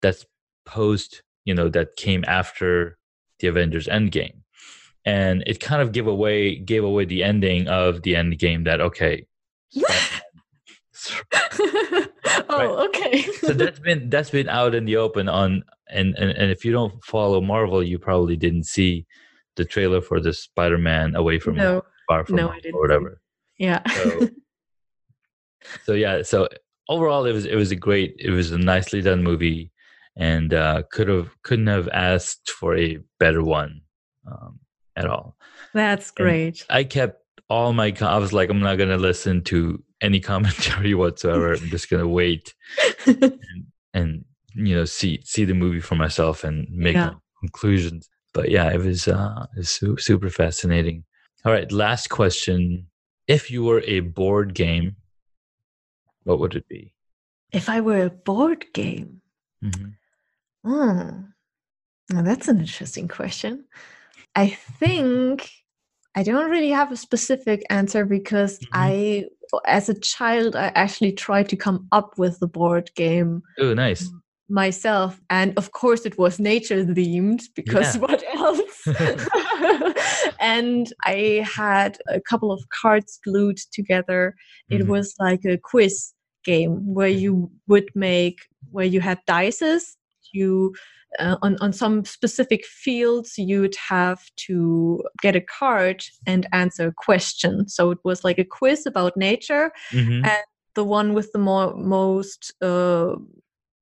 that's 0.00 0.24
post, 0.64 1.22
you 1.44 1.54
know, 1.54 1.68
that 1.68 1.96
came 1.96 2.24
after 2.26 2.98
the 3.38 3.48
Avengers 3.48 3.86
Endgame. 3.86 4.34
And 5.04 5.42
it 5.46 5.60
kind 5.60 5.80
of 5.80 5.92
gave 5.92 6.06
away 6.06 6.56
gave 6.56 6.84
away 6.84 7.06
the 7.06 7.22
ending 7.22 7.68
of 7.68 8.02
the 8.02 8.14
Endgame 8.14 8.64
that 8.64 8.80
okay. 8.80 9.26
Oh, 12.52 12.86
okay. 12.86 13.22
so 13.22 13.52
that's 13.52 13.78
been 13.78 14.10
that's 14.10 14.30
been 14.30 14.48
out 14.48 14.74
in 14.74 14.84
the 14.84 14.96
open 14.96 15.28
on 15.28 15.62
and, 15.88 16.16
and 16.16 16.30
and 16.30 16.50
if 16.50 16.64
you 16.64 16.72
don't 16.72 17.02
follow 17.04 17.40
Marvel, 17.40 17.82
you 17.82 17.98
probably 17.98 18.36
didn't 18.36 18.64
see 18.64 19.06
the 19.56 19.64
trailer 19.64 20.00
for 20.00 20.20
the 20.20 20.32
Spider-Man 20.32 21.16
Away 21.16 21.38
from 21.38 21.56
no, 21.56 21.82
Far 22.08 22.24
from 22.24 22.36
no, 22.36 22.48
I 22.48 22.60
didn't 22.60 22.74
or 22.74 22.80
whatever. 22.80 23.20
yeah. 23.58 23.82
So, 23.90 24.28
so 25.84 25.92
yeah, 25.92 26.22
so 26.22 26.48
overall, 26.88 27.24
it 27.24 27.32
was 27.32 27.44
it 27.44 27.56
was 27.56 27.70
a 27.70 27.76
great, 27.76 28.16
it 28.18 28.30
was 28.30 28.52
a 28.52 28.58
nicely 28.58 29.02
done 29.02 29.22
movie, 29.22 29.70
and 30.16 30.52
uh, 30.54 30.82
could 30.90 31.08
have 31.08 31.30
couldn't 31.42 31.66
have 31.68 31.88
asked 31.88 32.50
for 32.50 32.76
a 32.76 32.98
better 33.18 33.42
one 33.42 33.80
um, 34.30 34.60
at 34.96 35.06
all. 35.06 35.36
That's 35.72 36.10
great. 36.10 36.64
I 36.68 36.84
kept 36.84 37.22
all 37.48 37.72
my, 37.72 37.94
I 38.00 38.16
was 38.18 38.32
like, 38.32 38.50
I'm 38.50 38.60
not 38.60 38.76
gonna 38.78 38.96
listen 38.96 39.42
to 39.44 39.82
any 40.00 40.20
commentary 40.32 40.94
whatsoever. 40.94 41.52
I'm 41.54 41.68
just 41.70 41.90
gonna 41.90 42.08
wait 42.08 42.54
and 43.94 44.24
you 44.54 44.74
know 44.74 44.84
see 44.84 45.20
see 45.24 45.44
the 45.44 45.54
movie 45.54 45.80
for 45.80 45.94
myself 45.94 46.44
and 46.44 46.66
make 46.70 46.94
Yeah. 46.94 47.10
my 47.10 47.14
conclusions. 47.40 48.08
But 48.32 48.50
yeah, 48.50 48.70
it 48.72 48.78
was 48.78 49.08
uh, 49.08 49.46
it 49.56 49.58
was 49.60 49.70
su- 49.70 49.96
super 49.98 50.30
fascinating. 50.30 51.04
All 51.44 51.52
right, 51.52 51.70
last 51.72 52.08
question: 52.10 52.86
If 53.26 53.50
you 53.50 53.64
were 53.64 53.82
a 53.86 54.00
board 54.00 54.54
game, 54.54 54.96
what 56.24 56.38
would 56.38 56.54
it 56.54 56.68
be? 56.68 56.94
if 57.52 57.68
I 57.68 57.80
were 57.80 58.04
a 58.04 58.10
board 58.10 58.64
game, 58.72 59.20
Mhm. 59.64 59.94
Hmm, 60.64 61.20
now 62.10 62.22
that's 62.22 62.48
an 62.48 62.60
interesting 62.60 63.08
question. 63.08 63.64
I 64.34 64.50
think 64.78 65.50
I 66.16 66.22
don't 66.22 66.50
really 66.50 66.70
have 66.70 66.92
a 66.92 66.96
specific 66.96 67.62
answer 67.70 68.04
because 68.04 68.58
Mhm. 68.60 68.68
I, 68.72 69.24
as 69.66 69.88
a 69.88 69.98
child, 70.00 70.56
I 70.56 70.68
actually 70.74 71.12
tried 71.12 71.48
to 71.50 71.56
come 71.56 71.88
up 71.92 72.18
with 72.18 72.38
the 72.40 72.48
board 72.48 72.90
game 72.94 73.42
Oh, 73.58 73.74
nice. 73.74 74.10
myself 74.48 75.20
and 75.30 75.56
of 75.56 75.70
course 75.70 76.04
it 76.04 76.18
was 76.18 76.40
nature 76.40 76.84
themed 76.84 77.42
because 77.54 77.94
Yeah. 77.94 78.00
what 78.04 78.24
else 78.34 78.88
and 80.40 80.92
i 81.04 81.40
had 81.46 81.98
a 82.08 82.20
couple 82.20 82.50
of 82.50 82.60
cards 82.70 83.20
glued 83.24 83.58
together 83.72 84.34
it 84.68 84.82
Mhm. 84.82 84.88
was 84.88 85.14
like 85.20 85.44
a 85.44 85.56
quiz 85.56 86.12
game 86.44 86.72
where 86.94 87.14
you 87.22 87.48
would 87.68 87.88
make 87.94 88.38
where 88.72 88.86
you 88.86 89.00
had 89.00 89.18
dices 89.28 89.96
you 90.32 90.74
uh, 91.18 91.36
on, 91.42 91.56
on 91.60 91.72
some 91.72 92.04
specific 92.04 92.64
fields 92.64 93.36
you'd 93.36 93.74
have 93.88 94.20
to 94.36 95.02
get 95.22 95.34
a 95.34 95.40
card 95.40 96.04
and 96.26 96.46
answer 96.52 96.88
a 96.88 96.92
question 96.92 97.68
so 97.68 97.90
it 97.90 97.98
was 98.04 98.22
like 98.24 98.38
a 98.38 98.44
quiz 98.44 98.86
about 98.86 99.16
nature 99.16 99.72
Mhm. 99.92 100.24
and 100.24 100.44
the 100.76 100.84
one 100.84 101.14
with 101.14 101.32
the 101.32 101.38
more 101.38 101.74
most 101.76 102.52
uh, 102.62 103.14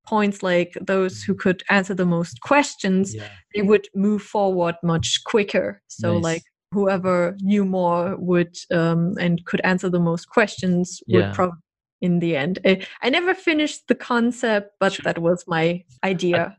points 0.07 0.43
like 0.43 0.73
those 0.81 1.23
who 1.23 1.35
could 1.35 1.63
answer 1.71 1.95
the 1.95 2.07
most 2.07 2.41
questions 2.41 3.15
Yeah. 3.15 3.29
they 3.55 3.63
would 3.63 3.89
move 3.95 4.23
forward 4.23 4.77
much 4.83 5.23
quicker 5.25 5.83
so 5.89 6.15
Nice. 6.15 6.23
like 6.23 6.43
whoever 6.73 7.37
knew 7.41 7.65
more 7.65 8.17
would 8.19 8.57
um, 8.71 9.15
and 9.21 9.45
could 9.45 9.61
answer 9.65 9.89
the 9.91 10.01
most 10.01 10.29
questions 10.31 11.03
would 11.09 11.33
probably 11.35 11.59
in 12.01 12.19
the 12.21 12.37
end 12.37 12.59
I, 12.65 12.87
I 13.03 13.11
never 13.11 13.35
finished 13.35 13.89
the 13.89 13.95
concept 13.95 14.75
but 14.79 14.95
Sure. 14.95 15.05
that 15.05 15.19
was 15.19 15.45
my 15.47 15.85
idea 16.05 16.57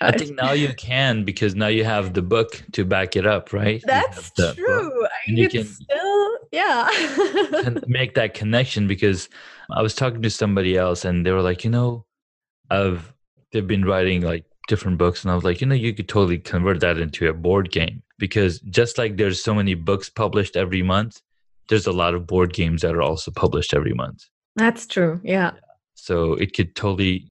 I 0.00 0.12
think 0.18 0.36
now 0.36 0.52
you 0.52 0.74
can 0.74 1.24
because 1.24 1.54
now 1.54 1.68
you 1.68 1.84
have 1.84 2.14
the 2.14 2.22
book 2.22 2.62
to 2.72 2.84
back 2.84 3.14
it 3.14 3.26
up, 3.26 3.52
right? 3.52 3.82
That's 3.86 4.32
true 4.54 5.06
you 5.26 5.48
can 5.48 5.64
still 5.64 6.38
yeah 6.50 6.88
make 7.86 8.14
that 8.14 8.34
connection 8.34 8.86
because 8.86 9.28
I 9.70 9.82
was 9.82 9.94
talking 9.94 10.22
to 10.22 10.30
somebody 10.30 10.76
else 10.76 11.04
and 11.04 11.24
they 11.24 11.30
were 11.30 11.42
like, 11.42 11.64
you 11.64 11.70
know, 11.70 12.04
I've 12.70 13.12
they've 13.52 13.66
been 13.66 13.84
writing 13.84 14.22
like 14.22 14.44
different 14.68 14.98
books 14.98 15.22
and 15.22 15.30
I 15.30 15.34
was 15.34 15.44
like, 15.44 15.60
you 15.60 15.66
know, 15.66 15.74
you 15.74 15.94
could 15.94 16.08
totally 16.08 16.38
convert 16.38 16.80
that 16.80 16.98
into 16.98 17.28
a 17.28 17.32
board 17.32 17.70
game 17.70 18.02
because 18.18 18.60
just 18.60 18.98
like 18.98 19.16
there's 19.16 19.42
so 19.42 19.54
many 19.54 19.74
books 19.74 20.08
published 20.08 20.56
every 20.56 20.82
month, 20.82 21.20
there's 21.68 21.86
a 21.86 21.92
lot 21.92 22.14
of 22.14 22.26
board 22.26 22.52
games 22.52 22.82
that 22.82 22.94
are 22.94 23.02
also 23.02 23.30
published 23.30 23.74
every 23.74 23.94
month. 23.94 24.24
That's 24.56 24.86
true 24.86 25.20
yeah 25.24 25.52
So 25.94 26.34
it 26.34 26.54
could 26.56 26.74
totally 26.74 27.28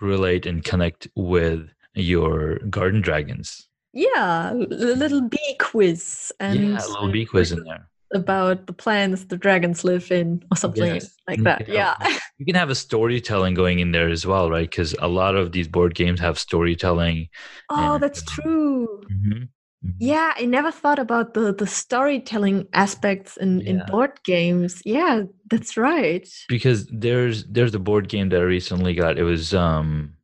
relate 0.00 0.46
and 0.46 0.64
connect 0.64 1.08
with 1.16 1.68
your 1.94 2.58
garden 2.70 3.00
dragons. 3.00 3.68
Yeah, 3.92 4.52
a 4.52 4.54
little 4.54 5.22
bee 5.22 5.56
quiz 5.58 6.30
and 6.40 6.60
yeah, 6.60 6.84
a 6.84 6.88
little 6.88 7.10
bee 7.12 7.24
quiz 7.24 7.52
in 7.52 7.64
there. 7.64 7.88
about 8.14 8.66
the 8.66 8.72
plants 8.72 9.24
the 9.24 9.36
dragons 9.36 9.84
live 9.84 10.10
in 10.12 10.42
or 10.50 10.56
something 10.56 10.84
Yes. 10.84 11.16
like 11.28 11.42
that. 11.44 11.64
can 11.66 11.74
Yeah. 11.74 11.94
you 12.38 12.44
can 12.46 12.54
have 12.54 12.68
a 12.70 12.74
storytelling 12.74 13.54
going 13.54 13.78
in 13.80 13.92
there 13.92 14.08
as 14.08 14.26
well, 14.26 14.50
right? 14.50 14.68
Because 14.68 14.94
a 15.00 15.08
lot 15.08 15.34
of 15.36 15.52
these 15.52 15.68
board 15.68 15.94
games 15.94 16.20
have 16.20 16.38
storytelling. 16.38 17.28
oh, 17.70 17.94
And, 17.94 18.02
that's 18.02 18.20
um, 18.20 18.26
true. 18.42 19.00
Mhm. 19.10 19.48
Mhm. 19.84 19.94
Yeah, 20.00 20.32
I 20.36 20.44
never 20.46 20.70
thought 20.70 20.98
about 20.98 21.34
the 21.34 21.52
the 21.52 21.66
storytelling 21.66 22.66
aspects 22.72 23.36
in 23.36 23.60
in 23.62 23.82
board 23.90 24.12
games. 24.24 24.82
Yeah, 24.84 25.24
that's 25.50 25.76
right. 25.76 26.26
because 26.48 26.86
there's 26.88 27.44
there's 27.46 27.74
a 27.74 27.78
board 27.78 28.08
game 28.08 28.28
that 28.30 28.40
I 28.40 28.44
recently 28.44 28.94
got. 28.94 29.18
It 29.18 29.24
was 29.24 29.52
um, 29.54 30.14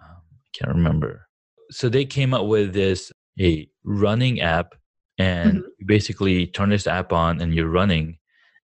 um, 0.00 0.16
I 0.22 0.48
can't 0.58 0.74
remember. 0.76 1.26
So 1.70 1.88
they 1.88 2.04
came 2.04 2.34
up 2.34 2.46
with 2.46 2.72
this 2.72 3.12
a 3.40 3.68
running 3.84 4.40
app, 4.40 4.74
and 5.18 5.58
Mhm. 5.58 5.62
you 5.78 5.86
basically 5.86 6.46
turn 6.46 6.70
this 6.70 6.86
app 6.86 7.12
on 7.12 7.40
and 7.40 7.54
you're 7.54 7.68
running, 7.70 8.18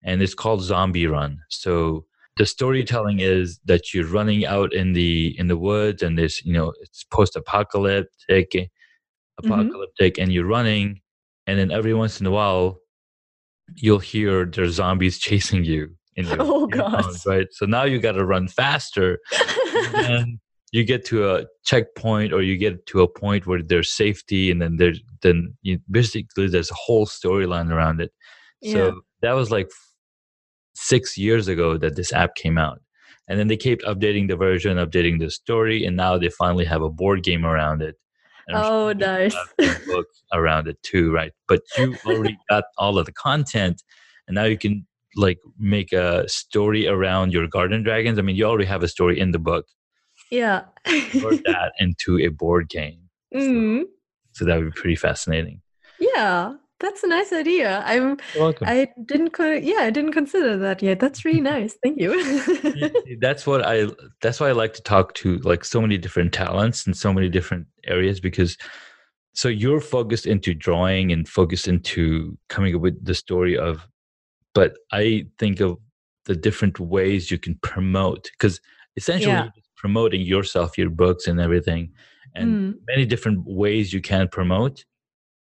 and 0.03 0.21
it's 0.21 0.35
called 0.35 0.61
Zombie 0.61 1.07
Run. 1.07 1.39
So 1.49 2.05
the 2.37 2.45
storytelling 2.45 3.19
is 3.21 3.59
that 3.65 3.93
you're 3.93 4.07
running 4.07 4.45
out 4.45 4.73
in 4.73 4.93
the 4.93 5.35
in 5.39 5.47
the 5.47 5.57
woods, 5.57 6.03
and 6.03 6.17
this 6.17 6.43
you 6.45 6.53
know 6.53 6.73
it's 6.81 7.03
post 7.05 7.35
apocalyptic, 7.35 8.69
Mm-hmm. 9.43 9.51
apocalyptic, 9.51 10.17
and 10.17 10.31
you're 10.31 10.45
running, 10.45 11.01
and 11.47 11.59
then 11.59 11.71
every 11.71 11.93
once 11.93 12.19
in 12.21 12.25
a 12.25 12.31
while 12.31 12.79
you'll 13.75 13.99
hear 13.99 14.45
there's 14.45 14.73
zombies 14.75 15.17
chasing 15.27 15.63
you 15.63 15.89
in 16.15 16.25
your 16.27 16.37
Oh, 16.39 16.67
God. 16.67 17.03
right 17.25 17.47
so 17.51 17.65
now 17.65 17.83
you 17.83 17.99
got 17.99 18.11
to 18.13 18.23
run 18.23 18.47
faster 18.47 19.17
and 19.95 20.37
you 20.71 20.83
get 20.83 21.03
to 21.05 21.29
a 21.31 21.45
checkpoint 21.65 22.31
or 22.31 22.41
you 22.43 22.57
get 22.57 22.85
to 22.85 23.01
a 23.01 23.07
point 23.07 23.47
where 23.47 23.61
there's 23.63 23.91
safety 23.91 24.51
and 24.51 24.61
then 24.61 24.77
there's 24.77 25.01
then 25.23 25.55
you 25.63 25.79
basically 25.89 26.47
there's 26.47 26.69
a 26.71 26.75
whole 26.75 27.05
storyline 27.07 27.71
around 27.71 27.99
it 28.01 28.11
so 28.63 28.85
Yeah. 28.85 28.91
that 29.23 29.33
was 29.33 29.49
like 29.51 29.69
six 30.75 31.17
years 31.17 31.47
ago 31.47 31.77
that 31.77 31.95
this 31.95 32.13
app 32.13 32.35
came 32.35 32.57
out 32.57 32.79
and 33.27 33.39
then 33.39 33.47
they 33.47 33.57
kept 33.57 33.81
updating 33.83 34.27
the 34.27 34.35
version 34.35 34.77
updating 34.77 35.19
the 35.19 35.31
story 35.31 35.85
and 35.85 35.97
now 35.97 36.17
they 36.17 36.29
finally 36.29 36.65
have 36.65 36.81
a 36.83 36.89
board 36.89 37.23
game 37.23 37.45
around 37.45 37.81
it 37.81 37.95
And 37.95 37.95
I'm 37.95 37.95
sure 37.95 38.04
oh, 38.53 38.93
nice. 38.93 39.35
book 39.87 40.07
around 40.33 40.67
it 40.67 40.81
too, 40.83 41.11
right? 41.11 41.31
But 41.47 41.61
you 41.77 41.95
already 42.05 42.37
got 42.49 42.65
all 42.77 42.97
of 42.99 43.05
the 43.05 43.11
content, 43.11 43.81
and 44.27 44.35
now 44.35 44.43
you 44.45 44.57
can 44.57 44.85
like 45.15 45.39
make 45.57 45.93
a 45.93 46.27
story 46.27 46.87
around 46.87 47.31
your 47.33 47.47
garden 47.47 47.83
dragons. 47.83 48.19
I 48.19 48.21
mean, 48.21 48.35
you 48.35 48.45
already 48.45 48.65
have 48.65 48.83
a 48.83 48.87
story 48.87 49.19
in 49.19 49.31
the 49.31 49.39
book. 49.39 49.65
Yeah. 50.29 50.63
Convert 50.85 51.43
that 51.45 51.71
into 51.79 52.19
a 52.19 52.27
board 52.27 52.69
game, 52.69 52.99
Mm, 53.33 53.83
so 54.33 54.45
that 54.45 54.57
would 54.57 54.73
be 54.73 54.79
pretty 54.79 54.95
fascinating. 54.95 55.61
yeah, 55.99 56.53
that's 56.85 57.03
a 57.03 57.07
nice 57.07 57.31
idea. 57.33 57.81
I'm. 57.85 58.17
You're 58.33 58.43
welcome. 58.43 58.67
I 58.67 58.87
didn't. 59.05 59.31
Co- 59.31 59.51
yeah, 59.71 59.81
I 59.81 59.89
didn't 59.89 60.13
consider 60.13 60.57
that 60.57 60.81
yet. 60.81 60.99
That's 60.99 61.25
really 61.25 61.41
nice. 61.55 61.73
Thank 61.83 61.99
you. 61.99 62.11
that's 63.19 63.45
what 63.47 63.65
I. 63.65 63.87
That's 64.21 64.39
why 64.39 64.49
I 64.49 64.51
like 64.53 64.73
to 64.73 64.81
talk 64.81 65.13
to 65.15 65.37
like 65.39 65.65
so 65.65 65.81
many 65.81 65.97
different 65.97 66.31
talents 66.33 66.85
and 66.85 66.95
so 66.95 67.13
many 67.13 67.29
different 67.29 67.67
areas 67.85 68.19
because. 68.19 68.57
So 69.37 69.49
you're 69.49 69.81
focused 69.81 70.25
into 70.25 70.53
drawing 70.53 71.11
and 71.11 71.27
focused 71.27 71.67
into 71.67 72.37
coming 72.47 72.73
up 72.73 72.79
with 72.79 73.03
the 73.03 73.13
story 73.13 73.57
of, 73.57 73.85
but 74.53 74.77
I 74.93 75.25
think 75.39 75.59
of 75.59 75.75
the 76.23 76.37
different 76.37 76.79
ways 76.79 77.29
you 77.29 77.37
can 77.37 77.55
promote 77.61 78.29
because 78.31 78.61
essentially 78.95 79.33
Yeah. 79.33 79.43
you're 79.43 79.51
just 79.57 79.75
promoting 79.75 80.21
yourself, 80.21 80.77
your 80.77 80.89
books 80.89 81.27
and 81.27 81.41
everything, 81.41 81.91
and 82.33 82.47
Mm, 82.47 82.79
many 82.87 83.05
different 83.05 83.39
ways 83.45 83.91
you 83.91 83.99
can 83.99 84.29
promote. 84.29 84.85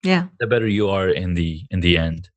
Yeah, 0.06 0.28
The 0.40 0.48
better 0.48 0.68
you 0.68 0.90
are 0.90 1.10
in 1.10 1.34
the 1.34 1.62
in 1.72 1.80
the 1.82 1.98
end. 1.98 2.30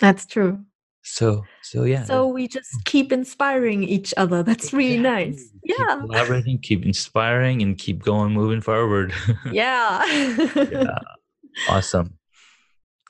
that's 0.00 0.24
true. 0.26 0.58
So 1.04 1.44
so 1.62 1.82
yeah. 1.84 2.04
So 2.04 2.26
we 2.28 2.46
just 2.48 2.70
keep 2.84 3.12
inspiring 3.12 3.82
each 3.82 4.14
other. 4.16 4.42
That's 4.42 4.72
really 4.72 4.98
nice. 4.98 5.34
Exactly. 5.34 5.60
Keep 5.68 5.78
Yeah. 5.78 5.96
collaborating, 6.00 6.58
keep 6.62 6.84
inspiring, 6.86 7.62
and 7.62 7.76
keep 7.76 8.02
going, 8.02 8.32
moving 8.32 8.60
forward. 8.62 9.12
Yeah. 9.52 10.02
yeah. 10.54 10.98
Awesome. 11.68 12.18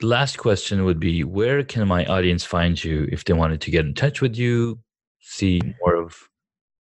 Last 0.01 0.37
question 0.37 0.83
would 0.85 0.99
be 0.99 1.23
Where 1.23 1.63
can 1.63 1.87
my 1.87 2.03
audience 2.05 2.43
find 2.43 2.75
you 2.83 3.07
if 3.11 3.23
they 3.25 3.33
wanted 3.33 3.61
to 3.61 3.71
get 3.71 3.85
in 3.85 3.93
touch 3.93 4.21
with 4.21 4.35
you, 4.35 4.79
see 5.21 5.61
more 5.81 5.95
of 5.95 6.15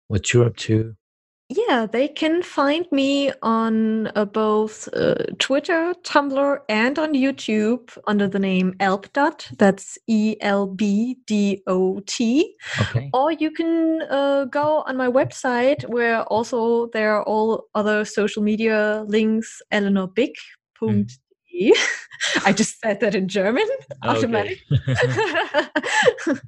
what 0.10 0.34
you're 0.34 0.46
up 0.46 0.58
to? 0.68 0.96
Yeah, 1.50 1.88
they 1.92 2.08
can 2.08 2.44
find 2.44 2.86
me 2.92 3.32
on 3.42 4.12
uh, 4.16 4.26
both 4.26 4.88
uh, 4.94 5.16
Twitter, 5.40 5.96
Tumblr, 6.04 6.60
and 6.70 7.00
on 7.00 7.16
YouTube 7.16 7.98
under 8.06 8.28
the 8.28 8.38
name 8.38 8.76
Elbdot. 8.80 9.58
That's 9.58 9.98
E 10.06 10.36
L 10.42 10.68
B 10.68 11.18
D 11.26 11.64
O 11.66 12.02
T. 12.06 12.56
Okay. 12.82 13.10
Or 13.16 13.32
you 13.32 13.50
can 13.50 14.04
uh, 14.12 14.46
go 14.46 14.84
on 14.86 14.96
my 14.96 15.08
website 15.08 15.90
where 15.90 16.22
also 16.24 16.86
there 16.94 17.16
are 17.16 17.24
all 17.24 17.66
other 17.74 18.06
social 18.06 18.44
media 18.44 19.04
links, 19.08 19.60
eleanorbick.de. 19.74 21.74
I 22.46 22.54
just 22.54 22.80
said 22.80 23.00
that 23.00 23.16
in 23.16 23.28
German 23.28 23.66
automatically. 24.04 24.80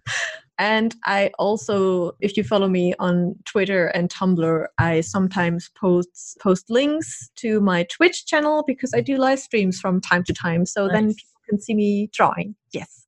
Okay. 0.62 0.76
and 0.78 0.96
I 1.06 1.32
also, 1.40 2.12
if 2.20 2.38
you 2.38 2.44
follow 2.44 2.68
me 2.68 2.94
on 3.00 3.36
Twitter 3.46 3.88
and 3.88 4.10
Tumblr, 4.10 4.66
I 4.78 5.02
sometimes 5.02 5.70
post 5.76 6.38
post 6.40 6.70
links 6.70 7.30
to 7.38 7.60
my 7.62 7.84
Twitch 7.84 8.26
channel 8.26 8.64
because 8.68 8.94
I 8.94 9.02
do 9.02 9.18
live 9.18 9.40
streams 9.40 9.80
from 9.80 10.02
time 10.02 10.24
to 10.26 10.34
time. 10.34 10.66
So 10.66 10.88
then 10.88 11.08
people 11.10 11.42
can 11.50 11.60
see 11.60 11.74
me 11.74 12.10
drawing. 12.14 12.56
Yes. 12.72 13.06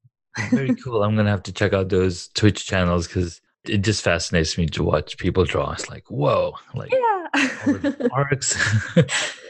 Very 0.51 0.75
cool. 0.83 1.03
I'm 1.03 1.13
going 1.15 1.25
to 1.25 1.31
have 1.31 1.43
to 1.43 1.53
check 1.53 1.73
out 1.73 1.89
those 1.89 2.29
Twitch 2.29 2.65
channels 2.65 3.07
because 3.07 3.39
it 3.65 3.77
just 3.77 4.03
fascinates 4.03 4.57
me 4.57 4.65
to 4.67 4.83
watch 4.83 5.17
people 5.17 5.45
draw. 5.45 5.71
It's 5.71 5.89
like, 5.89 6.09
whoa, 6.09 6.53
like 6.73 6.91
all 6.93 7.73
the 7.73 7.95
Yeah. 7.99 8.07
arcs. 8.13 8.57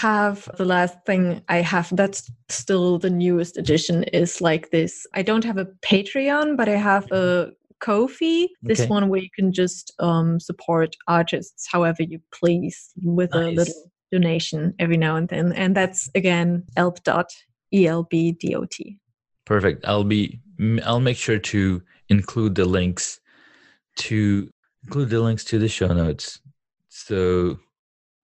Have 0.00 0.48
the 0.56 0.64
last 0.64 0.96
thing 1.04 1.42
I 1.48 1.58
have 1.60 1.88
that's 1.92 2.30
still 2.48 2.98
the 2.98 3.10
newest 3.10 3.58
edition 3.58 4.04
is 4.04 4.40
like 4.40 4.70
this. 4.70 5.06
I 5.14 5.22
don't 5.22 5.44
have 5.44 5.58
a 5.58 5.68
Patreon, 5.82 6.56
but 6.56 6.68
I 6.68 6.76
have 6.76 7.04
a 7.12 7.50
Ko-fi, 7.80 8.48
this 8.62 8.80
Okay. 8.80 8.88
one 8.88 9.08
where 9.10 9.20
you 9.20 9.30
can 9.38 9.52
just 9.52 9.92
um, 9.98 10.38
support 10.38 10.96
artists 11.06 11.66
however 11.74 12.02
you 12.02 12.18
please 12.38 12.76
with 13.02 13.34
a 13.34 13.50
little 13.50 13.90
donation 14.12 14.74
every 14.78 14.96
now 14.96 15.16
and 15.16 15.28
then. 15.28 15.52
And 15.52 15.74
that's 15.74 16.10
again 16.14 16.64
elb 16.76 17.02
dot 17.04 17.30
E 17.72 17.86
L 17.86 18.02
B 18.10 18.32
D 18.32 18.54
O 18.54 18.64
T. 18.64 18.98
Perfect. 19.44 19.84
I'll 19.86 20.04
be 20.16 20.40
I'll 20.84 21.00
make 21.00 21.16
sure 21.16 21.38
to 21.38 21.82
include 22.08 22.54
the 22.54 22.64
links 22.64 23.20
to 23.96 24.48
include 24.84 25.10
the 25.10 25.20
links 25.20 25.44
to 25.44 25.58
the 25.58 25.68
show 25.68 25.92
notes. 25.92 26.40
So 26.88 27.58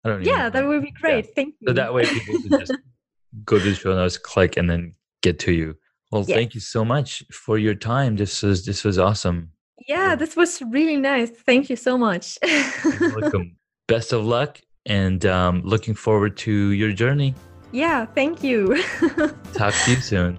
I 0.05 0.09
don't 0.09 0.25
Yeah, 0.25 0.49
that 0.51 0.67
would 0.67 0.83
be 0.83 0.91
great. 0.91 1.35
Thank 1.35 1.55
you. 1.61 1.69
So 1.69 1.75
that 1.75 1.93
way 1.95 2.05
people 2.07 2.41
can 2.43 2.61
just 2.61 2.73
go 3.45 3.59
to 3.59 3.65
the 3.65 3.75
show 3.75 3.95
notes, 3.95 4.19
click, 4.19 4.57
and 4.57 4.69
then 4.69 4.93
get 5.23 5.39
to 5.41 5.53
you. 5.53 5.77
Well, 6.11 6.25
thank 6.25 6.55
you 6.55 6.61
so 6.61 6.85
much 6.85 7.23
for 7.33 7.57
your 7.57 7.75
time. 7.75 8.17
This 8.17 8.43
was 8.43 8.67
this 8.67 8.85
was 8.85 8.99
awesome. 8.99 9.53
yeah, 9.89 10.15
this 10.15 10.37
was 10.37 10.61
really 10.71 10.97
nice. 10.97 11.31
Thank 11.31 11.71
you 11.71 11.77
so 11.77 11.97
much. 11.97 12.39
You're 12.43 13.21
welcome. 13.21 13.57
Best 13.89 14.13
of 14.13 14.25
luck, 14.25 14.61
and 14.87 15.25
um, 15.27 15.63
looking 15.65 15.95
forward 15.95 16.37
to 16.39 16.53
your 16.53 16.93
journey. 16.93 17.35
yeah, 17.73 18.05
thank 18.05 18.43
you. 18.45 18.83
Talk 19.55 19.75
to 19.85 19.91
you 19.91 20.01
soon. 20.01 20.39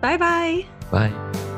bye 0.00 0.16
bye. 0.16 0.64
Bye. 0.90 1.57